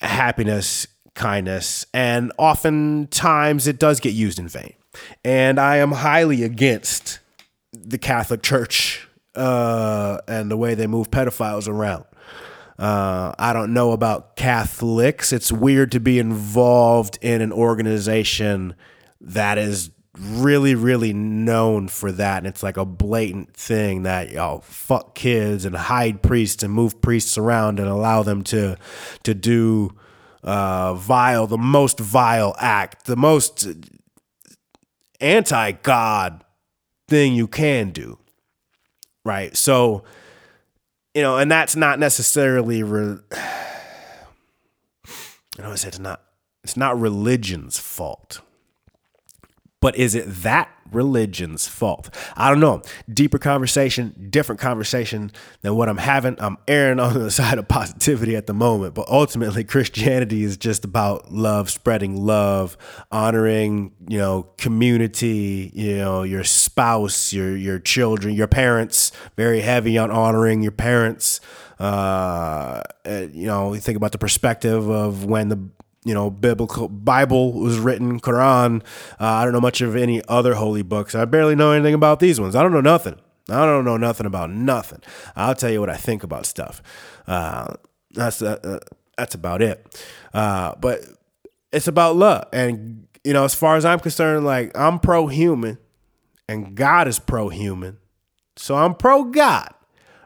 happiness, 0.00 0.86
kindness, 1.14 1.86
and 1.94 2.32
oftentimes 2.36 3.66
it 3.66 3.78
does 3.78 4.00
get 4.00 4.12
used 4.12 4.38
in 4.38 4.48
vain. 4.48 4.74
And 5.24 5.60
I 5.60 5.76
am 5.76 5.92
highly 5.92 6.42
against 6.42 7.20
the 7.72 7.98
Catholic 7.98 8.42
Church 8.42 9.06
uh, 9.36 10.18
and 10.26 10.50
the 10.50 10.56
way 10.56 10.74
they 10.74 10.86
move 10.86 11.10
pedophiles 11.10 11.68
around. 11.68 12.04
Uh, 12.78 13.34
I 13.38 13.52
don't 13.52 13.72
know 13.72 13.92
about 13.92 14.36
Catholics. 14.36 15.32
It's 15.32 15.50
weird 15.52 15.92
to 15.92 16.00
be 16.00 16.18
involved 16.18 17.18
in 17.20 17.40
an 17.42 17.52
organization 17.52 18.74
that 19.20 19.58
is 19.58 19.90
really, 20.18 20.74
really 20.74 21.12
known 21.12 21.88
for 21.88 22.10
that. 22.12 22.38
And 22.38 22.46
it's 22.46 22.62
like 22.62 22.76
a 22.76 22.84
blatant 22.84 23.54
thing 23.54 24.02
that 24.02 24.30
y'all 24.30 24.60
fuck 24.60 25.14
kids 25.14 25.64
and 25.64 25.76
hide 25.76 26.22
priests 26.22 26.62
and 26.62 26.72
move 26.72 27.00
priests 27.00 27.38
around 27.38 27.78
and 27.78 27.88
allow 27.88 28.22
them 28.22 28.42
to 28.44 28.76
to 29.22 29.34
do 29.34 29.96
uh, 30.42 30.94
vile, 30.94 31.46
the 31.46 31.58
most 31.58 31.98
vile 31.98 32.54
act, 32.58 33.06
the 33.06 33.16
most 33.16 33.68
anti 35.20 35.72
God 35.72 36.44
thing 37.08 37.34
you 37.34 37.46
can 37.46 37.90
do. 37.90 38.18
Right. 39.24 39.56
So 39.56 40.04
you 41.14 41.22
know, 41.22 41.36
and 41.36 41.50
that's 41.50 41.74
not 41.74 41.98
necessarily. 41.98 42.84
Re- 42.84 43.18
I 43.32 43.46
know 45.58 45.72
it's 45.72 45.98
not. 45.98 46.22
It's 46.62 46.76
not 46.76 47.00
religion's 47.00 47.78
fault. 47.78 48.40
But 49.80 49.96
is 49.96 50.14
it 50.16 50.24
that 50.42 50.68
religion's 50.90 51.68
fault? 51.68 52.12
I 52.36 52.50
don't 52.50 52.58
know. 52.58 52.82
Deeper 53.12 53.38
conversation, 53.38 54.28
different 54.30 54.60
conversation 54.60 55.30
than 55.62 55.76
what 55.76 55.88
I'm 55.88 55.98
having. 55.98 56.36
I'm 56.40 56.58
erring 56.66 56.98
on 57.00 57.14
the 57.14 57.30
side 57.30 57.58
of 57.58 57.68
positivity 57.68 58.34
at 58.34 58.46
the 58.46 58.54
moment, 58.54 58.94
but 58.94 59.08
ultimately 59.08 59.62
Christianity 59.62 60.42
is 60.42 60.56
just 60.56 60.84
about 60.84 61.32
love, 61.32 61.70
spreading 61.70 62.16
love, 62.16 62.76
honoring, 63.12 63.92
you 64.08 64.18
know, 64.18 64.48
community, 64.56 65.70
you 65.74 65.98
know, 65.98 66.22
your 66.24 66.44
spouse, 66.44 67.32
your 67.32 67.56
your 67.56 67.78
children, 67.78 68.34
your 68.34 68.48
parents, 68.48 69.12
very 69.36 69.60
heavy 69.60 69.96
on 69.96 70.10
honoring 70.10 70.62
your 70.62 70.72
parents. 70.72 71.40
Uh, 71.78 72.82
you 73.06 73.46
know, 73.46 73.76
think 73.76 73.96
about 73.96 74.10
the 74.10 74.18
perspective 74.18 74.88
of 74.90 75.24
when 75.24 75.48
the 75.48 75.68
you 76.08 76.14
know, 76.14 76.30
biblical 76.30 76.88
Bible 76.88 77.52
was 77.52 77.78
written, 77.78 78.18
Quran. 78.18 78.80
Uh, 79.20 79.26
I 79.26 79.44
don't 79.44 79.52
know 79.52 79.60
much 79.60 79.82
of 79.82 79.94
any 79.94 80.22
other 80.26 80.54
holy 80.54 80.80
books. 80.80 81.14
I 81.14 81.26
barely 81.26 81.54
know 81.54 81.72
anything 81.72 81.92
about 81.92 82.18
these 82.18 82.40
ones. 82.40 82.56
I 82.56 82.62
don't 82.62 82.72
know 82.72 82.80
nothing. 82.80 83.16
I 83.50 83.66
don't 83.66 83.84
know 83.84 83.98
nothing 83.98 84.24
about 84.24 84.48
nothing. 84.48 85.02
I'll 85.36 85.54
tell 85.54 85.70
you 85.70 85.80
what 85.80 85.90
I 85.90 85.98
think 85.98 86.22
about 86.22 86.46
stuff. 86.46 86.82
Uh, 87.26 87.74
that's 88.12 88.40
uh, 88.40 88.78
that's 89.18 89.34
about 89.34 89.60
it. 89.60 90.02
Uh, 90.32 90.74
but 90.80 91.00
it's 91.72 91.88
about 91.88 92.16
love, 92.16 92.48
and 92.54 93.06
you 93.22 93.34
know, 93.34 93.44
as 93.44 93.54
far 93.54 93.76
as 93.76 93.84
I'm 93.84 94.00
concerned, 94.00 94.46
like 94.46 94.76
I'm 94.78 94.98
pro 95.00 95.26
human, 95.26 95.76
and 96.48 96.74
God 96.74 97.06
is 97.06 97.18
pro 97.18 97.50
human, 97.50 97.98
so 98.56 98.76
I'm 98.76 98.94
pro 98.94 99.24
God. 99.24 99.68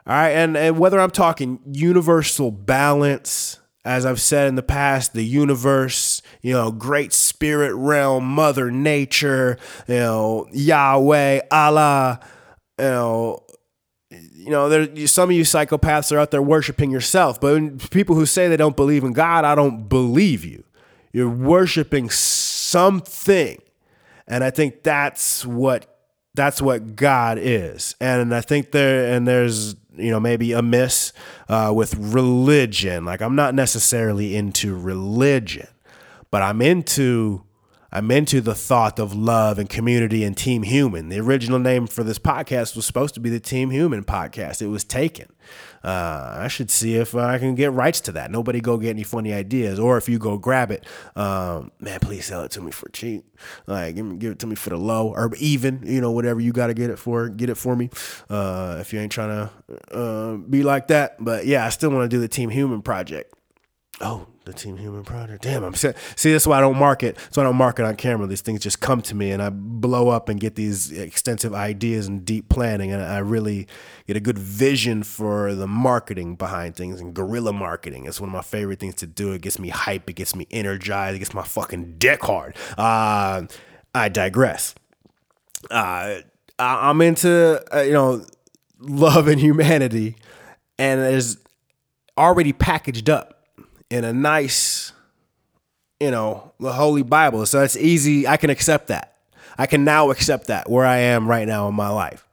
All 0.07 0.13
right, 0.13 0.29
and 0.29 0.55
and 0.55 0.79
whether 0.79 0.97
I'm 0.97 1.11
talking 1.11 1.59
universal 1.65 2.51
balance 2.51 3.59
as 3.85 4.05
I've 4.05 4.21
said 4.21 4.47
in 4.47 4.55
the 4.55 4.63
past, 4.63 5.13
the 5.13 5.25
universe, 5.25 6.21
you 6.41 6.53
know, 6.53 6.71
great 6.71 7.11
spirit 7.11 7.75
realm, 7.75 8.25
Mother 8.25 8.71
Nature, 8.71 9.57
you 9.87 9.95
know, 9.95 10.47
Yahweh, 10.53 11.41
Allah, 11.51 12.19
you 12.79 12.85
know, 12.85 13.43
you 14.09 14.49
know, 14.49 14.69
there 14.69 15.07
some 15.07 15.29
of 15.29 15.35
you 15.35 15.43
psychopaths 15.43 16.11
are 16.11 16.19
out 16.19 16.31
there 16.31 16.41
worshiping 16.41 16.91
yourself, 16.91 17.41
but 17.41 17.89
people 17.89 18.15
who 18.15 18.25
say 18.25 18.47
they 18.47 18.57
don't 18.57 18.75
believe 18.75 19.03
in 19.03 19.13
God, 19.13 19.43
I 19.43 19.55
don't 19.55 19.89
believe 19.89 20.45
you. 20.45 20.63
You're 21.11 21.29
worshiping 21.29 22.09
something, 22.09 23.61
and 24.27 24.43
I 24.43 24.49
think 24.49 24.83
that's 24.83 25.45
what 25.45 25.92
that's 26.35 26.61
what 26.61 26.95
God 26.95 27.37
is, 27.39 27.95
and 27.99 28.33
I 28.33 28.41
think 28.41 28.71
there 28.71 29.13
and 29.13 29.27
there's 29.27 29.75
you 29.95 30.11
know 30.11 30.19
maybe 30.19 30.53
amiss 30.53 31.13
uh, 31.47 31.71
with 31.75 31.95
religion. 31.95 33.05
Like 33.05 33.21
I'm 33.21 33.35
not 33.35 33.53
necessarily 33.53 34.35
into 34.35 34.75
religion, 34.75 35.67
but 36.31 36.41
I'm 36.41 36.61
into 36.61 37.43
I'm 37.95 38.09
into 38.09 38.41
the 38.41 38.55
thought 38.55 38.97
of 38.97 39.13
love 39.13 39.59
and 39.59 39.69
community 39.69 40.23
and 40.23 40.35
Team 40.35 40.63
Human. 40.63 41.09
The 41.09 41.19
original 41.19 41.59
name 41.59 41.85
for 41.85 42.03
this 42.03 42.17
podcast 42.17 42.75
was 42.75 42.87
supposed 42.87 43.13
to 43.13 43.19
be 43.19 43.29
the 43.29 43.39
Team 43.39 43.69
Human 43.69 44.03
podcast. 44.03 44.63
It 44.63 44.67
was 44.67 44.83
taken. 44.83 45.31
Uh, 45.83 46.37
I 46.39 46.47
should 46.47 46.71
see 46.71 46.95
if 46.95 47.13
I 47.13 47.37
can 47.37 47.53
get 47.53 47.71
rights 47.71 48.01
to 48.01 48.11
that. 48.13 48.31
Nobody 48.31 48.61
go 48.61 48.77
get 48.77 48.89
any 48.89 49.03
funny 49.03 49.31
ideas, 49.31 49.77
or 49.77 49.97
if 49.97 50.09
you 50.09 50.17
go 50.17 50.39
grab 50.39 50.71
it, 50.71 50.87
um, 51.15 51.71
man, 51.79 51.99
please 51.99 52.25
sell 52.25 52.41
it 52.41 52.49
to 52.51 52.61
me 52.61 52.71
for 52.71 52.89
cheap. 52.89 53.25
Like, 53.67 53.93
give, 53.93 54.05
me, 54.07 54.17
give 54.17 54.31
it 54.31 54.39
to 54.39 54.47
me 54.47 54.55
for 54.55 54.71
the 54.71 54.77
low 54.77 55.09
or 55.09 55.31
even, 55.37 55.83
you 55.85 56.01
know, 56.01 56.09
whatever 56.09 56.39
you 56.39 56.51
got 56.51 56.67
to 56.67 56.73
get 56.73 56.89
it 56.89 56.97
for, 56.97 57.29
get 57.29 57.51
it 57.51 57.57
for 57.57 57.75
me. 57.75 57.91
Uh, 58.27 58.77
if 58.81 58.91
you 58.91 59.01
ain't 59.01 59.11
trying 59.11 59.49
to 59.69 59.95
uh, 59.95 60.37
be 60.37 60.63
like 60.63 60.87
that, 60.87 61.23
but 61.23 61.45
yeah, 61.45 61.63
I 61.63 61.69
still 61.69 61.91
want 61.91 62.09
to 62.09 62.15
do 62.15 62.19
the 62.19 62.27
Team 62.27 62.49
Human 62.49 62.81
project. 62.81 63.31
Oh, 64.01 64.25
the 64.45 64.53
Team 64.53 64.77
Human 64.77 65.03
Project. 65.03 65.43
Damn, 65.43 65.63
I'm 65.63 65.73
set. 65.73 65.97
see. 66.15 66.31
That's 66.31 66.45
why 66.45 66.57
I 66.57 66.61
don't 66.61 66.77
market. 66.77 67.17
So 67.31 67.41
I 67.41 67.45
don't 67.45 67.55
market 67.55 67.85
on 67.85 67.95
camera. 67.95 68.27
These 68.27 68.41
things 68.41 68.59
just 68.59 68.79
come 68.79 69.01
to 69.03 69.15
me, 69.15 69.31
and 69.31 69.41
I 69.41 69.49
blow 69.49 70.09
up 70.09 70.29
and 70.29 70.39
get 70.39 70.55
these 70.55 70.91
extensive 70.91 71.53
ideas 71.53 72.07
and 72.07 72.25
deep 72.25 72.49
planning, 72.49 72.91
and 72.91 73.01
I 73.01 73.19
really 73.19 73.67
get 74.07 74.17
a 74.17 74.19
good 74.19 74.37
vision 74.37 75.03
for 75.03 75.55
the 75.55 75.67
marketing 75.67 76.35
behind 76.35 76.75
things. 76.75 76.99
And 76.99 77.13
guerrilla 77.13 77.53
marketing 77.53 78.05
is 78.05 78.19
one 78.19 78.29
of 78.29 78.33
my 78.33 78.41
favorite 78.41 78.79
things 78.79 78.95
to 78.95 79.07
do. 79.07 79.31
It 79.31 79.41
gets 79.41 79.59
me 79.59 79.69
hype. 79.69 80.09
It 80.09 80.13
gets 80.13 80.35
me 80.35 80.47
energized. 80.51 81.15
It 81.15 81.19
gets 81.19 81.33
my 81.33 81.43
fucking 81.43 81.95
dick 81.97 82.23
hard. 82.23 82.55
Uh, 82.77 83.43
I 83.95 84.09
digress. 84.09 84.75
Uh, 85.71 86.17
I'm 86.59 87.01
into 87.01 87.63
uh, 87.73 87.81
you 87.81 87.93
know 87.93 88.25
love 88.79 89.27
and 89.27 89.39
humanity, 89.39 90.15
and 90.77 91.01
there's 91.01 91.37
already 92.17 92.53
packaged 92.53 93.09
up 93.09 93.42
in 93.93 94.03
a 94.03 94.11
nice, 94.11 94.91
you 95.99 96.09
know, 96.09 96.51
the 96.59 96.73
Holy 96.73 97.03
Bible. 97.03 97.45
So 97.45 97.61
it's 97.61 97.77
easy. 97.77 98.27
I 98.27 98.37
can 98.37 98.49
accept 98.49 98.87
that. 98.87 99.17
I 99.55 99.67
can 99.67 99.83
now 99.83 100.09
accept 100.09 100.47
that 100.47 100.67
where 100.67 100.83
I 100.83 100.97
am 100.97 101.27
right 101.27 101.47
now 101.47 101.67
in 101.67 101.75
my 101.75 101.89
life. 101.89 102.27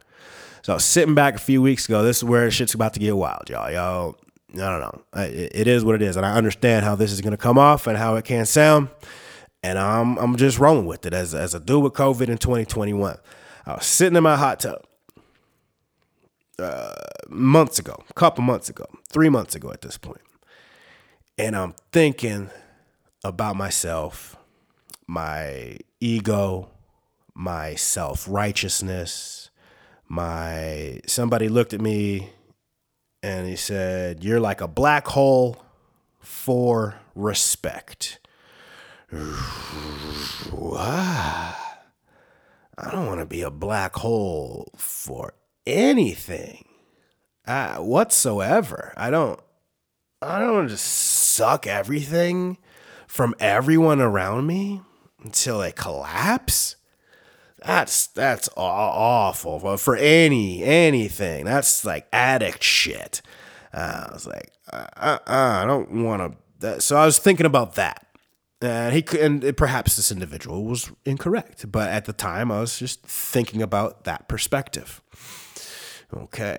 So 0.63 0.79
sitting 0.79 1.15
back 1.15 1.35
a 1.35 1.39
few 1.39 1.61
weeks 1.61 1.87
ago, 1.87 2.03
this 2.03 2.17
is 2.17 2.25
where 2.25 2.51
shit's 2.51 2.73
about 2.73 2.95
to 2.95 3.01
get 3.01 3.15
wild, 3.15 3.51
y'all. 3.51 3.71
Y'all, 3.71 4.17
I 4.55 4.57
don't 4.57 4.81
know. 4.81 5.03
It 5.23 5.67
is 5.67 5.85
what 5.85 5.97
it 5.97 6.03
is, 6.03 6.17
and 6.17 6.25
I 6.25 6.35
understand 6.35 6.87
how 6.87 6.95
this 6.95 7.13
is 7.13 7.21
going 7.21 7.33
to 7.33 7.37
come 7.37 7.59
off 7.59 7.87
and 7.87 7.99
how 7.99 8.17
it 8.17 8.25
can 8.25 8.47
sound. 8.47 8.89
And 9.63 9.79
I'm 9.79 10.17
I'm 10.17 10.37
just 10.37 10.59
rolling 10.59 10.87
with 10.87 11.05
it 11.05 11.13
as 11.13 11.35
as 11.35 11.55
I 11.55 11.59
do 11.59 11.79
with 11.79 11.93
COVID 11.93 12.29
in 12.29 12.39
2021. 12.39 13.19
I 13.67 13.75
was 13.75 13.85
sitting 13.85 14.17
in 14.17 14.23
my 14.23 14.37
hot 14.37 14.61
tub 14.61 14.83
uh, 16.59 16.95
months 17.29 17.79
ago, 17.79 18.03
a 18.09 18.15
couple 18.15 18.45
months 18.45 18.71
ago, 18.71 18.87
three 19.11 19.29
months 19.29 19.55
ago 19.55 19.71
at 19.71 19.83
this 19.83 19.99
point 19.99 20.23
and 21.41 21.57
I'm 21.57 21.75
thinking 21.91 22.51
about 23.25 23.57
myself, 23.57 24.37
my 25.07 25.79
ego, 25.99 26.69
my 27.35 27.77
self 27.77 28.27
righteousness, 28.29 29.49
my 30.07 31.01
somebody 31.07 31.49
looked 31.49 31.73
at 31.73 31.81
me 31.81 32.29
and 33.23 33.49
he 33.49 33.57
said, 33.57 34.23
You're 34.23 34.39
like 34.39 34.61
a 34.61 34.69
black 34.69 35.09
hole 35.09 35.57
for 36.19 36.97
respect. 37.15 38.19
I 39.13 39.17
don't 42.93 43.07
want 43.07 43.21
to 43.21 43.27
be 43.27 43.41
a 43.41 43.51
black 43.51 43.97
hole 43.97 44.71
for 44.77 45.33
anything 45.67 46.67
uh, 47.47 47.77
whatsoever. 47.77 48.93
I 48.97 49.09
don't 49.09 49.41
I 50.23 50.39
don't 50.39 50.55
want 50.55 50.69
to 50.69 50.75
just 50.75 50.87
suck 50.87 51.67
everything 51.67 52.59
from 53.07 53.35
everyone 53.41 54.01
around 54.01 54.47
me 54.47 54.83
until 55.25 55.61
they 55.61 55.73
collapse. 55.73 56.77
That's 57.65 58.07
that's 58.09 58.49
awful 58.57 59.77
for 59.77 59.97
any 59.97 60.63
anything. 60.63 61.45
That's 61.45 61.85
like 61.85 62.07
addict 62.13 62.63
shit. 62.63 63.23
Uh, 63.73 64.07
I 64.09 64.13
was 64.13 64.27
like, 64.27 64.51
uh, 64.73 64.87
uh, 64.97 65.19
I 65.27 65.65
don't 65.67 66.05
want 66.05 66.37
to. 66.61 66.81
So 66.81 66.97
I 66.97 67.05
was 67.07 67.19
thinking 67.19 67.47
about 67.47 67.75
that, 67.75 68.07
and 68.61 68.95
he 68.95 69.05
and 69.19 69.57
perhaps 69.57 69.97
this 69.97 70.11
individual 70.11 70.65
was 70.65 70.91
incorrect, 71.05 71.71
but 71.71 71.89
at 71.91 72.05
the 72.07 72.13
time 72.13 72.51
I 72.51 72.61
was 72.61 72.79
just 72.79 73.03
thinking 73.03 73.63
about 73.63 74.05
that 74.05 74.29
perspective. 74.29 75.03
Okay. 76.15 76.59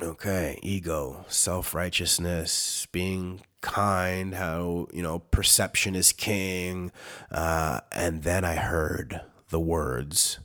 Okay, 0.00 0.58
ego, 0.62 1.24
self 1.28 1.74
righteousness, 1.74 2.86
being 2.92 3.42
kind, 3.60 4.34
how, 4.34 4.88
you 4.92 5.02
know, 5.02 5.18
perception 5.18 5.94
is 5.94 6.12
king. 6.12 6.90
Uh, 7.30 7.80
and 7.92 8.22
then 8.22 8.44
I 8.44 8.56
heard 8.56 9.20
the 9.50 9.60
words 9.60 10.38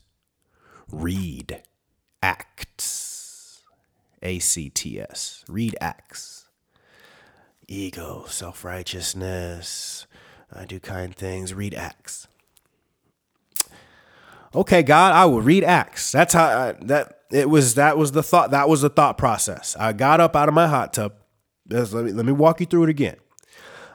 read 0.91 1.63
acts. 2.21 3.63
A 4.21 4.39
C 4.39 4.69
T 4.69 4.99
S. 4.99 5.45
Read 5.47 5.77
acts. 5.79 6.45
Ego, 7.67 8.25
self 8.27 8.63
righteousness, 8.63 10.07
I 10.51 10.65
do 10.65 10.79
kind 10.79 11.15
things, 11.15 11.53
read 11.53 11.73
acts. 11.73 12.27
Okay, 14.55 14.81
God, 14.81 15.13
I 15.13 15.25
will 15.25 15.41
read 15.41 15.63
Acts. 15.63 16.11
That's 16.11 16.33
how 16.33 16.45
I, 16.45 16.71
that 16.81 17.16
it 17.31 17.49
was. 17.49 17.75
That 17.75 17.97
was 17.97 18.11
the 18.11 18.23
thought. 18.23 18.51
That 18.51 18.69
was 18.69 18.81
the 18.81 18.89
thought 18.89 19.17
process. 19.17 19.75
I 19.79 19.93
got 19.93 20.19
up 20.19 20.35
out 20.35 20.47
of 20.47 20.53
my 20.53 20.67
hot 20.67 20.93
tub. 20.93 21.13
Let 21.69 21.91
me, 21.91 22.11
let 22.11 22.25
me 22.25 22.31
walk 22.31 22.59
you 22.59 22.65
through 22.65 22.83
it 22.83 22.89
again. 22.89 23.17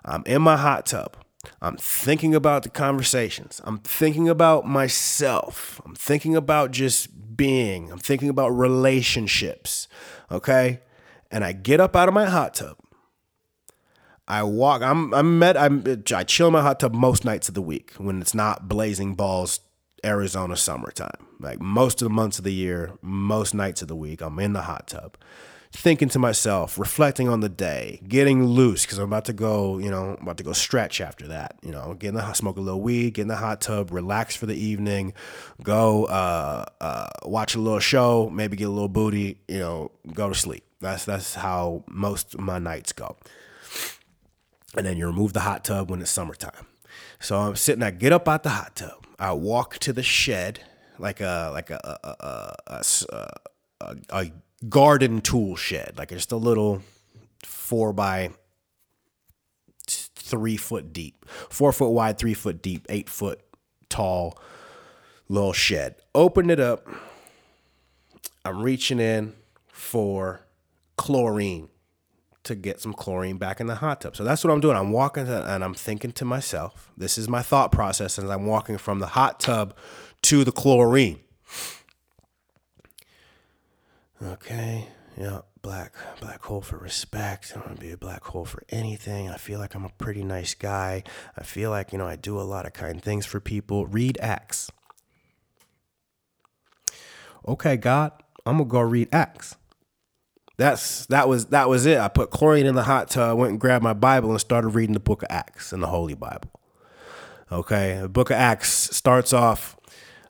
I'm 0.05 0.23
in 0.27 0.43
my 0.43 0.57
hot 0.57 0.87
tub. 0.87 1.17
I'm 1.61 1.77
thinking 1.77 2.35
about 2.35 2.63
the 2.63 2.69
conversations. 2.69 3.61
I'm 3.65 3.79
thinking 3.79 4.29
about 4.29 4.67
myself. 4.67 5.81
I'm 5.85 5.95
thinking 5.95 6.37
about 6.37 6.71
just 6.71 7.37
being. 7.37 7.91
I'm 7.91 7.99
thinking 7.99 8.29
about 8.29 8.51
relationships. 8.51 9.89
Okay? 10.31 10.81
And 11.31 11.45
I 11.45 11.53
get 11.53 11.81
up 11.81 11.97
out 11.97 12.09
of 12.09 12.15
my 12.15 12.27
hot 12.27 12.55
tub. 12.55 12.77
I 14.29 14.43
walk. 14.45 14.83
I'm 14.83 15.13
I'm 15.13 15.39
met. 15.39 15.57
I'm 15.57 15.85
I 16.15 16.25
chill 16.25 16.47
in 16.47 16.53
my 16.53 16.63
hot 16.63 16.81
tub 16.81 16.95
most 16.95 17.25
nights 17.25 17.49
of 17.49 17.55
the 17.55 17.63
week 17.63 17.93
when 17.99 18.21
it's 18.21 18.35
not 18.35 18.69
blazing 18.69 19.15
balls 19.15 19.61
Arizona 20.05 20.57
summertime. 20.57 21.27
Like 21.39 21.61
most 21.61 22.03
of 22.03 22.09
the 22.09 22.15
months 22.15 22.39
of 22.39 22.45
the 22.45 22.53
year, 22.53 22.93
most 23.03 23.55
nights 23.55 23.83
of 23.83 23.89
the 23.89 23.97
week, 23.97 24.21
I'm 24.21 24.39
in 24.39 24.53
the 24.53 24.63
hot 24.63 24.89
tub 24.89 25.17
thinking 25.75 26.09
to 26.11 26.19
myself, 26.19 26.79
reflecting 26.79 27.29
on 27.29 27.41
the 27.41 27.49
day, 27.49 28.01
getting 28.07 28.45
loose 28.45 28.85
because 28.85 28.99
I'm 28.99 29.05
about 29.05 29.25
to 29.27 29.33
go, 29.33 29.79
you 29.79 29.91
know, 29.91 30.19
about 30.21 30.37
to 30.37 30.45
go 30.45 30.53
stretch 30.53 31.01
after 31.01 31.29
that. 31.29 31.57
You 31.63 31.73
know, 31.73 31.95
get 31.95 32.09
in 32.09 32.15
the 32.15 32.33
smoke 32.35 32.59
a 32.59 32.61
little 32.61 32.81
weed, 32.81 33.15
get 33.15 33.23
in 33.23 33.29
the 33.29 33.37
hot 33.37 33.63
tub, 33.63 33.91
relax 33.91 34.37
for 34.37 34.47
the 34.47 34.55
evening, 34.55 35.15
go 35.63 36.05
uh, 36.05 36.67
uh, 36.81 37.09
watch 37.25 37.55
a 37.55 37.59
little 37.59 37.81
show, 37.81 38.29
maybe 38.31 38.57
get 38.57 38.69
a 38.69 38.71
little 38.71 38.89
booty, 38.89 39.39
you 39.49 39.59
know, 39.59 39.91
go 40.13 40.29
to 40.29 40.35
sleep. 40.35 40.65
That's 40.81 41.05
that's 41.05 41.35
how 41.35 41.85
most 41.89 42.35
of 42.35 42.41
my 42.41 42.59
nights 42.59 42.93
go. 42.93 43.17
And 44.77 44.87
then 44.87 44.97
you 44.97 45.07
remove 45.07 45.33
the 45.33 45.41
hot 45.41 45.65
tub 45.65 45.91
when 45.91 46.01
it's 46.01 46.11
summertime. 46.11 46.67
So 47.19 47.39
I'm 47.39 47.57
sitting, 47.57 47.83
I 47.83 47.91
get 47.91 48.13
up 48.13 48.29
out 48.29 48.43
the 48.43 48.51
hot 48.51 48.75
tub, 48.75 49.07
I 49.23 49.33
walk 49.35 49.79
to 49.79 49.93
the 49.93 50.03
shed, 50.03 50.61
like 50.99 51.21
a 51.21 51.51
like 51.53 51.71
a 51.71 51.79
a, 52.03 52.09
a, 52.27 52.83
a, 53.11 53.29
a, 53.81 53.97
a 54.11 54.33
garden 54.69 55.21
tool 55.21 55.55
shed, 55.55 55.95
like 55.97 56.09
just 56.09 56.33
a 56.33 56.37
little 56.37 56.83
four 57.45 57.93
by 57.93 58.31
three 59.87 60.57
foot 60.57 60.93
deep, 60.93 61.25
four 61.29 61.73
foot 61.73 61.91
wide, 61.91 62.19
three 62.19 62.35
foot 62.35 62.61
deep, 62.61 62.85
eight 62.89 63.09
foot 63.09 63.41
tall 63.89 64.37
little 65.29 65.53
shed. 65.53 65.95
Open 66.17 66.51
it 66.51 66.59
up. 66.59 66.89
I'm 68.45 68.61
reaching 68.61 68.99
in 68.99 69.35
for 69.69 70.41
chlorine 70.97 71.69
to 72.45 72.55
get 72.55 72.81
some 72.81 72.93
chlorine 72.93 73.39
back 73.39 73.61
in 73.61 73.67
the 73.67 73.77
hot 73.77 74.01
tub. 74.01 74.17
So 74.17 74.25
that's 74.25 74.43
what 74.43 74.53
I'm 74.53 74.61
doing. 74.61 74.77
I'm 74.77 74.91
walking 74.91 75.27
to, 75.27 75.55
and 75.55 75.63
I'm 75.63 75.75
thinking 75.75 76.13
to 76.13 76.25
myself, 76.25 76.91
this 76.97 77.17
is 77.17 77.29
my 77.29 77.43
thought 77.43 77.71
process 77.71 78.19
as 78.19 78.29
I'm 78.29 78.47
walking 78.47 78.79
from 78.79 78.99
the 78.99 79.09
hot 79.09 79.39
tub 79.39 79.77
to 80.23 80.45
the 80.45 80.53
chlorine. 80.53 81.21
Okay. 84.23 84.89
Yeah, 85.17 85.41
black 85.61 85.95
black 86.21 86.43
hole 86.43 86.63
for 86.63 86.79
respect. 86.79 87.53
I 87.53 87.59
don't 87.59 87.67
want 87.67 87.81
to 87.81 87.87
be 87.87 87.93
a 87.93 87.99
black 87.99 88.25
hole 88.25 88.45
for 88.45 88.63
anything. 88.71 89.29
I 89.29 89.37
feel 89.37 89.59
like 89.59 89.75
I'm 89.75 89.85
a 89.85 89.91
pretty 89.99 90.25
nice 90.25 90.55
guy. 90.55 91.03
I 91.37 91.43
feel 91.43 91.71
like, 91.71 91.93
you 91.93 91.99
know, 91.99 92.07
I 92.07 92.17
do 92.17 92.41
a 92.41 92.43
lot 92.43 92.67
of 92.67 92.73
kind 92.73 93.03
things 93.03 93.27
for 93.27 93.41
people. 93.41 93.87
Read 93.87 94.19
Acts. 94.21 94.71
Okay, 97.47 97.77
God, 97.77 98.13
I'm 98.47 98.59
gonna 98.59 98.69
go 98.69 98.81
read 98.81 99.09
Acts. 99.13 99.57
That's 100.63 101.07
that 101.07 101.29
was 101.29 101.47
that 101.47 101.69
was 101.69 101.87
it. 101.87 101.99
I 101.99 102.07
put 102.07 102.31
chlorine 102.31 102.67
in 102.67 102.77
the 102.77 102.85
hot 102.85 103.11
tub, 103.11 103.37
went 103.37 103.51
and 103.51 103.61
grabbed 103.61 103.83
my 103.83 103.95
Bible 103.95 104.31
and 104.31 104.41
started 104.41 104.69
reading 104.69 104.95
the 104.95 105.01
book 105.01 105.23
of 105.23 105.29
Acts 105.29 105.73
in 105.73 105.81
the 105.81 105.89
Holy 105.89 106.15
Bible. 106.15 106.51
Okay, 107.51 107.99
the 108.01 108.09
book 108.09 108.31
of 108.31 108.37
Acts 108.37 108.69
starts 108.97 109.33
off 109.33 109.77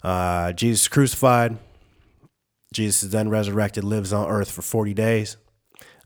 uh, 0.02 0.52
Jesus 0.52 0.88
crucified, 0.88 1.58
Jesus 2.72 3.04
is 3.04 3.10
then 3.10 3.28
resurrected, 3.28 3.84
lives 3.84 4.12
on 4.12 4.26
earth 4.26 4.50
for 4.50 4.62
40 4.62 4.94
days 4.94 5.36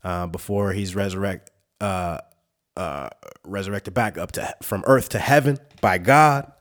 uh, 0.03 0.27
before 0.27 0.73
he's 0.73 0.93
resurrect, 0.93 1.49
uh, 1.79 2.19
uh, 2.75 3.09
resurrected 3.45 3.93
back 3.93 4.17
up 4.17 4.33
to 4.33 4.55
from 4.61 4.83
earth 4.87 5.09
to 5.09 5.19
heaven 5.19 5.57
by 5.81 5.97
God, 5.97 6.51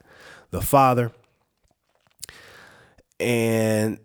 the 0.51 0.62
Father. 0.62 1.11
And 3.19 3.99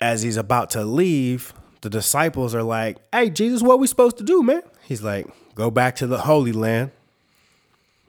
as 0.00 0.22
he's 0.22 0.36
about 0.36 0.70
to 0.70 0.84
leave, 0.84 1.52
the 1.80 1.90
disciples 1.90 2.54
are 2.54 2.62
like, 2.62 2.98
Hey, 3.12 3.30
Jesus, 3.30 3.62
what 3.62 3.78
we 3.78 3.86
supposed 3.86 4.18
to 4.18 4.24
do, 4.24 4.42
man? 4.42 4.62
He's 4.82 5.02
like, 5.02 5.26
Go 5.54 5.70
back 5.70 5.96
to 5.96 6.06
the 6.06 6.18
Holy 6.18 6.52
Land 6.52 6.92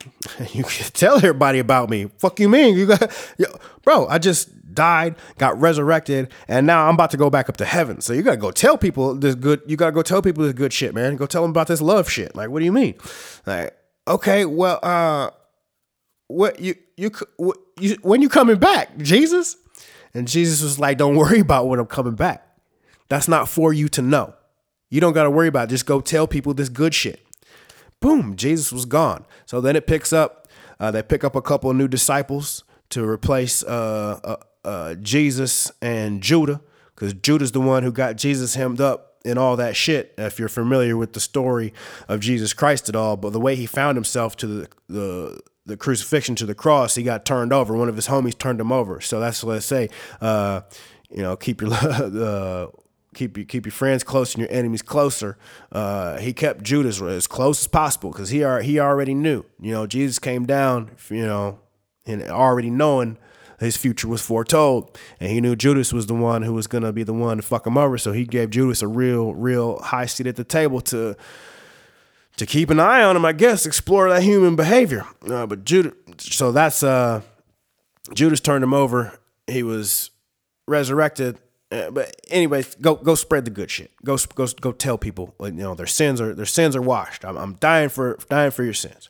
you 0.53 0.63
can 0.63 0.88
tell 0.93 1.17
everybody 1.17 1.59
about 1.59 1.89
me. 1.89 2.09
Fuck 2.17 2.39
you 2.39 2.49
mean? 2.49 2.78
You 2.78 2.88
got 2.88 3.11
yo, 3.38 3.47
bro, 3.84 4.07
I 4.07 4.17
just 4.17 4.74
died, 4.74 5.15
got 5.38 5.59
resurrected, 5.59 6.32
and 6.47 6.65
now 6.65 6.88
I'm 6.88 6.95
about 6.95 7.11
to 7.11 7.17
go 7.17 7.30
back 7.30 7.49
up 7.49 7.57
to 7.57 7.65
heaven. 7.65 8.01
So 8.01 8.13
you 8.13 8.22
gotta 8.22 8.38
go 8.38 8.51
tell 8.51 8.78
people 8.78 9.15
this 9.15 9.36
good 9.36 9.61
you 9.65 9.78
gotta 9.78 9.91
go 9.91 10.01
tell 10.01 10.22
people 10.22 10.43
this 10.43 10.53
good 10.53 10.74
shit, 10.74 10.93
man. 10.93 11.15
Go 11.15 11.26
tell 11.26 11.41
them 11.41 11.51
about 11.51 11.67
this 11.67 11.82
love 11.82 12.09
shit. 12.09 12.36
Like, 12.36 12.49
what 12.49 12.59
do 12.59 12.65
you 12.65 12.72
mean? 12.72 12.95
Like, 13.45 13.76
okay, 14.07 14.45
well, 14.45 14.80
uh 14.84 15.32
what 16.28 16.59
you 16.59 16.76
you, 16.97 17.11
what, 17.38 17.57
you 17.80 17.97
when 18.01 18.22
you 18.22 18.30
coming 18.30 18.57
back, 18.57 18.97
Jesus? 18.97 19.57
And 20.13 20.28
Jesus 20.28 20.61
was 20.61 20.80
like, 20.80 20.97
Don't 20.97 21.15
worry 21.15 21.39
about 21.39 21.67
when 21.67 21.80
I'm 21.80 21.88
coming 21.88 22.15
back. 22.15 22.45
That's 23.12 23.28
not 23.28 23.47
for 23.47 23.74
you 23.74 23.89
to 23.89 24.01
know. 24.01 24.34
You 24.89 25.01
don't 25.01 25.14
gotta 25.14 25.30
worry 25.30 25.49
about 25.49 25.66
it. 25.66 25.72
Just 25.72 25.86
go 25.86 26.01
tell 26.01 26.26
people 26.26 26.55
this 26.55 26.70
good 26.70 26.95
shit 26.95 27.24
boom, 28.01 28.36
Jesus 28.36 28.74
was 28.74 28.84
gone. 28.84 29.26
So 29.45 29.62
then 29.62 29.78
it 29.78 29.88
picks 29.88 30.12
up, 30.12 30.49
uh, 30.80 30.91
they 30.91 31.01
pick 31.01 31.24
up 31.24 31.36
a 31.36 31.41
couple 31.41 31.72
new 31.74 31.88
disciples 31.88 32.66
to 32.89 33.07
replace 33.07 33.64
uh, 33.64 34.20
uh, 34.24 34.68
uh 34.68 34.95
Jesus 34.95 35.72
and 35.82 36.22
Judah, 36.22 36.59
because 36.93 37.14
Judah's 37.14 37.53
the 37.53 37.62
one 37.62 37.84
who 37.84 37.91
got 37.91 38.18
Jesus 38.18 38.55
hemmed 38.55 38.82
up 38.82 39.20
and 39.24 39.39
all 39.39 39.55
that 39.55 39.76
shit. 39.76 40.14
If 40.18 40.39
you're 40.39 40.49
familiar 40.49 40.97
with 40.97 41.14
the 41.14 41.20
story 41.20 41.74
of 42.09 42.20
Jesus 42.20 42.53
Christ 42.53 42.89
at 42.89 42.95
all, 42.95 43.16
but 43.16 43.32
the 43.32 43.39
way 43.39 43.55
he 43.55 43.66
found 43.66 43.95
himself 43.95 44.36
to 44.38 44.47
the, 44.47 44.68
the 44.89 45.39
the 45.64 45.78
crucifixion 45.78 46.36
to 46.36 46.47
the 46.47 46.55
cross, 46.55 46.95
he 46.95 47.03
got 47.03 47.24
turned 47.24 47.53
over. 47.53 47.76
One 47.76 47.88
of 47.88 47.95
his 47.95 48.07
homies 48.07 48.36
turned 48.36 48.59
him 48.59 48.72
over. 48.72 48.99
So 48.99 49.20
that's 49.20 49.43
what 49.43 49.55
I 49.55 49.59
say. 49.59 49.89
Uh, 50.20 50.62
you 51.12 51.22
know, 51.22 51.38
keep 51.38 51.62
your 51.62 51.72
uh, 51.74 52.68
keep 53.14 53.38
your 53.38 53.45
keep 53.45 53.66
your 53.66 53.72
friends 53.72 54.03
close 54.03 54.34
and 54.34 54.41
your 54.41 54.51
enemies 54.51 54.82
closer. 54.82 55.38
Uh, 55.72 56.18
he 56.18 56.34
kept 56.34 56.64
Judas 56.64 57.01
as 57.01 57.28
close 57.28 57.62
as 57.62 57.68
possible 57.68 58.12
because 58.12 58.30
he 58.30 58.43
are, 58.43 58.62
he 58.62 58.80
already 58.80 59.14
knew. 59.14 59.43
You 59.59 59.72
know, 59.72 59.88
Jesus 59.88 60.20
came 60.20 60.45
down. 60.45 60.91
You 61.09 61.26
know, 61.26 61.59
and 62.05 62.24
already 62.24 62.70
knowing 62.70 63.18
his 63.59 63.78
future 63.78 64.07
was 64.07 64.22
foretold, 64.22 64.97
and 65.20 65.30
he 65.30 65.39
knew 65.39 65.55
Judas 65.55 65.93
was 65.93 66.07
the 66.07 66.16
one 66.16 66.41
who 66.41 66.53
was 66.53 66.68
gonna 66.68 66.91
be 66.91 67.03
the 67.03 67.14
one 67.14 67.38
to 67.38 67.43
fuck 67.43 67.68
him 67.68 67.78
over. 67.78 67.97
So 67.97 68.12
he 68.12 68.26
gave 68.26 68.49
Judas 68.49 68.82
a 68.82 68.88
real 68.88 69.34
real 69.34 69.80
high 69.80 70.05
seat 70.05 70.28
at 70.28 70.36
the 70.36 70.43
table 70.43 70.82
to. 70.82 71.16
To 72.38 72.45
keep 72.45 72.70
an 72.70 72.80
eye 72.80 73.03
on 73.03 73.16
him, 73.16 73.26
I 73.26 73.34
guess, 73.34 73.66
explore 73.68 74.09
that 74.09 74.24
human 74.24 74.55
behavior. 74.55 75.05
Uh, 75.30 75.45
but 75.45 75.64
Judas, 75.66 75.93
so 76.18 76.51
that's 76.53 76.82
uh, 76.82 77.22
Judas 78.16 78.39
turned 78.39 78.64
him 78.64 78.74
over. 78.74 79.20
He 79.47 79.62
was 79.64 80.12
resurrected 80.66 81.38
uh, 81.72 81.89
but 81.91 82.15
anyways, 82.30 82.76
go 82.76 82.95
go 82.95 83.15
spread 83.15 83.45
the 83.45 83.51
good 83.51 83.72
shit. 83.72 83.91
Go 84.03 84.17
go 84.36 84.47
go 84.59 84.72
tell 84.72 84.97
people 84.97 85.34
you 85.41 85.51
know 85.51 85.74
their 85.74 85.88
sins 85.88 86.19
are 86.19 86.34
their 86.34 86.45
sins 86.45 86.76
are 86.76 86.82
washed. 86.82 87.24
I'm, 87.24 87.38
I'm 87.38 87.53
dying 87.55 87.89
for 87.89 88.17
dying 88.30 88.51
for 88.51 88.63
your 88.63 88.74
sins. 88.74 89.09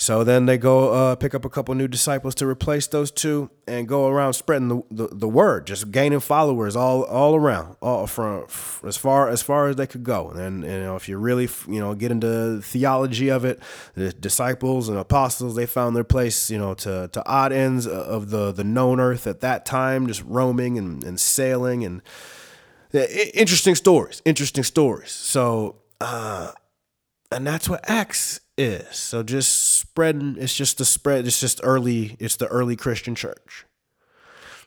So 0.00 0.24
then 0.24 0.46
they 0.46 0.56
go 0.56 0.94
uh, 0.94 1.14
pick 1.16 1.34
up 1.34 1.44
a 1.44 1.50
couple 1.50 1.74
new 1.74 1.86
disciples 1.86 2.34
to 2.36 2.46
replace 2.46 2.86
those 2.86 3.10
two 3.10 3.50
and 3.68 3.86
go 3.86 4.08
around 4.08 4.32
spreading 4.32 4.68
the, 4.68 4.82
the, 4.90 5.08
the, 5.14 5.28
word, 5.28 5.66
just 5.66 5.90
gaining 5.90 6.20
followers 6.20 6.74
all 6.74 7.02
all 7.02 7.36
around, 7.36 7.76
all 7.82 8.06
from 8.06 8.46
as 8.82 8.96
far 8.96 9.28
as 9.28 9.42
far 9.42 9.68
as 9.68 9.76
they 9.76 9.86
could 9.86 10.02
go. 10.02 10.30
And 10.30 10.64
you 10.64 10.80
know, 10.80 10.96
if 10.96 11.06
you 11.06 11.18
really 11.18 11.50
you 11.68 11.80
know 11.80 11.94
get 11.94 12.10
into 12.10 12.62
theology 12.62 13.28
of 13.28 13.44
it, 13.44 13.60
the 13.94 14.10
disciples 14.10 14.88
and 14.88 14.96
apostles 14.96 15.54
they 15.54 15.66
found 15.66 15.94
their 15.94 16.02
place 16.02 16.50
you 16.50 16.56
know 16.56 16.72
to 16.76 17.10
to 17.12 17.28
odd 17.28 17.52
ends 17.52 17.86
of 17.86 18.30
the 18.30 18.52
the 18.52 18.64
known 18.64 19.00
earth 19.00 19.26
at 19.26 19.40
that 19.40 19.66
time, 19.66 20.06
just 20.06 20.24
roaming 20.24 20.78
and, 20.78 21.04
and 21.04 21.20
sailing 21.20 21.84
and 21.84 22.00
interesting 23.34 23.74
stories, 23.74 24.22
interesting 24.24 24.64
stories. 24.64 25.10
So. 25.10 25.76
Uh, 26.00 26.52
and 27.32 27.46
that's 27.46 27.68
what 27.68 27.88
Acts 27.88 28.40
is. 28.60 28.96
So 28.96 29.22
just 29.22 29.78
spreading. 29.78 30.36
It's 30.38 30.54
just 30.54 30.78
the 30.78 30.84
spread. 30.84 31.26
It's 31.26 31.40
just 31.40 31.60
early. 31.62 32.16
It's 32.18 32.36
the 32.36 32.46
early 32.48 32.76
Christian 32.76 33.14
church, 33.14 33.66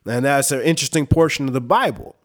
and 0.05 0.25
that's 0.25 0.51
an 0.51 0.61
interesting 0.61 1.07
portion 1.07 1.47
of 1.47 1.53
the 1.53 1.61
Bible. 1.61 2.15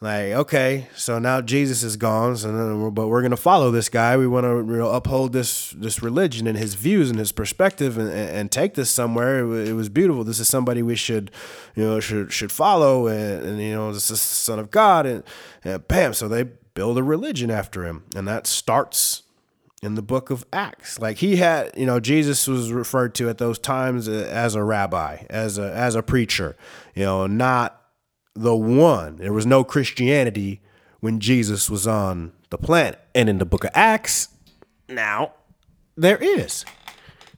Like, 0.00 0.26
okay, 0.26 0.86
so 0.94 1.18
now 1.18 1.40
Jesus 1.40 1.82
is 1.82 1.96
gone, 1.96 2.36
so 2.36 2.52
then, 2.52 2.90
but 2.90 3.08
we're 3.08 3.22
gonna 3.22 3.36
follow 3.36 3.72
this 3.72 3.88
guy. 3.88 4.16
We 4.16 4.28
want 4.28 4.44
to 4.44 4.58
you 4.58 4.78
know, 4.78 4.92
uphold 4.92 5.32
this 5.32 5.70
this 5.70 6.00
religion 6.02 6.46
and 6.46 6.56
his 6.56 6.74
views 6.74 7.10
and 7.10 7.18
his 7.18 7.32
perspective, 7.32 7.98
and, 7.98 8.08
and 8.10 8.52
take 8.52 8.74
this 8.74 8.90
somewhere. 8.90 9.40
It, 9.40 9.72
was 9.72 9.88
beautiful. 9.88 10.22
This 10.22 10.38
is 10.38 10.48
somebody 10.48 10.84
we 10.84 10.94
should, 10.94 11.32
you 11.74 11.84
know, 11.84 11.98
should 11.98 12.32
should 12.32 12.52
follow, 12.52 13.08
and, 13.08 13.44
and 13.44 13.60
you 13.60 13.74
know, 13.74 13.92
this 13.92 14.04
is 14.04 14.20
the 14.20 14.24
Son 14.24 14.60
of 14.60 14.70
God, 14.70 15.04
and, 15.04 15.24
and 15.64 15.88
bam. 15.88 16.14
So 16.14 16.28
they 16.28 16.44
build 16.44 16.96
a 16.96 17.02
religion 17.02 17.50
after 17.50 17.84
him, 17.84 18.04
and 18.14 18.28
that 18.28 18.46
starts 18.46 19.24
in 19.82 19.94
the 19.94 20.02
book 20.02 20.30
of 20.30 20.44
Acts. 20.52 20.98
Like 20.98 21.18
he 21.18 21.36
had, 21.36 21.72
you 21.76 21.86
know, 21.86 22.00
Jesus 22.00 22.46
was 22.46 22.72
referred 22.72 23.14
to 23.16 23.28
at 23.28 23.38
those 23.38 23.58
times 23.58 24.08
as 24.08 24.54
a 24.54 24.62
rabbi, 24.62 25.24
as 25.30 25.58
a 25.58 25.72
as 25.72 25.94
a 25.94 26.02
preacher, 26.02 26.56
you 26.94 27.04
know, 27.04 27.26
not 27.26 27.80
the 28.34 28.56
one. 28.56 29.16
There 29.16 29.32
was 29.32 29.46
no 29.46 29.64
Christianity 29.64 30.60
when 31.00 31.20
Jesus 31.20 31.70
was 31.70 31.86
on 31.86 32.32
the 32.50 32.58
planet. 32.58 33.00
And 33.14 33.28
in 33.28 33.38
the 33.38 33.44
book 33.44 33.64
of 33.64 33.70
Acts, 33.74 34.28
now 34.88 35.32
there 35.96 36.18
is 36.18 36.64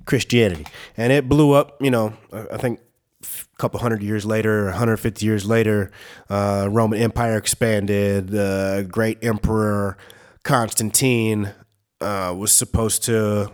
Christianity. 0.05 0.67
And 0.97 1.13
it 1.13 1.29
blew 1.29 1.53
up, 1.53 1.77
you 1.81 1.91
know, 1.91 2.15
I 2.33 2.57
think 2.57 2.81
a 3.23 3.57
couple 3.59 3.81
hundred 3.81 4.03
years 4.03 4.25
later, 4.25 4.65
150 4.67 5.25
years 5.25 5.45
later, 5.45 5.91
uh, 6.29 6.69
Roman 6.71 7.01
Empire 7.01 7.37
expanded. 7.37 8.29
The 8.29 8.87
great 8.91 9.23
emperor 9.23 9.99
Constantine 10.43 11.53
uh, 12.01 12.35
was 12.37 12.53
supposed 12.53 13.05
to 13.05 13.51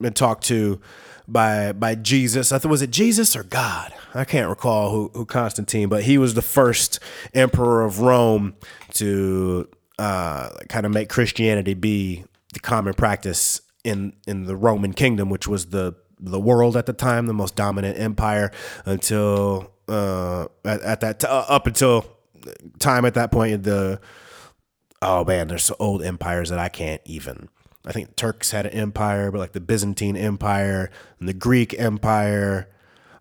been 0.00 0.12
talked 0.12 0.44
to 0.44 0.80
by 1.28 1.72
by 1.72 1.94
Jesus. 1.94 2.52
I 2.52 2.58
thought 2.58 2.70
was 2.70 2.82
it 2.82 2.90
Jesus 2.90 3.36
or 3.36 3.44
God? 3.44 3.92
I 4.14 4.24
can't 4.24 4.48
recall 4.48 4.90
who, 4.90 5.10
who 5.14 5.24
Constantine, 5.24 5.88
but 5.88 6.02
he 6.02 6.18
was 6.18 6.34
the 6.34 6.42
first 6.42 6.98
emperor 7.32 7.84
of 7.84 8.00
Rome 8.00 8.54
to 8.94 9.68
uh, 9.98 10.50
kind 10.68 10.84
of 10.84 10.92
make 10.92 11.08
Christianity 11.08 11.74
be 11.74 12.24
the 12.52 12.60
common 12.60 12.94
practice 12.94 13.62
in 13.84 14.14
in 14.26 14.44
the 14.44 14.56
Roman 14.56 14.92
kingdom, 14.92 15.30
which 15.30 15.48
was 15.48 15.66
the 15.66 15.94
the 16.18 16.40
world 16.40 16.76
at 16.76 16.86
the 16.86 16.92
time, 16.92 17.26
the 17.26 17.34
most 17.34 17.56
dominant 17.56 17.98
empire 17.98 18.50
until 18.84 19.72
uh, 19.88 20.46
at, 20.64 20.80
at 20.82 21.00
that 21.00 21.20
t- 21.20 21.26
uh, 21.26 21.44
up 21.48 21.66
until 21.66 22.04
time 22.78 23.04
at 23.04 23.14
that 23.14 23.30
point 23.30 23.52
in 23.52 23.62
the 23.62 24.00
oh 25.02 25.24
man, 25.24 25.48
there's 25.48 25.70
old 25.78 26.02
empires 26.02 26.48
that 26.48 26.58
I 26.58 26.68
can't 26.68 27.02
even. 27.04 27.48
I 27.84 27.92
think 27.92 28.14
Turks 28.14 28.52
had 28.52 28.66
an 28.66 28.72
empire, 28.72 29.30
but 29.30 29.38
like 29.38 29.52
the 29.52 29.60
Byzantine 29.60 30.16
Empire 30.16 30.90
and 31.18 31.28
the 31.28 31.34
Greek 31.34 31.78
Empire. 31.78 32.68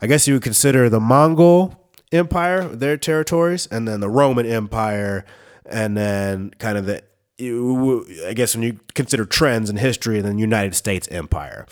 I 0.01 0.07
guess 0.07 0.27
you 0.27 0.36
would 0.36 0.43
consider 0.43 0.88
the 0.88 0.99
Mongol 0.99 1.89
Empire 2.11 2.67
their 2.67 2.97
territories, 2.97 3.67
and 3.67 3.88
then 3.88 3.99
the 3.99 4.09
Roman 4.09 4.45
Empire, 4.45 5.25
and 5.65 5.97
then 5.97 6.51
kind 6.59 6.77
of 6.77 6.86
the 6.86 7.03
I 7.39 8.34
guess 8.36 8.55
when 8.55 8.63
you 8.63 8.79
consider 8.93 9.25
trends 9.25 9.69
in 9.69 9.77
history, 9.77 10.17
and 10.19 10.27
then 10.27 10.38
United 10.38 10.75
States 10.75 11.07
Empire. 11.09 11.65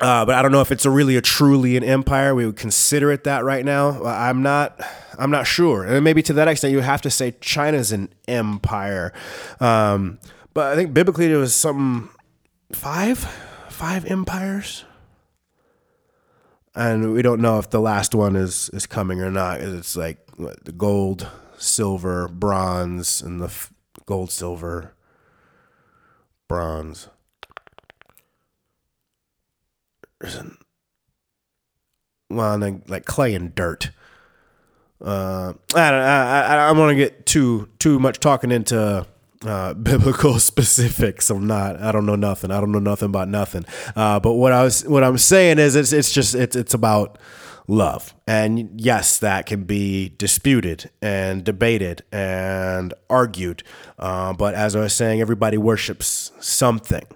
Uh, 0.00 0.24
but 0.24 0.34
I 0.36 0.42
don't 0.42 0.52
know 0.52 0.60
if 0.60 0.70
it's 0.70 0.84
a 0.84 0.90
really 0.90 1.16
a 1.16 1.20
truly 1.20 1.76
an 1.76 1.82
empire. 1.82 2.34
We 2.34 2.46
would 2.46 2.56
consider 2.56 3.10
it 3.10 3.24
that 3.24 3.44
right 3.44 3.64
now. 3.64 4.02
I'm 4.04 4.42
not. 4.42 4.80
I'm 5.18 5.30
not 5.30 5.46
sure. 5.48 5.84
And 5.84 6.04
maybe 6.04 6.22
to 6.22 6.32
that 6.34 6.46
extent, 6.46 6.72
you 6.72 6.80
have 6.80 7.02
to 7.02 7.10
say 7.10 7.34
China's 7.40 7.90
an 7.90 8.08
empire. 8.28 9.12
Um, 9.58 10.20
but 10.54 10.72
I 10.72 10.76
think 10.76 10.94
biblically 10.94 11.26
there 11.26 11.38
was 11.38 11.54
some 11.54 12.10
five, 12.72 13.18
five 13.68 14.04
empires, 14.04 14.84
and 16.76 17.12
we 17.12 17.22
don't 17.22 17.40
know 17.40 17.58
if 17.58 17.70
the 17.70 17.80
last 17.80 18.14
one 18.14 18.36
is 18.36 18.70
is 18.72 18.86
coming 18.86 19.20
or 19.20 19.32
not. 19.32 19.60
It's 19.60 19.96
like 19.96 20.18
what, 20.36 20.64
the 20.64 20.72
gold, 20.72 21.28
silver, 21.56 22.28
bronze, 22.28 23.20
and 23.20 23.40
the 23.40 23.46
f- 23.46 23.72
gold, 24.06 24.30
silver, 24.30 24.94
bronze 26.46 27.08
well, 32.30 32.58
then 32.58 32.82
like 32.88 33.04
clay 33.04 33.34
and 33.34 33.54
dirt. 33.54 33.90
Uh, 35.00 35.54
I 35.74 35.90
don't. 35.90 36.00
I, 36.00 36.42
I, 36.42 36.68
I 36.68 36.72
want 36.72 36.90
to 36.90 36.96
get 36.96 37.26
too 37.26 37.68
too 37.78 37.98
much 37.98 38.18
talking 38.20 38.50
into 38.50 39.06
uh, 39.46 39.74
biblical 39.82 40.38
specifics. 40.38 41.30
I'm 41.30 41.46
not. 41.46 41.80
I 41.80 41.92
don't 41.92 42.06
know 42.06 42.16
nothing. 42.16 42.50
I 42.50 42.60
don't 42.60 42.72
know 42.72 42.78
nothing 42.78 43.06
about 43.06 43.28
nothing. 43.28 43.64
Uh, 43.94 44.18
but 44.20 44.34
what 44.34 44.52
I 44.52 44.64
was 44.64 44.84
what 44.84 45.04
I'm 45.04 45.18
saying 45.18 45.58
is 45.58 45.76
it's 45.76 45.92
it's 45.92 46.12
just 46.12 46.34
it's 46.34 46.56
it's 46.56 46.74
about 46.74 47.18
love. 47.68 48.14
And 48.26 48.80
yes, 48.80 49.18
that 49.18 49.46
can 49.46 49.64
be 49.64 50.08
disputed 50.18 50.90
and 51.00 51.44
debated 51.44 52.02
and 52.10 52.92
argued. 53.08 53.62
Uh, 53.98 54.32
but 54.32 54.54
as 54.54 54.74
I 54.74 54.80
was 54.80 54.94
saying, 54.94 55.20
everybody 55.20 55.58
worships 55.58 56.32
something. 56.40 57.06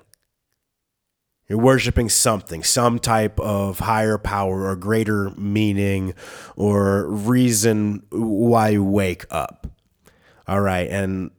You're 1.48 1.58
worshiping 1.58 2.08
something, 2.08 2.62
some 2.62 2.98
type 2.98 3.38
of 3.40 3.80
higher 3.80 4.16
power 4.16 4.68
or 4.68 4.76
greater 4.76 5.30
meaning 5.36 6.14
or 6.56 7.06
reason 7.06 8.04
why 8.10 8.70
you 8.70 8.84
wake 8.84 9.26
up. 9.30 9.66
All 10.46 10.60
right. 10.60 10.88
And 10.88 11.30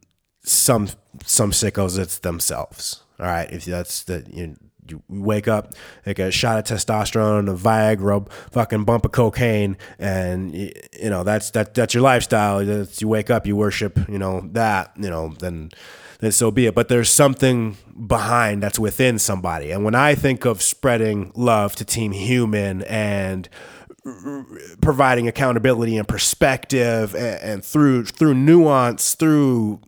some 0.44 0.88
some 1.24 1.50
sickos 1.50 1.98
it's 1.98 2.18
themselves. 2.18 3.02
All 3.18 3.26
right. 3.26 3.50
If 3.50 3.64
that's 3.64 4.04
the 4.04 4.24
you 4.30 4.56
you 4.88 5.02
wake 5.08 5.48
up, 5.48 5.74
take 6.04 6.18
a 6.18 6.30
shot 6.30 6.58
of 6.58 6.64
testosterone, 6.76 7.50
a 7.50 7.56
Viagra, 7.56 8.30
fucking 8.50 8.84
bump 8.84 9.04
of 9.04 9.12
cocaine, 9.12 9.76
and 9.98 10.54
you 10.54 10.72
know 11.02 11.24
that's 11.24 11.50
that 11.52 11.74
that's 11.74 11.94
your 11.94 12.02
lifestyle. 12.02 12.64
That's, 12.64 13.00
you 13.00 13.08
wake 13.08 13.30
up, 13.30 13.46
you 13.46 13.56
worship, 13.56 13.98
you 14.08 14.18
know 14.18 14.48
that, 14.52 14.92
you 14.98 15.08
know 15.08 15.34
then 15.38 15.70
then 16.24 16.32
so 16.32 16.50
be 16.50 16.66
it. 16.66 16.74
But 16.74 16.88
there's 16.88 17.10
something 17.10 17.76
behind 18.06 18.62
that's 18.62 18.78
within 18.78 19.18
somebody. 19.18 19.70
And 19.70 19.84
when 19.84 19.94
I 19.94 20.14
think 20.14 20.44
of 20.44 20.62
spreading 20.62 21.32
love 21.34 21.76
to 21.76 21.84
Team 21.84 22.12
Human 22.12 22.82
and 22.82 23.48
providing 24.80 25.28
accountability 25.28 25.96
and 25.96 26.06
perspective 26.06 27.14
and, 27.14 27.40
and 27.42 27.64
through 27.64 28.04
through 28.04 28.34
nuance, 28.34 29.14
through 29.14 29.80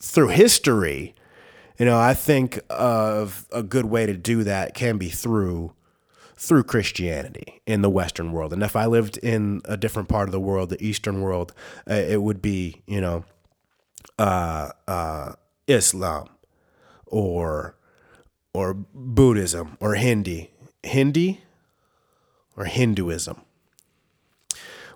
through 0.00 0.28
history, 0.28 1.14
you 1.78 1.86
know, 1.86 1.98
I 1.98 2.14
think 2.14 2.60
of 2.70 3.46
a 3.52 3.62
good 3.62 3.86
way 3.86 4.06
to 4.06 4.14
do 4.14 4.44
that 4.44 4.74
can 4.74 4.98
be 4.98 5.08
through 5.08 5.72
through 6.36 6.64
Christianity 6.64 7.62
in 7.66 7.82
the 7.82 7.90
Western 7.90 8.32
world. 8.32 8.52
And 8.52 8.62
if 8.62 8.76
I 8.76 8.86
lived 8.86 9.16
in 9.18 9.62
a 9.64 9.76
different 9.76 10.08
part 10.08 10.28
of 10.28 10.32
the 10.32 10.40
world, 10.40 10.68
the 10.68 10.84
Eastern 10.84 11.22
world, 11.22 11.52
uh, 11.88 11.94
it 11.94 12.22
would 12.22 12.42
be, 12.42 12.82
you 12.86 13.00
know, 13.00 13.24
uh, 14.18 14.70
uh, 14.86 15.32
Islam 15.66 16.28
or 17.06 17.76
or 18.52 18.74
Buddhism 18.94 19.76
or 19.80 19.94
Hindi, 19.94 20.50
Hindi 20.82 21.42
or 22.56 22.64
Hinduism. 22.64 23.40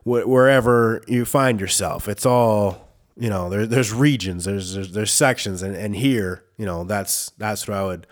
Wherever 0.05 1.03
you 1.07 1.25
find 1.27 1.61
yourself, 1.61 2.09
it's 2.09 2.25
all 2.25 2.89
you 3.17 3.29
know. 3.29 3.51
There, 3.51 3.67
there's 3.67 3.93
regions, 3.93 4.45
there's, 4.47 4.75
there's 4.75 4.93
there's 4.93 5.13
sections, 5.13 5.61
and 5.63 5.77
and 5.77 5.95
here, 5.95 6.45
you 6.57 6.65
know, 6.65 6.85
that's 6.85 7.31
that's 7.37 7.69
what 7.69 7.77
I 7.77 7.85
would 7.85 8.07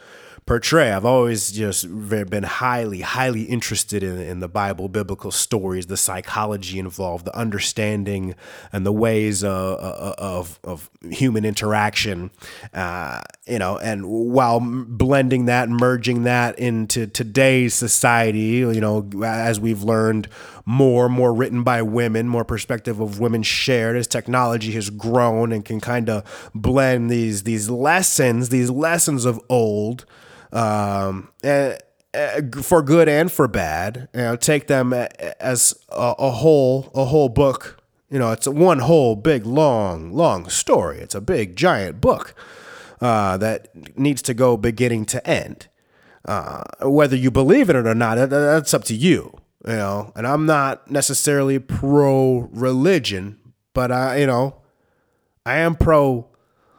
portray. 0.47 0.93
I've 0.93 1.05
always 1.05 1.51
just 1.51 1.89
been 2.09 2.45
highly, 2.45 3.01
highly 3.01 3.43
interested 3.43 4.05
in, 4.05 4.21
in 4.21 4.39
the 4.39 4.49
Bible, 4.49 4.89
biblical 4.89 5.33
stories, 5.33 5.87
the 5.87 5.97
psychology 5.97 6.79
involved, 6.79 7.25
the 7.25 7.37
understanding 7.37 8.37
and 8.73 8.87
the 8.87 8.93
ways 8.93 9.43
uh, 9.43 9.75
uh 9.75 10.15
of, 10.19 10.61
of 10.63 10.89
human 11.11 11.45
interaction, 11.45 12.31
uh, 12.73 13.23
you 13.47 13.59
know, 13.59 13.77
and 13.79 14.07
while 14.07 14.61
blending 14.61 15.47
that, 15.47 15.69
merging 15.69 16.23
that 16.23 16.57
into 16.61 17.09
today's 17.09 17.75
society, 17.75 18.41
you 18.41 18.81
know, 18.81 19.09
as 19.25 19.59
we've 19.59 19.83
learned 19.83 20.29
more, 20.65 21.09
more 21.09 21.35
written 21.35 21.65
by 21.65 21.83
women, 21.83 22.29
more 22.29 22.45
perspective 22.45 23.01
of 23.01 23.19
women 23.19 23.43
shared 23.43 23.97
as 23.97 24.07
technology 24.07 24.71
has 24.73 24.91
grown 24.91 25.51
and 25.51 25.65
can 25.65 25.81
kind 25.81 26.09
of 26.09 26.51
blend 26.55 27.11
these, 27.11 27.43
these 27.43 27.69
lessons, 27.69 28.51
these 28.51 28.71
lessons 28.71 29.25
of 29.25 29.41
old, 29.49 30.05
um, 30.57 31.29
and, 31.45 31.79
uh, 32.15 32.41
for 32.63 32.83
good 32.83 33.09
and 33.09 33.31
for 33.31 33.47
bad. 33.47 34.09
You 34.15 34.21
know, 34.21 34.37
take 34.37 34.67
them 34.67 34.93
as 34.93 35.79
a, 35.91 36.15
a, 36.19 36.31
whole, 36.31 36.91
a 36.95 37.05
whole 37.05 37.29
book. 37.29 37.83
You 38.11 38.19
know, 38.19 38.33
it's 38.33 38.49
one 38.49 38.79
whole 38.79 39.17
big, 39.17 39.45
long, 39.45 40.13
long 40.13 40.49
story. 40.49 40.99
It's 40.99 41.15
a 41.15 41.21
big, 41.21 41.57
giant 41.57 42.01
book 42.01 42.35
uh, 43.01 43.37
that 43.37 43.99
needs 43.99 44.23
to 44.23 44.35
go 44.35 44.57
beginning 44.57 45.05
to 45.07 45.27
end. 45.29 45.69
Uh, 46.25 46.63
whether 46.83 47.17
you 47.17 47.31
believe 47.31 47.69
in 47.69 47.77
it 47.77 47.87
or 47.87 47.95
not, 47.95 48.17
that, 48.17 48.31
that's 48.31 48.75
up 48.75 48.85
to 48.85 48.95
you. 48.95 49.37
You 49.67 49.75
know, 49.75 50.13
and 50.15 50.27
I'm 50.27 50.47
not 50.47 50.91
necessarily 50.91 51.59
pro 51.59 52.49
religion, 52.53 53.39
but 53.75 53.91
I, 53.91 54.19
you 54.19 54.27
know, 54.27 54.63
I 55.45 55.57
am 55.57 55.75
pro 55.75 56.29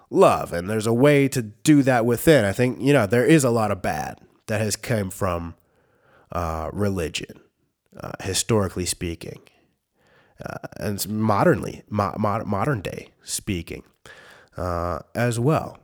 love 0.09 0.53
and 0.53 0.69
there's 0.69 0.87
a 0.87 0.93
way 0.93 1.27
to 1.27 1.41
do 1.41 1.83
that 1.83 2.05
within. 2.05 2.45
I 2.45 2.53
think 2.53 2.81
you 2.81 2.93
know 2.93 3.05
there 3.05 3.25
is 3.25 3.43
a 3.43 3.49
lot 3.49 3.71
of 3.71 3.81
bad 3.81 4.19
that 4.47 4.61
has 4.61 4.75
come 4.75 5.09
from 5.09 5.55
uh, 6.31 6.69
religion 6.73 7.41
uh, 7.99 8.13
historically 8.21 8.85
speaking 8.85 9.41
uh, 10.43 10.67
and 10.77 11.07
modernly 11.09 11.83
mo- 11.89 12.15
modern 12.17 12.81
day 12.81 13.09
speaking 13.23 13.83
uh, 14.55 14.99
as 15.15 15.39
well. 15.39 15.77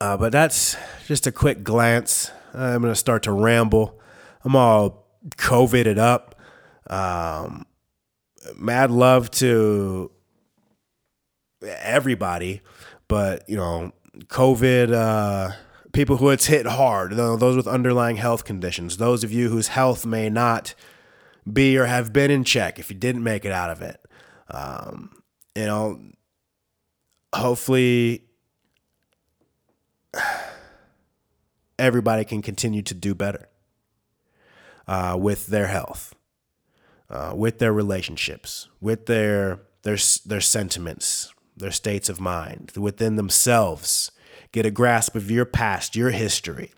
Uh, 0.00 0.16
but 0.16 0.32
that's 0.32 0.76
just 1.06 1.26
a 1.26 1.32
quick 1.32 1.64
glance. 1.64 2.30
I'm 2.52 2.82
going 2.82 2.92
to 2.92 2.98
start 2.98 3.22
to 3.24 3.32
ramble. 3.32 3.98
I'm 4.44 4.54
all 4.54 5.06
covided 5.36 5.98
up. 5.98 6.34
Um, 6.88 7.66
mad 8.56 8.90
love 8.90 9.30
to 9.32 10.10
everybody 11.62 12.60
but 13.08 13.48
you 13.48 13.56
know, 13.56 13.92
COVID, 14.26 14.92
uh, 14.92 15.52
people 15.92 16.16
who 16.16 16.30
it's 16.30 16.46
hit 16.46 16.66
hard, 16.66 17.12
those 17.12 17.56
with 17.56 17.66
underlying 17.66 18.16
health 18.16 18.44
conditions, 18.44 18.96
those 18.96 19.24
of 19.24 19.32
you 19.32 19.48
whose 19.48 19.68
health 19.68 20.04
may 20.06 20.28
not 20.28 20.74
be 21.50 21.78
or 21.78 21.86
have 21.86 22.12
been 22.12 22.30
in 22.30 22.44
check 22.44 22.78
if 22.78 22.90
you 22.90 22.96
didn't 22.96 23.22
make 23.22 23.44
it 23.44 23.52
out 23.52 23.70
of 23.70 23.82
it. 23.82 24.00
Um, 24.50 25.22
you 25.54 25.64
know, 25.64 26.00
hopefully 27.34 28.24
everybody 31.78 32.24
can 32.24 32.42
continue 32.42 32.82
to 32.82 32.94
do 32.94 33.14
better 33.14 33.48
uh, 34.86 35.16
with 35.18 35.46
their 35.46 35.66
health, 35.66 36.14
uh, 37.10 37.32
with 37.34 37.58
their 37.58 37.72
relationships, 37.72 38.68
with 38.80 39.06
their 39.06 39.60
their 39.82 39.96
their 40.24 40.40
sentiments, 40.40 41.32
their 41.56 41.70
states 41.70 42.08
of 42.08 42.20
mind, 42.20 42.72
within 42.76 43.16
themselves. 43.16 44.10
Get 44.52 44.66
a 44.66 44.70
grasp 44.70 45.16
of 45.16 45.30
your 45.30 45.44
past, 45.44 45.96
your 45.96 46.10
history. 46.10 46.72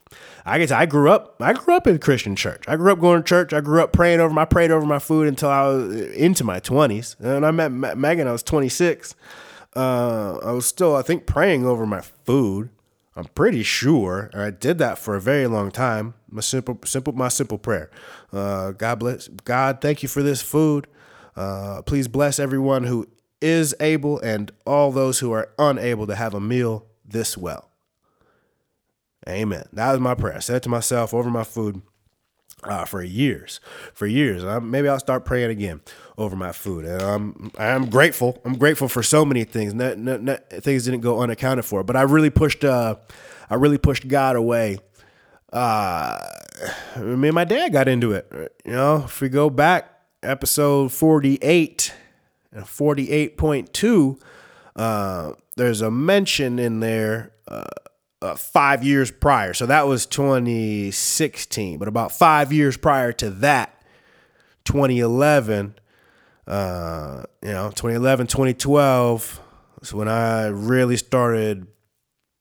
I 0.45 0.59
guess 0.59 0.71
I 0.71 0.87
grew 0.87 1.11
up. 1.11 1.37
I 1.41 1.53
grew 1.53 1.77
up 1.77 1.87
in 1.87 1.99
Christian 1.99 2.35
church. 2.35 2.65
I 2.67 2.77
grew 2.77 2.91
up 2.93 2.99
going 2.99 3.23
to 3.23 3.29
church. 3.29 3.53
I 3.53 3.61
grew 3.61 3.83
up 3.83 3.93
praying 3.93 4.21
over. 4.21 4.33
My 4.33 4.47
prayed 4.47 4.71
over 4.71 4.87
my 4.87 4.99
food 4.99 5.29
until 5.29 5.51
I 5.51 5.67
was 5.67 5.95
into 6.13 6.45
my 6.45 6.59
twenties. 6.59 7.15
And 7.21 7.45
I 7.45 7.51
met 7.51 7.71
Megan. 7.71 8.27
I 8.27 8.33
was 8.33 8.43
twenty 8.43 8.69
six. 8.69 9.15
Uh, 9.77 10.39
I 10.43 10.53
was 10.53 10.67
still, 10.67 10.97
I 10.97 11.03
think, 11.03 11.27
praying 11.27 11.67
over 11.67 11.87
my 11.87 12.01
food. 12.01 12.71
I'm 13.15 13.27
pretty 13.27 13.63
sure 13.63 14.31
I 14.33 14.51
did 14.51 14.79
that 14.79 14.97
for 14.97 15.15
a 15.15 15.21
very 15.21 15.47
long 15.47 15.71
time. 15.71 16.15
My 16.31 16.41
simple, 16.41 16.79
simple, 16.85 17.13
my 17.13 17.29
simple 17.29 17.59
prayer. 17.59 17.91
Uh, 18.33 18.71
God 18.73 19.01
bless. 19.01 19.29
God, 19.29 19.81
thank 19.81 20.03
you 20.03 20.09
for 20.09 20.23
this 20.23 20.41
food. 20.41 20.87
Uh, 21.37 21.83
please 21.83 22.09
bless 22.09 22.39
everyone 22.39 22.85
who 22.85 23.07
is 23.41 23.75
able 23.81 24.19
and 24.21 24.51
all 24.67 24.91
those 24.91 25.21
who 25.21 25.33
are 25.33 25.51
unable 25.59 26.07
to 26.07 26.15
have 26.15 26.35
a 26.35 26.41
meal 26.41 26.87
this 27.05 27.37
well. 27.37 27.71
Amen. 29.29 29.65
That 29.73 29.93
was 29.93 30.01
my 30.01 30.15
prayer. 30.15 30.37
I 30.37 30.41
said 30.41 30.63
to 30.63 30.69
myself 30.69 31.13
over 31.13 31.29
my 31.29 31.45
food 31.45 31.83
uh, 32.65 32.85
for 32.85 33.03
years, 33.03 33.61
for 33.95 34.07
years. 34.07 34.43
Maybe 34.63 34.89
I'll 34.89 34.99
start 34.99 35.25
praying 35.25 35.51
again 35.51 35.81
over 36.17 36.35
my 36.35 36.53
food. 36.53 36.85
And 36.85 37.03
I'm 37.03 37.51
I'm 37.59 37.91
grateful. 37.91 38.41
I'm 38.45 38.57
grateful 38.57 38.89
for 38.89 39.03
so 39.03 39.25
many 39.25 39.45
things. 39.45 39.75
Not, 39.75 39.99
not, 39.99 40.23
not, 40.23 40.49
things 40.51 40.85
didn't 40.85 41.01
go 41.01 41.21
unaccounted 41.21 41.65
for, 41.65 41.85
but 41.85 41.95
I 41.95 42.03
really 42.03 42.31
pushed. 42.31 42.65
Uh, 42.65 42.97
I 43.51 43.55
really 43.55 43.79
pushed 43.79 44.09
God 44.09 44.35
away. 44.37 44.79
Uh, 45.53 46.19
me 46.97 47.29
and 47.29 47.35
my 47.35 47.45
dad 47.45 47.73
got 47.73 47.87
into 47.87 48.13
it. 48.13 48.53
You 48.65 48.73
know, 48.73 49.05
if 49.05 49.21
we 49.21 49.29
go 49.29 49.51
back, 49.51 49.91
episode 50.23 50.93
forty 50.93 51.39
eight 51.43 51.93
and 52.53 52.67
forty 52.67 53.11
eight 53.11 53.37
point 53.37 53.73
two. 53.73 54.19
Uh, 54.77 55.33
there's 55.57 55.81
a 55.81 55.91
mention 55.91 56.59
in 56.59 56.81
there 56.81 57.33
uh, 57.49 57.65
uh, 58.23 58.35
five 58.35 58.85
years 58.85 59.11
prior. 59.11 59.53
So 59.55 59.67
that 59.67 59.87
was 59.87 60.07
2016. 60.07 61.79
But 61.79 61.89
about 61.89 62.13
five 62.13 62.53
years 62.53 62.77
prior 62.77 63.13
to 63.15 63.31
that, 63.31 63.83
2011, 64.65 65.75
uh, 66.47 67.23
you 67.43 67.49
know, 67.49 67.71
2011, 67.71 68.27
2012 68.29 69.41
was 69.81 69.95
when 69.95 70.09
I 70.09 70.47
really 70.47 70.97
started 70.97 71.67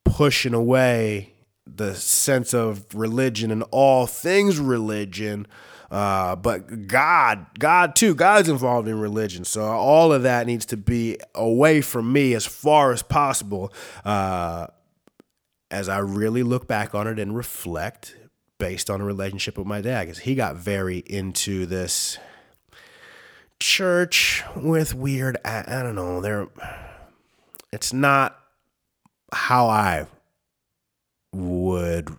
pushing 0.05 0.53
away 0.53 1.33
the 1.65 1.93
sense 1.95 2.53
of 2.53 2.85
religion 2.93 3.51
and 3.51 3.63
all 3.71 4.07
things 4.07 4.59
religion. 4.59 5.47
Uh, 5.89 6.35
but 6.35 6.87
God, 6.87 7.45
God 7.57 7.95
too, 7.95 8.13
God's 8.13 8.49
involved 8.49 8.87
in 8.87 8.99
religion. 8.99 9.45
So 9.45 9.63
all 9.63 10.11
of 10.11 10.23
that 10.23 10.45
needs 10.45 10.65
to 10.67 10.77
be 10.77 11.17
away 11.33 11.81
from 11.81 12.11
me 12.11 12.33
as 12.33 12.45
far 12.45 12.91
as 12.91 13.01
possible. 13.01 13.71
Uh, 14.03 14.67
as 15.69 15.89
I 15.89 15.99
really 15.99 16.43
look 16.43 16.67
back 16.67 16.95
on 16.95 17.07
it 17.07 17.19
and 17.19 17.35
reflect 17.35 18.15
based 18.57 18.89
on 18.89 19.01
a 19.01 19.05
relationship 19.05 19.57
with 19.57 19.67
my 19.67 19.81
dad, 19.81 20.05
because 20.05 20.19
he 20.19 20.33
got 20.33 20.55
very 20.55 20.99
into 21.05 21.65
this 21.65 22.17
church 23.59 24.43
with 24.55 24.93
weird, 24.93 25.37
I, 25.45 25.63
I 25.67 25.83
don't 25.83 25.95
know, 25.95 26.21
there, 26.21 26.47
it's 27.71 27.93
not 27.93 28.39
how 29.33 29.67
I 29.67 30.07
would 31.33 32.15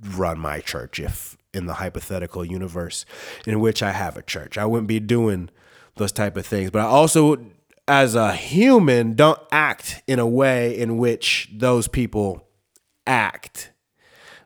run 0.00 0.38
my 0.38 0.60
church 0.60 1.00
if 1.00 1.36
in 1.54 1.66
the 1.66 1.74
hypothetical 1.74 2.44
universe 2.44 3.04
in 3.46 3.60
which 3.60 3.82
I 3.82 3.92
have 3.92 4.16
a 4.16 4.22
church. 4.22 4.56
I 4.56 4.64
wouldn't 4.64 4.88
be 4.88 5.00
doing 5.00 5.50
those 5.96 6.12
type 6.12 6.36
of 6.36 6.46
things. 6.46 6.70
But 6.70 6.80
I 6.80 6.84
also 6.84 7.44
as 7.88 8.14
a 8.14 8.32
human 8.32 9.14
don't 9.14 9.40
act 9.50 10.02
in 10.06 10.18
a 10.18 10.26
way 10.26 10.78
in 10.78 10.98
which 10.98 11.50
those 11.52 11.88
people 11.88 12.46
act, 13.06 13.72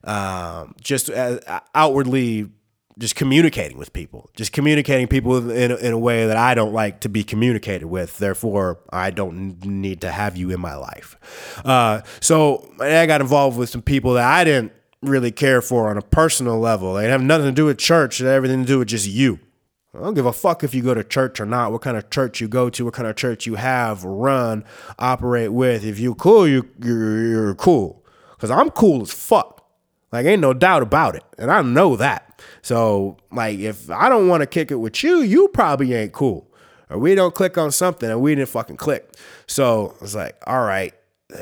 um, 0.05 0.75
just 0.81 1.09
as, 1.11 1.41
outwardly, 1.75 2.51
just 2.99 3.15
communicating 3.15 3.77
with 3.77 3.93
people, 3.93 4.31
just 4.35 4.53
communicating 4.53 5.07
people 5.07 5.51
in, 5.51 5.71
in 5.71 5.93
a 5.93 5.99
way 5.99 6.27
that 6.27 6.39
I 6.39 6.55
don't 6.55 6.73
like 6.73 7.01
to 7.01 7.11
be 7.11 7.23
communicated 7.23 7.87
with. 7.87 8.17
Therefore, 8.17 8.81
I 8.91 9.11
don't 9.11 9.65
need 9.65 10.01
to 10.01 10.11
have 10.11 10.37
you 10.37 10.51
in 10.51 10.61
my 10.61 10.75
life. 10.75 11.61
Uh, 11.63 12.01
so 12.21 12.73
I 12.81 13.05
got 13.05 13.21
involved 13.21 13.59
with 13.59 13.69
some 13.69 13.83
people 13.83 14.15
that 14.15 14.25
I 14.25 14.45
didn't 14.45 14.73
really 15.09 15.33
care 15.33 15.63
for 15.63 15.89
on 15.89 15.97
a 15.97 16.03
personal 16.03 16.59
level. 16.59 16.95
They 16.95 17.09
have 17.09 17.23
nothing 17.23 17.47
to 17.47 17.53
do 17.53 17.67
with 17.67 17.79
church. 17.79 18.19
They 18.19 18.27
have 18.27 18.37
everything 18.37 18.63
to 18.63 18.67
do 18.67 18.79
with 18.81 18.89
just 18.89 19.07
you. 19.07 19.41
I 19.97 20.01
don't 20.01 20.15
give 20.15 20.27
a 20.27 20.33
fuck 20.33 20.63
if 20.63 20.75
you 20.75 20.83
go 20.83 20.93
to 20.95 21.03
church 21.03 21.41
or 21.41 21.47
not, 21.47 21.73
what 21.73 21.81
kind 21.81 21.97
of 21.97 22.11
church 22.11 22.41
you 22.41 22.49
go 22.49 22.69
to, 22.69 22.85
what 22.85 22.95
kind 22.95 23.09
of 23.09 23.17
church 23.17 23.47
you 23.47 23.55
have, 23.55 24.05
run, 24.05 24.65
operate 24.99 25.53
with. 25.53 25.85
If 25.85 25.99
you 25.99 26.15
cool, 26.15 26.47
you 26.47 26.69
you're, 26.83 27.27
you're 27.27 27.55
cool. 27.55 28.05
Cause 28.39 28.51
I'm 28.51 28.71
cool 28.71 29.03
as 29.03 29.13
fuck. 29.13 29.67
Like 30.13 30.27
ain't 30.27 30.43
no 30.43 30.53
doubt 30.53 30.83
about 30.83 31.17
it. 31.17 31.25
And 31.39 31.51
I 31.51 31.63
know 31.63 31.97
that. 31.97 32.43
So 32.61 33.17
like 33.33 33.59
if 33.59 33.91
I 33.91 34.09
don't 34.09 34.29
want 34.29 34.43
to 34.43 34.47
kick 34.47 34.71
it 34.71 34.77
with 34.77 35.03
you, 35.03 35.23
you 35.23 35.49
probably 35.49 35.95
ain't 35.95 36.13
cool. 36.13 36.47
Or 36.91 36.99
we 36.99 37.15
don't 37.15 37.35
click 37.35 37.57
on 37.57 37.73
something 37.73 38.11
and 38.11 38.21
we 38.21 38.35
didn't 38.35 38.51
fucking 38.51 38.77
click. 38.77 39.15
So 39.47 39.95
it's 40.03 40.15
like, 40.15 40.37
all 40.47 40.63
right, 40.63 40.93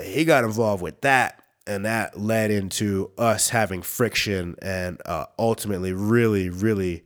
he 0.03 0.25
got 0.25 0.45
involved 0.45 0.83
with 0.83 1.01
that. 1.01 1.43
And 1.67 1.87
that 1.87 2.19
led 2.19 2.51
into 2.51 3.11
us 3.17 3.49
having 3.49 3.81
friction 3.83 4.57
and 4.61 5.01
uh, 5.07 5.27
ultimately 5.39 5.93
really, 5.93 6.51
really 6.51 7.05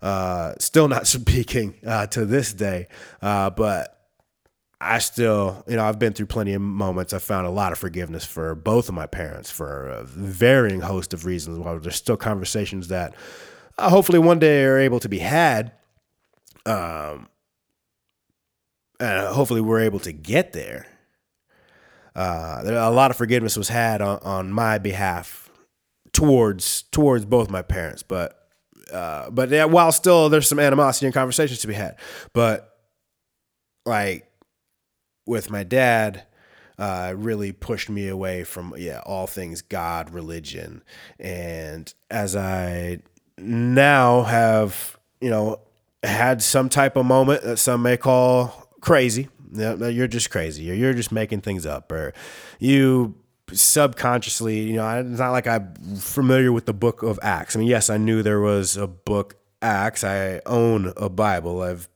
uh, 0.00 0.54
still 0.58 0.88
not 0.88 1.06
speaking 1.06 1.74
uh, 1.84 2.06
to 2.08 2.24
this 2.24 2.52
day. 2.52 2.88
Uh, 3.20 3.50
but 3.50 3.96
I 4.80 4.98
still, 4.98 5.64
you 5.66 5.76
know, 5.76 5.84
I've 5.84 5.98
been 5.98 6.12
through 6.12 6.26
plenty 6.26 6.52
of 6.52 6.60
moments. 6.60 7.12
I 7.12 7.18
found 7.18 7.46
a 7.46 7.50
lot 7.50 7.72
of 7.72 7.78
forgiveness 7.78 8.24
for 8.24 8.54
both 8.54 8.88
of 8.88 8.94
my 8.94 9.06
parents 9.06 9.50
for 9.50 9.88
a 9.88 10.04
varying 10.04 10.80
host 10.80 11.14
of 11.14 11.24
reasons. 11.24 11.58
While 11.58 11.78
there's 11.80 11.96
still 11.96 12.16
conversations 12.16 12.88
that 12.88 13.14
uh, 13.78 13.90
hopefully 13.90 14.18
one 14.18 14.38
day 14.38 14.64
are 14.64 14.78
able 14.78 15.00
to 15.00 15.08
be 15.08 15.18
had. 15.18 15.72
Um, 16.66 17.28
and 18.98 19.26
hopefully 19.28 19.60
we're 19.60 19.80
able 19.80 20.00
to 20.00 20.12
get 20.12 20.52
there. 20.52 20.86
Uh, 22.16 22.62
a 22.64 22.90
lot 22.90 23.10
of 23.10 23.16
forgiveness 23.16 23.58
was 23.58 23.68
had 23.68 24.00
on, 24.00 24.18
on 24.22 24.50
my 24.50 24.78
behalf 24.78 25.50
towards 26.12 26.84
towards 26.84 27.26
both 27.26 27.50
my 27.50 27.60
parents, 27.60 28.02
but 28.02 28.48
uh, 28.90 29.28
but 29.30 29.50
yeah, 29.50 29.66
while 29.66 29.92
still 29.92 30.30
there's 30.30 30.48
some 30.48 30.58
animosity 30.58 31.06
and 31.06 31.14
conversations 31.14 31.60
to 31.60 31.66
be 31.66 31.74
had, 31.74 31.98
but 32.32 32.78
like 33.84 34.30
with 35.26 35.50
my 35.50 35.62
dad, 35.62 36.22
uh, 36.78 37.12
really 37.14 37.52
pushed 37.52 37.90
me 37.90 38.08
away 38.08 38.44
from 38.44 38.74
yeah 38.78 39.02
all 39.04 39.26
things 39.26 39.60
God, 39.60 40.10
religion, 40.10 40.82
and 41.18 41.92
as 42.10 42.34
I 42.34 43.00
now 43.36 44.22
have 44.22 44.98
you 45.20 45.28
know 45.28 45.60
had 46.02 46.42
some 46.42 46.70
type 46.70 46.96
of 46.96 47.04
moment 47.04 47.42
that 47.42 47.58
some 47.58 47.82
may 47.82 47.98
call 47.98 48.70
crazy. 48.80 49.28
You're 49.52 50.08
just 50.08 50.30
crazy, 50.30 50.70
or 50.70 50.74
you're 50.74 50.94
just 50.94 51.12
making 51.12 51.40
things 51.40 51.66
up, 51.66 51.92
or 51.92 52.14
you 52.58 53.14
subconsciously, 53.52 54.60
you 54.60 54.76
know, 54.76 55.00
it's 55.00 55.20
not 55.20 55.30
like 55.30 55.46
I'm 55.46 55.74
familiar 55.96 56.52
with 56.52 56.66
the 56.66 56.74
book 56.74 57.02
of 57.02 57.18
Acts. 57.22 57.54
I 57.54 57.60
mean, 57.60 57.68
yes, 57.68 57.90
I 57.90 57.96
knew 57.96 58.22
there 58.22 58.40
was 58.40 58.76
a 58.76 58.86
book 58.86 59.36
Acts. 59.62 60.04
I 60.04 60.40
own 60.46 60.92
a 60.96 61.08
Bible. 61.08 61.62
I've 61.62 61.88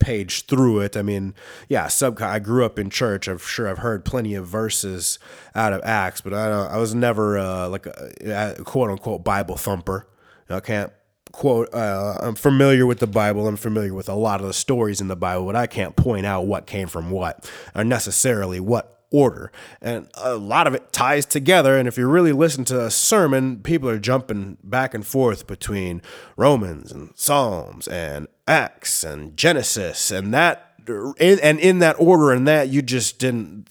page 0.00 0.46
through 0.46 0.80
it. 0.80 0.96
I 0.96 1.02
mean, 1.02 1.34
yeah, 1.68 1.86
sub. 1.86 2.20
I 2.20 2.40
grew 2.40 2.64
up 2.64 2.78
in 2.78 2.90
church. 2.90 3.28
I'm 3.28 3.38
sure 3.38 3.68
I've 3.68 3.78
heard 3.78 4.04
plenty 4.04 4.34
of 4.34 4.48
verses 4.48 5.20
out 5.54 5.72
of 5.72 5.80
Acts, 5.84 6.20
but 6.20 6.34
I 6.34 6.48
I 6.48 6.78
was 6.78 6.92
never 6.94 7.38
uh, 7.38 7.68
like 7.68 7.86
a, 7.86 8.56
a, 8.58 8.64
quote 8.64 8.90
unquote 8.90 9.22
Bible 9.22 9.56
thumper. 9.56 10.08
I 10.48 10.58
can't 10.58 10.92
quote. 11.32 11.72
Uh, 11.72 12.16
I'm 12.20 12.34
familiar 12.34 12.86
with 12.86 12.98
the 12.98 13.06
Bible. 13.06 13.46
I'm 13.46 13.56
familiar 13.56 13.94
with 13.94 14.08
a 14.08 14.14
lot 14.14 14.40
of 14.40 14.46
the 14.46 14.52
stories 14.52 15.00
in 15.00 15.08
the 15.08 15.16
Bible, 15.16 15.46
but 15.46 15.56
I 15.56 15.66
can't 15.66 15.96
point 15.96 16.26
out 16.26 16.46
what 16.46 16.66
came 16.66 16.88
from 16.88 17.10
what 17.10 17.50
or 17.74 17.84
necessarily 17.84 18.60
what 18.60 19.00
order. 19.10 19.50
And 19.80 20.08
a 20.14 20.34
lot 20.34 20.66
of 20.66 20.74
it 20.74 20.92
ties 20.92 21.26
together. 21.26 21.76
And 21.76 21.88
if 21.88 21.98
you 21.98 22.08
really 22.08 22.32
listen 22.32 22.64
to 22.66 22.84
a 22.84 22.90
sermon, 22.90 23.60
people 23.60 23.88
are 23.88 23.98
jumping 23.98 24.58
back 24.62 24.94
and 24.94 25.06
forth 25.06 25.46
between 25.46 26.02
Romans 26.36 26.92
and 26.92 27.10
Psalms 27.16 27.88
and 27.88 28.28
Acts 28.46 29.04
and 29.04 29.36
Genesis. 29.36 30.10
And 30.10 30.32
that 30.34 30.66
and 30.88 31.60
in 31.60 31.78
that 31.80 31.96
order 31.98 32.32
and 32.32 32.48
that 32.48 32.68
you 32.68 32.82
just 32.82 33.18
didn't 33.18 33.68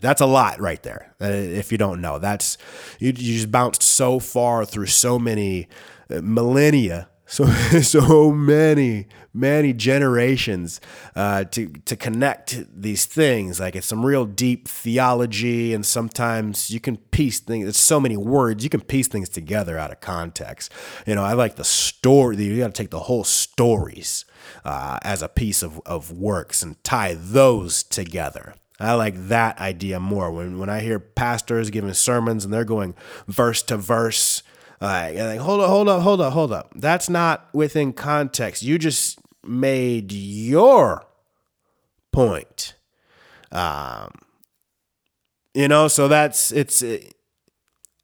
that's 0.00 0.20
a 0.20 0.26
lot 0.26 0.58
right 0.60 0.82
there 0.84 1.12
uh, 1.20 1.26
if 1.26 1.70
you 1.72 1.76
don't 1.76 2.00
know 2.00 2.18
that's 2.18 2.56
you, 2.98 3.08
you 3.08 3.34
just 3.34 3.50
bounced 3.50 3.82
so 3.82 4.18
far 4.18 4.64
through 4.64 4.86
so 4.86 5.18
many 5.18 5.68
millennia 6.22 7.08
so 7.30 7.46
so 7.82 8.32
many 8.32 9.06
many 9.32 9.72
generations 9.72 10.80
uh, 11.14 11.44
to 11.44 11.68
to 11.84 11.96
connect 11.96 12.64
these 12.68 13.06
things. 13.06 13.60
Like 13.60 13.76
it's 13.76 13.86
some 13.86 14.04
real 14.04 14.24
deep 14.24 14.66
theology 14.66 15.72
and 15.72 15.86
sometimes 15.86 16.70
you 16.70 16.80
can 16.80 16.96
piece 16.96 17.38
things 17.38 17.68
it's 17.68 17.78
so 17.78 18.00
many 18.00 18.16
words 18.16 18.64
you 18.64 18.70
can 18.70 18.80
piece 18.80 19.06
things 19.06 19.28
together 19.28 19.78
out 19.78 19.92
of 19.92 20.00
context. 20.00 20.72
You 21.06 21.14
know 21.14 21.22
i 21.22 21.32
like 21.32 21.54
the 21.56 21.64
story 21.64 22.36
you 22.36 22.58
got 22.58 22.74
to 22.74 22.82
take 22.82 22.90
the 22.90 23.00
whole 23.00 23.24
stories 23.24 24.24
uh, 24.64 24.98
as 25.02 25.22
a 25.22 25.28
piece 25.28 25.62
of, 25.62 25.80
of 25.86 26.10
works 26.10 26.62
and 26.62 26.82
tie 26.82 27.14
those 27.14 27.84
together. 27.84 28.54
I 28.80 28.94
like 28.94 29.28
that 29.28 29.60
idea 29.60 30.00
more. 30.00 30.32
When 30.32 30.58
when 30.58 30.70
I 30.70 30.80
hear 30.80 30.98
pastors 30.98 31.70
giving 31.70 31.92
sermons 31.92 32.44
and 32.44 32.52
they're 32.52 32.64
going 32.64 32.94
verse 33.28 33.62
to 33.64 33.76
verse, 33.76 34.42
uh, 34.80 35.10
like, 35.14 35.40
hold 35.40 35.60
up, 35.60 35.68
hold 35.68 35.88
up, 35.88 36.02
hold 36.02 36.20
up, 36.20 36.32
hold 36.32 36.52
up. 36.52 36.72
That's 36.74 37.08
not 37.10 37.48
within 37.52 37.92
context. 37.92 38.62
You 38.62 38.78
just 38.78 39.18
made 39.44 40.12
your 40.12 41.04
point. 42.12 42.74
Um, 43.52 44.12
you 45.54 45.68
know, 45.68 45.88
so 45.88 46.08
that's 46.08 46.52
it's 46.52 46.82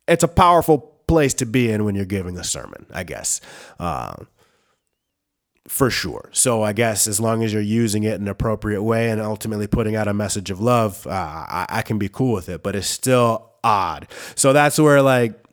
it's 0.08 0.24
a 0.24 0.28
powerful 0.28 0.78
place 1.06 1.34
to 1.34 1.46
be 1.46 1.70
in 1.70 1.84
when 1.84 1.94
you're 1.94 2.04
giving 2.04 2.36
a 2.36 2.44
sermon, 2.44 2.86
I 2.92 3.04
guess. 3.04 3.40
Um, 3.78 4.26
for 5.68 5.90
sure. 5.90 6.28
So 6.32 6.62
I 6.62 6.72
guess 6.72 7.06
as 7.06 7.20
long 7.20 7.42
as 7.42 7.52
you're 7.52 7.62
using 7.62 8.04
it 8.04 8.14
in 8.14 8.22
an 8.22 8.28
appropriate 8.28 8.82
way 8.82 9.10
and 9.10 9.20
ultimately 9.20 9.66
putting 9.66 9.96
out 9.96 10.08
a 10.08 10.14
message 10.14 10.50
of 10.50 10.60
love, 10.60 11.06
uh, 11.06 11.10
I, 11.10 11.66
I 11.68 11.82
can 11.82 11.98
be 11.98 12.08
cool 12.08 12.34
with 12.34 12.48
it. 12.48 12.62
But 12.62 12.76
it's 12.76 12.86
still 12.86 13.50
odd. 13.64 14.08
So 14.34 14.52
that's 14.52 14.78
where 14.78 15.02
like 15.02 15.45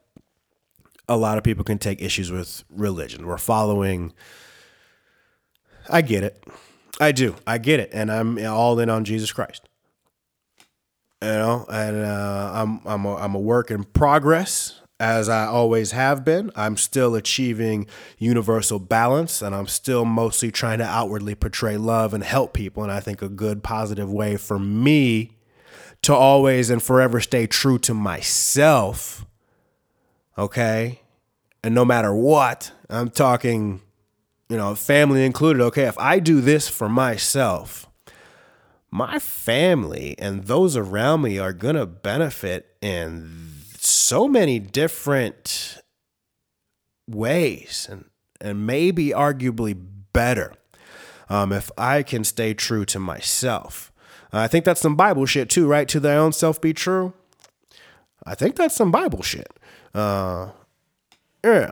a 1.10 1.18
lot 1.18 1.38
of 1.38 1.44
people 1.44 1.64
can 1.64 1.78
take 1.78 2.02
issues 2.02 2.32
with 2.32 2.64
religion. 2.70 3.26
We're 3.26 3.38
following. 3.38 4.14
I 5.90 6.02
get 6.02 6.24
it. 6.24 6.44
I 7.00 7.12
do. 7.12 7.36
I 7.46 7.58
get 7.58 7.80
it, 7.80 7.90
and 7.94 8.12
I'm 8.12 8.44
all 8.46 8.80
in 8.80 8.90
on 8.90 9.04
Jesus 9.04 9.32
Christ. 9.32 9.68
You 11.22 11.30
know, 11.30 11.66
and 11.70 11.98
uh, 12.04 12.52
I'm 12.54 12.82
I'm 12.86 13.06
a, 13.06 13.16
I'm 13.16 13.36
a 13.36 13.40
work 13.40 13.72
in 13.72 13.84
progress 13.84 14.82
as 15.00 15.28
I 15.28 15.46
always 15.46 15.92
have 15.92 16.24
been. 16.24 16.52
I'm 16.56 16.78
still 16.78 17.16
achieving 17.16 17.88
universal 18.18 18.80
balance 18.80 19.42
and 19.42 19.54
I'm 19.54 19.68
still 19.68 20.06
mostly 20.06 20.52
trying 20.52 20.78
to 20.78 20.86
outwardly 20.86 21.36
portray 21.36 21.76
love 21.78 22.14
and 22.14 22.24
help 22.24 22.54
people. 22.54 22.84
And 22.84 22.92
I 22.92 23.02
think 23.02 23.22
a 23.22 23.28
good 23.28 23.64
positive 23.64 24.12
way 24.12 24.38
for 24.38 24.58
me 24.58 25.32
to 26.04 26.14
always 26.14 26.70
and 26.70 26.82
forever 26.82 27.20
stay 27.20 27.48
true 27.48 27.80
to 27.80 27.94
myself. 27.94 29.26
Okay. 30.38 31.02
And 31.64 31.74
no 31.74 31.86
matter 31.86 32.14
what, 32.14 32.72
I'm 32.90 33.10
talking, 33.10 33.82
you 34.50 34.58
know, 34.58 34.76
family 34.76 35.26
included. 35.26 35.62
Okay. 35.64 35.84
If 35.84 35.98
I 35.98 36.20
do 36.20 36.42
this 36.42 36.68
for 36.68 36.90
myself, 36.90 37.88
my 38.92 39.20
family 39.20 40.16
and 40.20 40.46
those 40.46 40.76
around 40.76 41.22
me 41.22 41.40
are 41.40 41.54
going 41.54 41.76
to 41.76 41.86
benefit 41.86 42.76
in 42.82 43.50
so 43.78 44.28
many 44.28 44.60
different 44.60 45.80
ways 47.08 47.88
and, 47.90 48.06
and 48.40 48.66
maybe 48.66 49.10
arguably 49.10 49.76
better 50.14 50.54
um, 51.30 51.52
if 51.52 51.72
I 51.78 52.04
can 52.04 52.24
stay 52.24 52.54
true 52.54 52.86
to 52.86 53.00
myself. 53.00 53.92
I 54.32 54.48
think 54.48 54.66
that's 54.66 54.82
some 54.82 54.96
Bible 54.96 55.26
shit 55.26 55.50
too, 55.50 55.68
right? 55.68 55.88
To 55.90 56.00
thy 56.00 56.16
own 56.16 56.34
self 56.34 56.60
be 56.60 56.74
true. 56.74 57.14
I 58.26 58.36
think 58.36 58.56
that's 58.56 58.76
some 58.76 58.92
Bible 58.92 59.22
shit. 59.22 59.52
Uh, 59.94 60.50
yeah. 61.44 61.72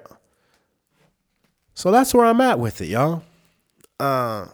So 1.73 1.91
that's 1.91 2.13
where 2.13 2.25
I'm 2.25 2.41
at 2.41 2.59
with 2.59 2.81
it, 2.81 2.87
y'all. 2.87 3.23
Uh, 3.99 4.47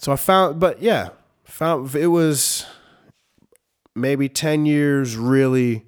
so 0.00 0.12
I 0.12 0.16
found, 0.16 0.60
but 0.60 0.80
yeah, 0.82 1.10
found 1.44 1.94
it 1.94 2.08
was 2.08 2.66
maybe 3.94 4.28
10 4.28 4.66
years 4.66 5.16
really 5.16 5.84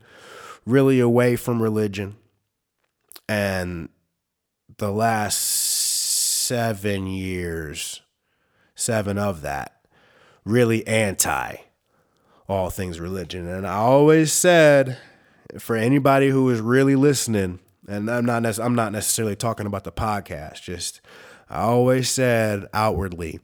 really 0.66 1.01
away 1.01 1.37
from 1.37 1.62
religion. 1.62 2.16
And 3.29 3.89
the 4.79 4.91
last 4.91 5.39
seven 5.39 7.07
years, 7.07 8.03
seven 8.75 9.18
of 9.18 9.43
that, 9.43 9.87
really 10.45 10.87
anti 10.87 11.57
all 12.47 12.68
things 12.68 13.01
religion. 13.01 13.49
And 13.49 13.66
I 13.66 13.77
always 13.77 14.31
said, 14.33 14.99
for 15.59 15.77
anybody 15.77 16.29
who 16.29 16.49
is 16.51 16.61
really 16.61 16.97
listening, 16.97 17.61
and 17.89 18.11
I'm 18.11 18.25
not 18.25 18.59
I'm 18.59 18.75
not 18.75 18.93
necessarily 18.93 19.37
talking 19.37 19.67
about 19.67 19.85
the 19.85 19.93
podcast, 19.93 20.63
just 20.63 21.01
I 21.49 21.63
always 21.63 22.09
said 22.09 22.67
outwardly, 22.73 23.41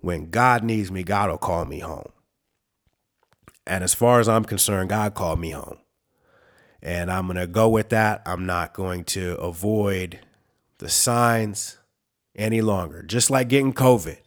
when 0.00 0.30
God 0.30 0.64
needs 0.64 0.90
me, 0.90 1.02
God 1.02 1.30
will 1.30 1.38
call 1.38 1.64
me 1.64 1.80
home. 1.80 2.10
And 3.66 3.84
as 3.84 3.94
far 3.94 4.18
as 4.18 4.28
I'm 4.28 4.44
concerned, 4.44 4.88
God 4.88 5.14
called 5.14 5.40
me 5.40 5.50
home. 5.50 5.78
And 6.82 7.10
I'm 7.10 7.26
going 7.26 7.36
to 7.36 7.46
go 7.46 7.68
with 7.68 7.90
that. 7.90 8.22
I'm 8.24 8.46
not 8.46 8.72
going 8.72 9.04
to 9.04 9.36
avoid 9.36 10.20
the 10.78 10.88
signs 10.88 11.78
any 12.34 12.60
longer. 12.60 13.02
Just 13.02 13.30
like 13.30 13.48
getting 13.48 13.74
COVID. 13.74 14.18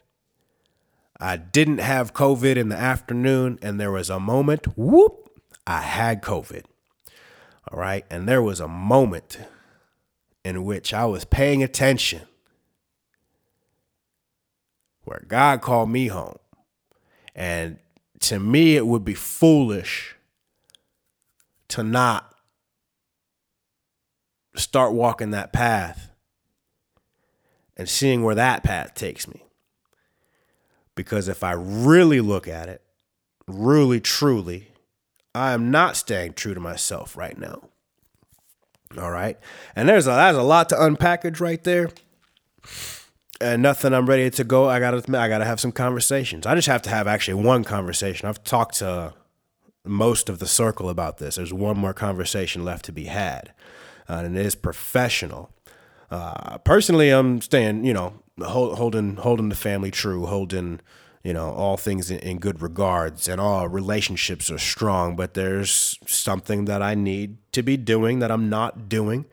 I 1.20 1.38
didn't 1.38 1.80
have 1.80 2.14
COVID 2.14 2.56
in 2.56 2.70
the 2.70 2.78
afternoon, 2.78 3.60
and 3.62 3.80
there 3.80 3.92
was 3.92 4.10
a 4.10 4.20
moment, 4.20 4.78
whoop, 4.78 5.30
I 5.66 5.82
had 5.82 6.22
COVID. 6.22 6.64
All 7.72 7.80
right. 7.80 8.06
And 8.10 8.28
there 8.28 8.42
was 8.42 8.60
a 8.60 8.68
moment 8.68 9.40
in 10.44 10.66
which 10.66 10.94
I 10.94 11.06
was 11.06 11.24
paying 11.24 11.64
attention 11.64 12.22
where 15.04 15.24
God 15.28 15.62
called 15.62 15.90
me 15.90 16.08
home. 16.08 16.38
And 17.36 17.78
to 18.22 18.40
me, 18.40 18.76
it 18.76 18.86
would 18.86 19.06
be 19.06 19.14
foolish 19.14 20.16
to 21.70 21.84
not 21.84 22.34
start 24.56 24.94
walking 24.94 25.32
that 25.32 25.54
path 25.54 26.12
and 27.78 27.88
seeing 27.88 28.24
where 28.24 28.36
that 28.36 28.64
path 28.64 28.94
takes 28.94 29.28
me. 29.28 29.44
Because 30.94 31.30
if 31.30 31.44
I 31.44 31.54
really 31.54 32.20
look 32.20 32.48
at 32.48 32.68
it, 32.68 32.82
really, 33.48 34.02
truly, 34.02 34.71
I 35.34 35.54
am 35.54 35.72
not 35.72 35.96
staying 35.96 36.34
true 36.34 36.54
to 36.54 36.60
myself 36.60 37.16
right 37.16 37.38
now. 37.38 37.70
All 38.98 39.12
right. 39.12 39.38
And 39.76 39.88
there's 39.88 40.08
a, 40.08 40.12
there's 40.12 40.38
a 40.38 40.44
lot 40.44 40.70
to 40.70 40.76
unpackage 40.76 41.40
right 41.40 41.64
there. 41.64 41.90
And 43.40 43.62
nothing 43.64 43.94
I'm 43.94 44.06
ready 44.06 44.30
to 44.30 44.44
go. 44.44 44.70
I 44.70 44.80
gotta 44.80 44.98
I 45.18 45.28
gotta 45.28 45.46
have 45.46 45.60
some 45.60 45.72
conversations. 45.72 46.46
I 46.46 46.54
just 46.54 46.68
have 46.68 46.82
to 46.84 46.90
have 46.90 47.08
actually 47.08 47.44
one 47.44 47.64
conversation. 47.64 48.28
I've 48.28 48.44
talked 48.44 48.76
to 48.80 49.14
most 49.84 50.30
of 50.30 50.40
the 50.40 50.46
circle 50.46 50.90
about 50.90 51.18
this. 51.18 51.36
There's 51.36 51.54
one 51.54 51.78
more 51.78 51.94
conversation 51.94 52.64
left 52.64 52.86
to 52.86 52.92
be 52.92 53.06
had 53.06 53.54
uh, 54.12 54.24
and 54.26 54.38
it 54.38 54.46
is 54.46 54.56
professional. 54.56 55.50
Uh, 56.10 56.58
personally, 56.60 57.10
I'm 57.10 57.40
staying, 57.42 57.86
you 57.86 57.94
know, 57.94 58.14
hold, 58.42 58.78
holding 58.78 59.16
holding 59.16 59.50
the 59.50 59.56
family 59.56 59.90
true, 59.90 60.26
holding, 60.26 60.82
you 61.24 61.34
know, 61.34 61.52
all 61.52 61.78
things 61.78 62.10
in, 62.10 62.20
in, 62.20 62.40
good 62.40 62.62
regards, 62.62 63.28
and 63.28 63.40
all 63.40 63.68
relationships 63.68 64.50
are 64.50 64.58
strong. 64.58 65.16
But 65.16 65.34
there's 65.34 65.98
something 66.06 66.66
that 66.66 66.82
I 66.82 66.96
need 66.96 67.38
to 67.54 67.62
be 67.62 67.78
doing 67.78 68.20
that 68.20 68.32
I'm 68.32 68.50
not 68.50 68.90
doing, 68.90 69.26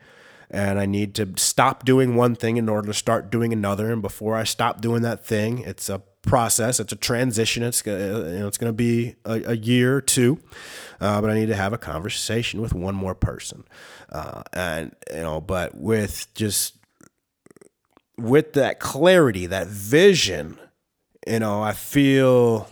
and 0.51 0.79
I 0.79 0.85
need 0.85 1.15
to 1.15 1.33
stop 1.37 1.85
doing 1.85 2.15
one 2.15 2.35
thing 2.35 2.57
in 2.57 2.69
order 2.69 2.87
to 2.87 2.93
start 2.93 3.31
doing 3.31 3.53
another. 3.53 3.91
And 3.91 4.01
before 4.01 4.35
I 4.35 4.43
stop 4.43 4.81
doing 4.81 5.01
that 5.01 5.25
thing, 5.25 5.59
it's 5.59 5.89
a 5.89 6.01
process. 6.21 6.79
It's 6.79 6.91
a 6.91 6.97
transition. 6.97 7.63
It's 7.63 7.85
you 7.85 7.91
know, 7.93 8.47
it's 8.47 8.57
going 8.57 8.69
to 8.69 8.73
be 8.73 9.15
a, 9.25 9.51
a, 9.51 9.55
year 9.55 9.95
or 9.95 10.01
two, 10.01 10.39
uh, 10.99 11.21
but 11.21 11.29
I 11.29 11.33
need 11.33 11.47
to 11.47 11.55
have 11.55 11.73
a 11.73 11.77
conversation 11.77 12.61
with 12.61 12.73
one 12.73 12.95
more 12.95 13.15
person, 13.15 13.63
uh, 14.11 14.43
and 14.53 14.95
you 15.11 15.21
know, 15.21 15.41
but 15.41 15.75
with 15.75 16.27
just 16.35 16.75
with 18.17 18.53
that 18.53 18.79
clarity, 18.79 19.45
that 19.45 19.67
vision, 19.67 20.59
you 21.29 21.39
know, 21.39 21.61
I 21.61 21.73
feel. 21.73 22.67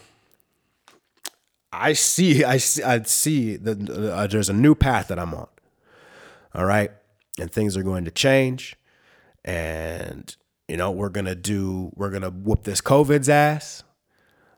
I 1.72 1.94
see, 1.94 2.44
I 2.44 2.58
see, 2.58 2.82
I 2.82 3.04
see 3.04 3.56
that 3.58 3.90
uh, 3.90 4.26
there's 4.28 4.50
a 4.50 4.54
new 4.54 4.74
path 4.74 5.10
that 5.10 5.20
I'm 5.20 5.34
on. 5.34 5.48
All 6.56 6.66
right, 6.66 6.90
and 7.40 7.52
things 7.52 7.78
are 7.78 7.84
going 7.84 8.06
to 8.06 8.12
change, 8.12 8.76
and 9.46 10.36
you 10.68 10.76
know, 10.76 10.90
we're 10.90 11.10
gonna 11.10 11.36
do, 11.36 11.92
we're 11.96 12.10
gonna 12.10 12.32
whoop 12.32 12.64
this 12.64 12.82
COVID's 12.82 13.30
ass. 13.30 13.84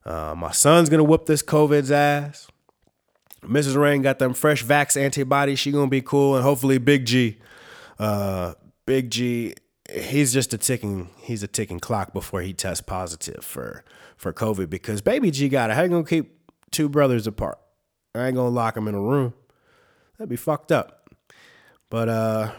Uh, 0.05 0.33
my 0.37 0.51
son's 0.51 0.87
gonna 0.87 1.03
whoop 1.03 1.25
this 1.25 1.43
COVID's 1.43 1.91
ass. 1.91 2.47
Mrs. 3.43 3.75
Rain 3.75 4.01
got 4.01 4.19
them 4.19 4.33
fresh 4.33 4.63
vax 4.63 4.95
antibodies. 4.99 5.59
She 5.59 5.71
gonna 5.71 5.87
be 5.87 6.01
cool, 6.01 6.35
and 6.35 6.43
hopefully 6.43 6.77
Big 6.77 7.05
G, 7.05 7.37
uh, 7.97 8.53
Big 8.85 9.09
G 9.09 9.55
he's 9.93 10.33
just 10.33 10.53
a 10.53 10.57
ticking 10.57 11.09
he's 11.21 11.43
a 11.43 11.47
ticking 11.47 11.79
clock 11.79 12.13
before 12.13 12.41
he 12.41 12.53
tests 12.53 12.81
positive 12.81 13.43
for 13.43 13.83
for 14.17 14.33
COVID 14.33 14.69
because 14.69 15.01
baby 15.01 15.31
G 15.31 15.49
got 15.49 15.69
it. 15.69 15.73
How 15.73 15.83
you 15.83 15.89
gonna 15.89 16.03
keep 16.03 16.37
two 16.71 16.89
brothers 16.89 17.27
apart? 17.27 17.59
I 18.15 18.27
ain't 18.27 18.35
gonna 18.35 18.49
lock 18.49 18.75
them 18.75 18.87
in 18.87 18.95
a 18.95 19.01
room. 19.01 19.33
That'd 20.17 20.29
be 20.29 20.35
fucked 20.35 20.71
up. 20.71 21.09
But 21.89 22.09
uh 22.09 22.51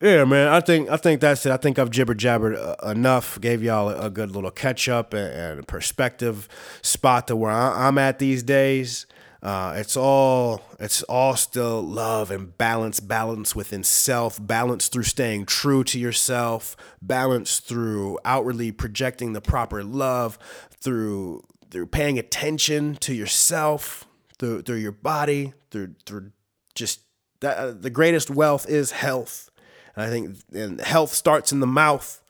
yeah, 0.00 0.24
man, 0.24 0.48
I 0.48 0.60
think 0.60 0.90
I 0.90 0.98
think 0.98 1.22
that's 1.22 1.46
it. 1.46 1.52
I 1.52 1.56
think 1.56 1.78
I've 1.78 1.90
jibber 1.90 2.14
jabbered 2.14 2.56
uh, 2.56 2.90
enough. 2.90 3.40
Gave 3.40 3.62
y'all 3.62 3.88
a, 3.88 4.10
good 4.10 4.30
little 4.30 4.50
catch 4.50 4.90
up 4.90 5.14
and, 5.14 5.66
perspective 5.66 6.48
spot 6.82 7.28
to 7.28 7.36
where 7.36 7.50
I, 7.50 7.88
am 7.88 7.96
at 7.96 8.18
these 8.18 8.42
days. 8.42 9.06
Uh, 9.46 9.74
it's 9.76 9.96
all 9.96 10.60
it's 10.80 11.04
all 11.04 11.36
still 11.36 11.80
love 11.80 12.32
and 12.32 12.58
balance, 12.58 12.98
balance 12.98 13.54
within 13.54 13.84
self, 13.84 14.44
balance 14.44 14.88
through 14.88 15.04
staying 15.04 15.46
true 15.46 15.84
to 15.84 16.00
yourself, 16.00 16.76
balance 17.00 17.60
through 17.60 18.18
outwardly 18.24 18.72
projecting 18.72 19.34
the 19.34 19.40
proper 19.40 19.84
love, 19.84 20.36
through 20.72 21.44
through 21.70 21.86
paying 21.86 22.18
attention 22.18 22.96
to 22.96 23.14
yourself, 23.14 24.04
through 24.36 24.62
through 24.62 24.78
your 24.78 24.90
body, 24.90 25.52
through 25.70 25.94
through 26.06 26.32
just 26.74 27.02
that. 27.38 27.56
Uh, 27.56 27.70
the 27.70 27.88
greatest 27.88 28.28
wealth 28.28 28.68
is 28.68 28.90
health, 28.90 29.48
and 29.94 30.06
I 30.06 30.10
think 30.10 30.38
and 30.52 30.80
health 30.80 31.12
starts 31.12 31.52
in 31.52 31.60
the 31.60 31.68
mouth. 31.68 32.20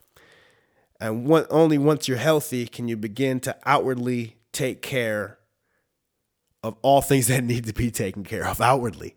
And 1.00 1.32
only 1.48 1.78
once 1.78 2.08
you're 2.08 2.18
healthy 2.18 2.66
can 2.66 2.88
you 2.88 2.98
begin 2.98 3.40
to 3.40 3.56
outwardly 3.64 4.36
take 4.52 4.82
care 4.82 5.35
of 6.66 6.76
all 6.82 7.00
things 7.00 7.28
that 7.28 7.44
need 7.44 7.64
to 7.66 7.72
be 7.72 7.90
taken 7.90 8.24
care 8.24 8.46
of 8.46 8.60
outwardly, 8.60 9.16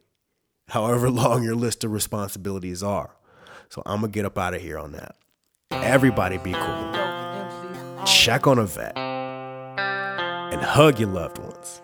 however 0.69 1.09
long 1.09 1.43
your 1.43 1.55
list 1.55 1.83
of 1.83 1.91
responsibilities 1.91 2.83
are. 2.83 3.15
So 3.69 3.81
I'm 3.85 4.01
going 4.01 4.11
to 4.11 4.15
get 4.15 4.25
up 4.25 4.37
out 4.37 4.53
of 4.53 4.61
here 4.61 4.77
on 4.77 4.91
that. 4.93 5.15
Everybody 5.71 6.37
be 6.37 6.53
cool. 6.53 6.93
Check 8.05 8.47
on 8.47 8.59
a 8.59 8.65
vet 8.65 8.97
and 8.97 10.61
hug 10.61 10.99
your 10.99 11.09
loved 11.09 11.39
ones. 11.39 11.81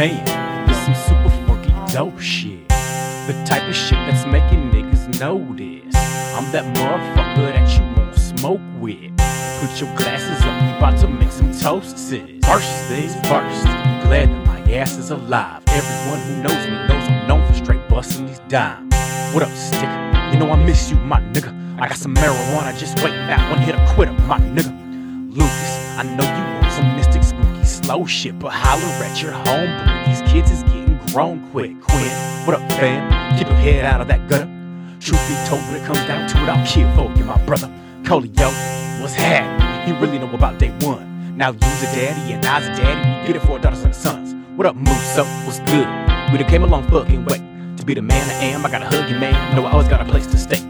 Damn, 0.00 0.66
this 0.66 0.82
some 0.86 0.94
super 0.94 1.28
funky 1.46 1.92
dope 1.92 2.18
shit. 2.18 2.66
The 2.68 3.44
type 3.46 3.68
of 3.68 3.76
shit 3.76 3.98
that's 4.08 4.24
making 4.24 4.70
niggas 4.70 5.04
this. 5.12 5.94
I'm 6.34 6.50
that 6.52 6.64
motherfucker 6.74 7.52
that 7.52 7.68
you 7.76 7.84
won't 7.94 8.14
smoke 8.14 8.62
with. 8.78 9.14
Put 9.60 9.78
your 9.78 9.94
glasses 9.98 10.42
up, 10.42 10.56
we 10.62 10.74
about 10.78 10.98
to 11.00 11.06
make 11.06 11.30
some 11.30 11.52
toasts. 11.52 12.08
First 12.46 12.88
things 12.88 13.12
first, 13.28 13.66
I'm 13.66 14.06
glad 14.06 14.30
that 14.30 14.46
my 14.46 14.72
ass 14.72 14.96
is 14.96 15.10
alive. 15.10 15.62
Everyone 15.66 16.20
who 16.20 16.42
knows 16.44 16.66
me 16.66 16.76
knows 16.88 17.06
I'm 17.10 17.28
known 17.28 17.46
for 17.46 17.52
straight 17.62 17.86
busting 17.90 18.26
these 18.26 18.40
dimes. 18.48 18.94
What 19.34 19.42
up, 19.42 19.54
stick? 19.54 19.82
You 20.32 20.38
know 20.38 20.50
I 20.50 20.64
miss 20.64 20.90
you, 20.90 20.96
my 20.96 21.20
nigga. 21.20 21.52
I 21.78 21.88
got 21.88 21.98
some 21.98 22.14
marijuana 22.14 22.74
just 22.78 22.96
waiting 23.04 23.20
out 23.28 23.50
one 23.50 23.58
hit 23.58 23.74
a 23.74 23.86
quitter, 23.92 24.12
my 24.22 24.38
nigga. 24.38 24.72
Lucas, 25.28 25.98
I 25.98 26.04
know 26.04 26.24
you 26.24 26.59
slow 27.90 28.06
shit, 28.06 28.38
but 28.38 28.52
holler 28.52 29.04
at 29.04 29.20
your 29.20 29.32
homeboy. 29.32 30.06
These 30.06 30.22
kids 30.30 30.48
is 30.52 30.62
getting 30.62 30.96
grown 31.08 31.50
quick. 31.50 31.72
Quinn, 31.80 32.46
what 32.46 32.54
up, 32.54 32.72
fam? 32.72 33.36
Keep 33.36 33.48
your 33.48 33.56
head 33.56 33.84
out 33.84 34.00
of 34.00 34.06
that 34.06 34.28
gutter. 34.28 34.48
Truth 35.00 35.28
be 35.28 35.34
told, 35.48 35.60
when 35.62 35.74
it 35.74 35.84
comes 35.84 35.98
down 36.06 36.28
to 36.28 36.36
it, 36.36 36.48
I'll 36.48 36.64
kill 36.64 36.88
for 36.94 37.12
you, 37.18 37.24
my 37.24 37.36
brother. 37.46 37.68
Colio, 38.04 38.48
what's 39.00 39.14
happening? 39.14 39.92
He 39.92 40.00
really 40.00 40.20
know 40.20 40.32
about 40.32 40.60
day 40.60 40.70
one. 40.86 41.36
Now 41.36 41.50
you's 41.50 41.82
a 41.82 41.86
daddy 41.86 42.32
and 42.32 42.46
I's 42.46 42.68
a 42.68 42.76
daddy. 42.76 43.22
We 43.22 43.26
get 43.26 43.42
it 43.42 43.44
for 43.44 43.54
our 43.54 43.58
daughters 43.58 43.82
and 43.82 43.94
sons. 43.94 44.36
What 44.56 44.68
up, 44.68 44.76
Mousseau? 44.76 45.24
What's 45.44 45.58
good? 45.58 45.88
We 46.30 46.38
done 46.38 46.48
came 46.48 46.62
a 46.62 46.68
long 46.68 46.88
fucking 46.88 47.24
way. 47.24 47.38
To 47.76 47.84
be 47.84 47.94
the 47.94 48.02
man 48.02 48.22
I 48.30 48.44
am, 48.54 48.64
I 48.64 48.70
gotta 48.70 48.86
hug 48.86 49.10
you, 49.10 49.18
man. 49.18 49.56
Know 49.56 49.66
I 49.66 49.72
always 49.72 49.88
got 49.88 50.00
a 50.00 50.04
place 50.04 50.28
to 50.28 50.38
stay. 50.38 50.60